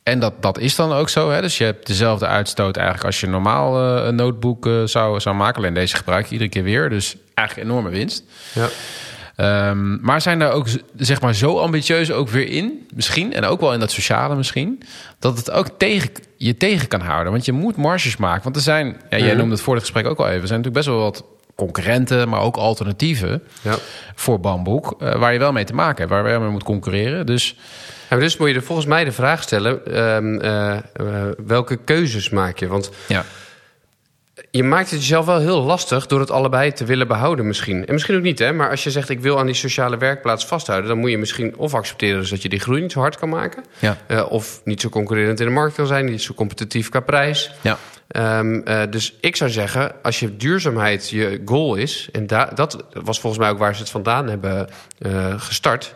en 0.03 0.19
dat, 0.19 0.33
dat 0.41 0.57
is 0.59 0.75
dan 0.75 0.91
ook 0.93 1.09
zo. 1.09 1.29
Hè? 1.31 1.41
Dus 1.41 1.57
je 1.57 1.63
hebt 1.63 1.87
dezelfde 1.87 2.27
uitstoot 2.27 2.75
eigenlijk 2.75 3.05
als 3.05 3.19
je 3.19 3.27
normaal 3.27 3.97
eh, 3.97 4.05
een 4.05 4.15
notebook 4.15 4.65
eh, 4.65 4.83
zou, 4.83 5.19
zou 5.19 5.35
maken. 5.35 5.57
Alleen 5.57 5.73
deze 5.73 5.95
gebruik 5.95 6.25
je 6.25 6.31
iedere 6.31 6.49
keer 6.49 6.63
weer. 6.63 6.89
Dus 6.89 7.15
eigenlijk 7.33 7.69
enorme 7.69 7.89
winst. 7.89 8.23
Ja. 8.53 8.67
Ehm, 9.35 10.01
maar 10.05 10.21
zijn 10.21 10.39
daar 10.39 10.51
ook 10.51 10.67
zeg 10.97 11.21
maar, 11.21 11.35
zo 11.35 11.57
ambitieus 11.59 12.11
ook 12.11 12.29
weer 12.29 12.47
in, 12.49 12.87
misschien, 12.93 13.33
en 13.33 13.45
ook 13.45 13.59
wel 13.59 13.73
in 13.73 13.79
dat 13.79 13.91
sociale 13.91 14.35
misschien, 14.35 14.83
dat 15.19 15.37
het 15.37 15.51
ook 15.51 15.67
tegen, 15.77 16.09
je 16.37 16.57
tegen 16.57 16.87
kan 16.87 17.01
houden. 17.01 17.31
Want 17.31 17.45
je 17.45 17.51
moet 17.51 17.75
marges 17.77 18.17
maken. 18.17 18.43
Want 18.43 18.55
er 18.55 18.61
zijn, 18.61 18.85
ja, 19.09 19.17
jij 19.17 19.27
Mhm. 19.27 19.37
noemde 19.37 19.53
het 19.53 19.63
voor 19.63 19.73
het 19.73 19.83
gesprek 19.83 20.05
ook 20.07 20.19
al 20.19 20.27
even, 20.27 20.41
er 20.41 20.47
zijn 20.47 20.59
natuurlijk 20.59 20.85
best 20.85 20.97
wel 20.97 21.05
wat 21.05 21.23
concurrenten, 21.55 22.29
maar 22.29 22.41
ook 22.41 22.55
alternatieven 22.57 23.43
Ja. 23.61 23.75
voor 24.15 24.39
bamboek, 24.39 24.95
eh, 25.01 25.15
waar 25.15 25.33
je 25.33 25.39
wel 25.39 25.51
mee 25.51 25.63
te 25.63 25.73
maken 25.73 25.97
hebt, 25.97 26.09
waar 26.09 26.23
je 26.23 26.29
wel 26.29 26.39
mee 26.41 26.49
moet 26.49 26.63
concurreren. 26.63 27.25
Dus 27.25 27.55
Dus 28.19 28.37
moet 28.37 28.49
je 28.49 28.55
er 28.55 28.63
volgens 28.63 28.87
mij 28.87 29.03
de 29.03 29.11
vraag 29.11 29.41
stellen: 29.43 29.85
ehm, 29.85 30.39
eh, 30.39 30.73
eh, 30.73 30.81
welke 31.45 31.75
keuzes 31.77 32.29
maak 32.29 32.57
je? 32.57 32.67
Want 32.67 32.91
ja, 33.07 33.25
je 34.51 34.63
maakt 34.63 34.91
het 34.91 34.99
jezelf 34.99 35.25
wel 35.25 35.39
heel 35.39 35.61
lastig 35.63 36.07
door 36.07 36.19
het 36.19 36.31
allebei 36.31 36.71
te 36.73 36.85
willen 36.85 37.07
behouden, 37.07 37.47
misschien. 37.47 37.85
En 37.85 37.93
misschien 37.93 38.15
ook 38.15 38.21
niet, 38.21 38.39
hè? 38.39 38.53
Maar 38.53 38.69
als 38.69 38.83
je 38.83 38.91
zegt: 38.91 39.09
ik 39.09 39.19
wil 39.19 39.39
aan 39.39 39.45
die 39.45 39.55
sociale 39.55 39.97
werkplaats 39.97 40.45
vasthouden, 40.45 40.89
dan 40.89 40.97
moet 40.97 41.09
je 41.09 41.17
misschien 41.17 41.57
of 41.57 41.73
accepteren 41.73 42.19
dus 42.19 42.29
dat 42.29 42.41
je 42.41 42.49
die 42.49 42.59
groei 42.59 42.81
niet 42.81 42.91
zo 42.91 42.99
hard 42.99 43.17
kan 43.17 43.29
maken, 43.29 43.63
ja, 43.79 43.97
eh, 44.07 44.31
of 44.31 44.61
niet 44.63 44.81
zo 44.81 44.89
concurrerend 44.89 45.39
in 45.39 45.45
de 45.45 45.51
markt 45.51 45.75
kan 45.75 45.87
zijn, 45.87 46.05
niet 46.05 46.21
zo 46.21 46.33
competitief 46.33 46.89
qua 46.89 46.99
prijs. 46.99 47.51
ja. 47.61 47.77
Ehm, 48.07 48.59
eh, 48.59 48.81
dus 48.89 49.17
ik 49.21 49.35
zou 49.35 49.49
zeggen, 49.49 49.91
als 50.03 50.19
je 50.19 50.35
duurzaamheid 50.37 51.09
je 51.09 51.41
goal 51.45 51.75
is, 51.75 52.09
en 52.11 52.27
da- 52.27 52.51
dat 52.55 52.85
was 53.03 53.19
volgens 53.19 53.41
mij 53.41 53.51
ook 53.51 53.57
waar 53.57 53.75
ze 53.75 53.81
het 53.81 53.89
vandaan 53.89 54.27
hebben 54.29 54.69
gestart. 55.37 55.95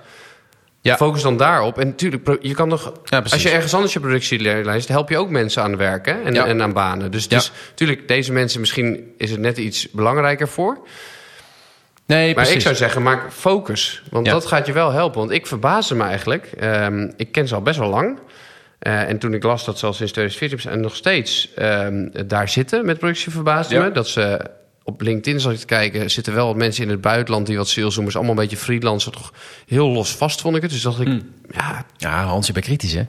Ja. 0.87 0.95
Focus 0.97 1.21
dan 1.21 1.37
daarop. 1.37 1.77
En 1.79 1.87
natuurlijk, 1.87 2.37
je 2.41 2.53
kan 2.53 2.67
nog... 2.67 2.93
Ja, 3.03 3.23
als 3.29 3.41
je 3.41 3.49
ergens 3.49 3.73
anders 3.73 3.93
je 3.93 3.99
productielijst... 3.99 4.87
help 4.87 5.09
je 5.09 5.17
ook 5.17 5.29
mensen 5.29 5.63
aan 5.63 5.77
werk 5.77 6.05
hè? 6.05 6.21
En, 6.21 6.33
Ja. 6.33 6.45
en 6.45 6.61
aan 6.61 6.73
banen. 6.73 7.11
Dus, 7.11 7.23
Ja. 7.23 7.29
dus 7.37 7.51
natuurlijk, 7.69 8.07
deze 8.07 8.31
mensen... 8.31 8.59
misschien 8.59 9.13
is 9.17 9.31
het 9.31 9.39
net 9.39 9.57
iets 9.57 9.89
belangrijker 9.91 10.47
voor. 10.47 10.77
Nee, 12.05 12.25
Maar 12.25 12.33
precies. 12.33 12.53
ik 12.55 12.61
zou 12.61 12.75
zeggen, 12.75 13.01
maak 13.03 13.31
focus. 13.33 14.03
Want 14.09 14.25
dat 14.25 14.45
gaat 14.45 14.65
je 14.67 14.73
wel 14.73 14.91
helpen. 14.91 15.19
Want 15.19 15.31
ik 15.31 15.47
verbaasde 15.47 15.95
me 15.95 16.03
eigenlijk. 16.03 16.45
Ehm, 16.59 17.11
ik 17.17 17.31
ken 17.31 17.47
ze 17.47 17.55
al 17.55 17.61
best 17.61 17.79
wel 17.79 17.89
lang. 17.89 18.19
Eh, 18.79 19.09
en 19.09 19.17
toen 19.17 19.33
ik 19.33 19.43
las 19.43 19.65
dat 19.65 19.79
ze 19.79 19.85
al 19.85 19.93
sinds 19.93 20.11
2014 20.11 20.71
en 20.71 20.81
nog 20.81 20.95
steeds 20.95 21.53
ehm, 21.55 22.07
daar 22.27 22.49
zitten 22.49 22.85
met 22.85 22.97
productie 22.97 23.31
verbaasde 23.31 23.79
me. 23.79 23.91
Dat 23.91 24.07
ze 24.07 24.39
op 24.89 25.01
LinkedIn, 25.01 25.39
zal 25.39 25.51
ik 25.51 25.57
te 25.57 25.65
kijken, 25.65 26.09
zitten 26.11 26.33
wel 26.33 26.47
wat 26.47 26.55
mensen 26.55 26.83
in 26.83 26.89
het 26.89 27.01
buitenland 27.01 27.45
die 27.45 27.57
wat 27.57 27.67
sales 27.67 27.93
doen. 27.95 28.03
Maar 28.03 28.11
ze 28.11 28.17
allemaal 28.17 28.35
een 28.35 28.41
beetje 28.41 28.57
freelancer. 28.57 29.11
Toch 29.11 29.33
heel 29.67 29.87
los 29.87 30.15
vast 30.15 30.41
vond 30.41 30.55
ik 30.55 30.61
het. 30.61 30.71
Dus 30.71 30.81
dacht 30.81 30.99
ik, 30.99 31.07
Hmm. 31.07 31.21
ja, 31.51 31.85
Ja, 31.97 32.23
Hans, 32.23 32.47
je 32.47 32.53
bent 32.53 32.65
kritisch, 32.65 32.93
hè? 32.93 33.01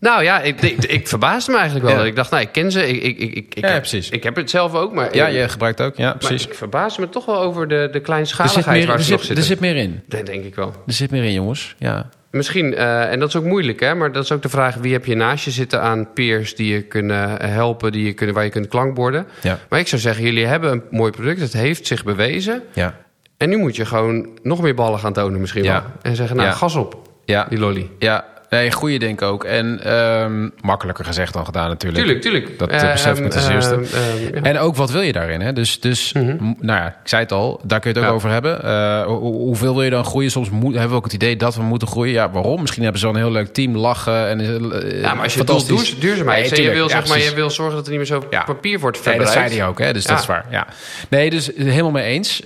nou 0.00 0.22
ja, 0.22 0.40
ik, 0.40 0.62
ik, 0.62 0.84
ik 0.84 1.08
verbaasde 1.08 1.50
me 1.52 1.56
eigenlijk 1.58 1.86
wel. 1.86 1.98
Ja. 1.98 2.04
Ik 2.04 2.16
dacht, 2.16 2.30
nou, 2.30 2.42
ik 2.42 2.52
ken 2.52 2.72
ze. 2.72 2.88
Ik, 2.88 3.02
ik, 3.02 3.18
ik, 3.18 3.34
ik, 3.54 3.58
Ja, 3.64 3.68
heb, 3.68 3.80
precies. 3.80 4.08
ik 4.10 4.22
heb 4.22 4.36
het 4.36 4.50
zelf 4.50 4.74
ook. 4.74 4.92
Maar, 4.92 5.14
Ja, 5.14 5.26
je 5.26 5.48
gebruikt 5.48 5.80
ook. 5.80 5.96
Ja, 5.96 6.04
maar 6.08 6.16
precies. 6.18 6.46
ik 6.46 6.54
verbaasde 6.54 7.00
me 7.00 7.08
toch 7.08 7.24
wel 7.24 7.40
over 7.40 7.68
de, 7.68 7.74
de 7.74 7.80
Er 7.82 7.90
zit, 7.92 8.02
kleinschaligheid 8.02 8.76
meer, 8.78 8.86
waar 8.86 8.96
er, 8.96 9.02
ze 9.02 9.08
zit, 9.08 9.18
er 9.20 9.24
zitten. 9.26 9.44
zit 9.44 9.60
meer 9.60 9.76
in. 9.76 10.02
Dat 10.08 10.26
denk 10.26 10.44
ik 10.44 10.54
wel. 10.54 10.72
Er 10.86 10.92
zit 10.92 11.10
meer 11.10 11.24
in, 11.24 11.32
jongens. 11.32 11.74
Ja. 11.78 12.08
Misschien, 12.32 12.74
eh, 12.74 13.10
en 13.12 13.18
dat 13.20 13.28
is 13.28 13.36
ook 13.36 13.44
moeilijk, 13.44 13.80
hè? 13.80 13.94
maar 13.94 14.12
dat 14.12 14.24
is 14.24 14.32
ook 14.32 14.42
de 14.42 14.48
vraag: 14.48 14.74
wie 14.74 14.92
heb 14.92 15.04
je 15.04 15.14
naast 15.14 15.44
je 15.44 15.50
zitten 15.50 15.80
aan 15.82 16.12
peers 16.12 16.54
die 16.54 16.74
je 16.74 16.82
kunnen 16.82 17.50
helpen, 17.50 17.92
die 17.92 18.04
je 18.04 18.12
kunnen, 18.12 18.34
waar 18.34 18.44
je 18.44 18.50
kunt 18.50 18.68
klankborden? 18.68 19.26
Ja. 19.42 19.58
Maar 19.68 19.78
ik 19.78 19.88
zou 19.88 20.00
zeggen: 20.00 20.24
jullie 20.24 20.46
hebben 20.46 20.72
een 20.72 20.82
mooi 20.90 21.10
product, 21.12 21.40
het 21.40 21.52
heeft 21.52 21.86
zich 21.86 22.04
bewezen. 22.04 22.62
Ja. 22.72 22.94
En 23.36 23.48
nu 23.48 23.56
moet 23.56 23.76
je 23.76 23.84
gewoon 23.84 24.28
nog 24.42 24.62
meer 24.62 24.74
ballen 24.74 24.98
gaan 24.98 25.12
tonen, 25.12 25.40
misschien 25.40 25.62
Ja. 25.64 25.72
wel. 25.72 25.82
En 26.02 26.16
zeggen: 26.16 26.36
Nou, 26.36 26.50
gas 26.52 26.74
op, 26.74 27.08
Ja. 27.24 27.46
die 27.48 27.58
lolly. 27.58 27.90
Ja. 27.98 28.24
Nee, 28.52 28.72
goede 28.72 28.98
denk 28.98 29.20
ik 29.20 29.28
ook. 29.28 29.44
En 29.44 29.80
ehm, 29.84 30.48
makkelijker 30.60 31.04
gezegd 31.04 31.32
dan 31.32 31.44
gedaan 31.44 31.68
natuurlijk. 31.68 32.04
Tuurlijk, 32.04 32.22
tuurlijk. 32.24 32.58
Dat, 32.58 32.68
eh, 32.70 32.92
besef 32.92 33.16
ik 33.18 33.22
me 33.22 33.28
ten 33.28 33.42
ehm, 33.42 33.60
ehm, 33.60 34.34
ja. 34.34 34.42
En 34.42 34.58
ook 34.58 34.76
wat 34.76 34.90
wil 34.90 35.00
je 35.00 35.12
daarin? 35.12 35.40
Hè? 35.40 35.52
Dus, 35.52 35.80
dus 35.80 36.12
m- 36.12 36.18
nou 36.60 36.80
ja, 36.80 36.86
ik 36.86 37.08
zei 37.08 37.22
het 37.22 37.32
al, 37.32 37.60
daar 37.64 37.80
kun 37.80 37.90
je 37.92 37.96
het 37.96 38.04
ook 38.06 38.10
Ja. 38.12 38.16
over 38.16 38.30
hebben. 38.30 38.62
Eh, 38.64 39.02
hoe- 39.04 39.18
hoeveel 39.34 39.74
wil 39.74 39.82
je 39.82 39.90
dan 39.90 40.04
groeien? 40.04 40.30
Soms 40.30 40.50
moet, 40.50 40.72
hebben 40.72 40.90
we 40.90 40.96
ook 40.96 41.04
het 41.04 41.12
idee 41.12 41.36
dat 41.36 41.54
we 41.54 41.62
moeten 41.62 41.88
groeien. 41.88 42.12
Ja, 42.12 42.30
waarom? 42.30 42.60
Misschien 42.60 42.82
hebben 42.82 43.00
ze 43.00 43.06
wel 43.06 43.14
een 43.14 43.20
heel 43.22 43.30
leuk 43.32 43.52
team, 43.52 43.76
lachen. 43.76 44.28
En, 44.28 44.40
eh, 44.40 45.00
Ja, 45.00 45.14
maar 45.14 45.22
als 45.22 45.34
je 45.34 45.38
het 45.38 45.66
duur- 45.66 45.94
duurzaamheid 46.00 46.50
Nee, 46.50 46.62
je 46.62 46.70
wil, 46.70 46.88
zeg 46.88 47.08
maar, 47.08 47.18
je 47.20 47.34
wil 47.34 47.50
zorgen 47.50 47.74
dat 47.76 47.84
er 47.84 47.90
niet 47.90 47.98
meer 48.10 48.20
zo 48.20 48.24
papier 48.46 48.78
wordt 48.80 48.96
Nee, 48.96 49.04
verbruikt. 49.04 49.34
dat 49.34 49.42
zei 49.48 49.60
hij 49.60 49.68
ook, 49.68 49.78
hè? 49.78 49.92
dus 49.92 50.04
dat 50.04 50.18
is 50.18 50.26
waar. 50.26 50.46
Ja. 50.50 50.66
Nee, 51.08 51.30
dus 51.30 51.50
helemaal 51.56 51.90
mee 51.90 52.04
eens. 52.04 52.42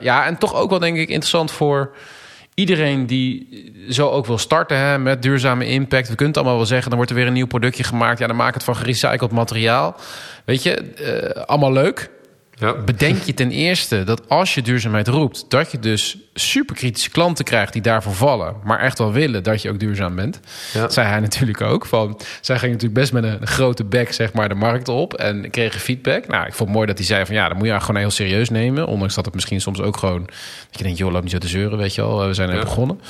Ja, 0.00 0.26
en 0.26 0.38
toch 0.38 0.54
ook 0.54 0.70
wel 0.70 0.78
denk 0.78 0.96
ik 0.96 1.08
interessant 1.08 1.50
voor 1.50 1.90
iedereen 2.60 3.06
die 3.06 3.48
zo 3.88 4.08
ook 4.08 4.26
wil 4.26 4.38
starten 4.38 4.76
hè, 4.76 4.98
met 4.98 5.22
duurzame 5.22 5.66
impact. 5.66 6.08
We 6.08 6.14
kunnen 6.14 6.34
allemaal 6.34 6.56
wel 6.56 6.66
zeggen, 6.66 6.88
dan 6.88 6.96
wordt 6.96 7.10
er 7.10 7.18
weer 7.18 7.26
een 7.26 7.32
nieuw 7.32 7.46
productje 7.46 7.84
gemaakt. 7.84 8.18
Ja, 8.18 8.26
dan 8.26 8.36
maak 8.36 8.54
het 8.54 8.64
van 8.64 8.76
gerecycled 8.76 9.30
materiaal. 9.30 9.96
Weet 10.44 10.62
je, 10.62 10.74
eh, 10.74 11.42
allemaal 11.44 11.72
leuk. 11.72 12.10
Ja. 12.60 12.74
Bedenk 12.84 13.22
je 13.22 13.34
ten 13.34 13.50
eerste 13.50 14.04
dat 14.04 14.28
als 14.28 14.54
je 14.54 14.62
duurzaamheid 14.62 15.08
roept, 15.08 15.44
dat 15.48 15.70
je 15.72 15.78
dus 15.78 16.16
superkritische 16.34 17.10
klanten 17.10 17.44
krijgt 17.44 17.72
die 17.72 17.82
daarvoor 17.82 18.14
vallen, 18.14 18.56
maar 18.64 18.78
echt 18.80 18.98
wel 18.98 19.12
willen 19.12 19.42
dat 19.42 19.62
je 19.62 19.70
ook 19.70 19.78
duurzaam 19.80 20.14
bent. 20.14 20.40
Ja. 20.72 20.80
Dat 20.80 20.92
zei 20.92 21.06
hij 21.06 21.20
natuurlijk 21.20 21.60
ook. 21.60 21.86
Van, 21.86 22.20
zij 22.40 22.58
ging 22.58 22.72
natuurlijk 22.72 23.00
best 23.00 23.12
met 23.12 23.24
een 23.24 23.46
grote 23.46 23.84
bek 23.84 24.12
zeg 24.12 24.32
maar, 24.32 24.48
de 24.48 24.54
markt 24.54 24.88
op 24.88 25.14
en 25.14 25.50
kregen 25.50 25.80
feedback. 25.80 26.26
Nou, 26.26 26.46
ik 26.46 26.52
vond 26.52 26.68
het 26.68 26.76
mooi 26.76 26.86
dat 26.86 26.98
hij 26.98 27.06
zei 27.06 27.26
van 27.26 27.34
ja, 27.34 27.48
dat 27.48 27.56
moet 27.56 27.66
je 27.66 27.80
gewoon 27.80 28.00
heel 28.00 28.10
serieus 28.10 28.50
nemen. 28.50 28.86
Ondanks 28.86 29.14
dat 29.14 29.24
het 29.24 29.34
misschien 29.34 29.60
soms 29.60 29.80
ook 29.80 29.96
gewoon, 29.96 30.24
dat 30.70 30.78
je 30.78 30.82
denkt, 30.82 30.98
joh, 30.98 31.12
loop 31.12 31.22
niet 31.22 31.32
zo 31.32 31.38
te 31.38 31.48
zeuren, 31.48 31.78
weet 31.78 31.94
je 31.94 32.00
wel. 32.02 32.26
We 32.26 32.34
zijn 32.34 32.50
Ja. 32.50 32.60
begonnen. 32.60 33.00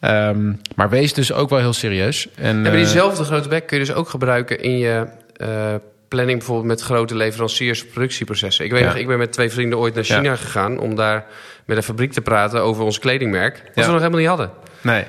Ehm, 0.00 0.52
maar 0.74 0.88
wees 0.90 1.12
dus 1.14 1.32
ook 1.32 1.50
wel 1.50 1.58
heel 1.58 1.72
serieus. 1.72 2.28
En, 2.34 2.62
maar 2.62 2.70
eh, 2.72 2.76
diezelfde 2.78 3.24
grote 3.24 3.48
bek 3.48 3.66
kun 3.66 3.78
je 3.78 3.84
dus 3.84 3.94
ook 3.94 4.08
gebruiken 4.08 4.62
in 4.62 4.78
je 4.78 5.06
eh, 5.36 5.74
planning, 6.08 6.38
bijvoorbeeld 6.38 6.66
met 6.68 6.80
grote 6.80 7.14
leveranciers 7.16 7.86
productieprocessen. 7.86 8.64
Ik 8.64 8.70
weet 8.70 8.80
Ja. 8.80 8.86
nog, 8.86 8.96
ik 8.96 9.06
ben 9.06 9.18
met 9.18 9.32
twee 9.32 9.50
vrienden 9.50 9.78
ooit 9.78 9.94
naar 9.94 10.04
China 10.04 10.22
Ja. 10.22 10.36
gegaan 10.36 10.78
om 10.78 10.94
daar 10.94 11.24
met 11.64 11.76
een 11.76 11.82
fabriek 11.82 12.12
te 12.12 12.20
praten 12.20 12.62
over 12.62 12.84
ons 12.84 12.98
kledingmerk. 12.98 13.54
Wat 13.64 13.72
Ja. 13.74 13.82
we 13.82 13.86
nog 13.88 13.96
helemaal 13.98 14.18
niet 14.18 14.28
hadden. 14.28 14.50
nee. 14.80 15.04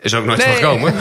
Is 0.00 0.14
ook 0.14 0.24
nooit 0.24 0.38
Nee. 0.46 0.46
van 0.46 0.56
gekomen. 0.56 0.92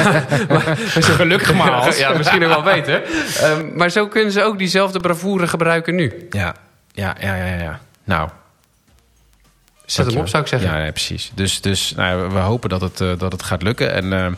Gelukkig 1.17 1.53
maar. 1.63 1.97
Ja, 1.97 2.13
misschien 2.17 2.43
ook 2.45 2.49
wel 2.63 2.73
beter. 2.73 3.03
Ehm, 3.41 3.75
maar 3.75 3.89
zo 3.89 4.07
kunnen 4.07 4.31
ze 4.31 4.43
ook 4.43 4.57
diezelfde 4.57 4.99
bravoure 4.99 5.47
gebruiken 5.47 5.95
nu. 5.95 6.27
Ja, 6.29 6.55
ja, 6.91 7.15
ja, 7.19 7.35
ja, 7.35 7.45
ja. 7.57 7.79
Nou, 8.03 8.29
Zet 9.85 10.05
hem 10.05 10.17
op, 10.17 10.27
zou 10.27 10.43
ik 10.43 10.49
zeggen. 10.49 10.69
Ja, 10.69 10.77
nee, 10.77 10.91
precies. 10.91 11.31
Dus, 11.35 11.61
dus 11.61 11.93
nou, 11.95 12.29
we 12.31 12.39
hopen 12.39 12.69
dat 12.69 12.81
het, 12.81 13.01
eh, 13.01 13.11
dat 13.17 13.31
het 13.31 13.43
gaat 13.43 13.61
lukken. 13.61 13.91
En 13.93 14.13
eh, 14.13 14.31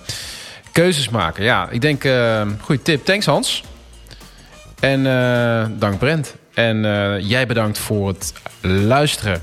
keuzes 0.71 1.09
maken. 1.09 1.43
Ja, 1.43 1.67
ik 1.69 1.81
denk, 1.81 2.03
eh 2.03 2.41
goede 2.61 2.81
tip. 2.81 3.05
Thanks 3.05 3.25
Hans. 3.25 3.63
En 4.79 5.05
eh, 5.05 5.65
dank 5.79 5.99
Brent. 5.99 6.35
En 6.53 6.85
eh, 6.85 7.29
jij 7.29 7.47
bedankt 7.47 7.77
voor 7.77 8.07
het 8.07 8.33
luisteren. 8.61 9.41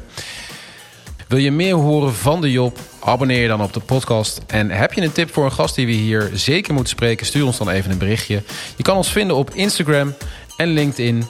Wil 1.29 1.39
je 1.39 1.51
meer 1.51 1.75
horen 1.75 2.15
van 2.15 2.41
de 2.41 2.51
Job? 2.51 2.79
Abonneer 3.01 3.43
je 3.43 3.49
dan 3.49 3.63
op 3.63 3.73
de 3.73 3.81
podcast. 3.81 4.41
En 4.47 4.71
heb 4.71 4.93
je 4.93 5.03
een 5.03 5.13
tip 5.13 5.33
voor 5.33 5.45
een 5.45 5.53
gast 5.53 5.75
die 5.75 5.87
we 5.87 5.93
hier 5.93 6.31
zeker 6.33 6.75
moeten 6.75 6.93
spreken? 6.93 7.27
Stuur 7.27 7.45
ons 7.45 7.59
dan 7.59 7.69
even 7.69 7.91
een 7.91 7.99
berichtje. 7.99 8.43
Je 8.77 8.83
kan 8.83 8.97
ons 8.97 9.13
vinden 9.13 9.37
op 9.37 9.51
Instagram 9.51 10.15
en 10.57 10.69
LinkedIn. 10.69 11.25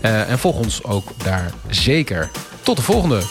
Eh, 0.00 0.30
en 0.30 0.38
volg 0.38 0.56
ons 0.56 0.84
ook 0.84 1.08
daar 1.24 1.50
zeker. 1.68 2.30
Tot 2.62 2.76
de 2.76 2.82
volgende. 2.82 3.22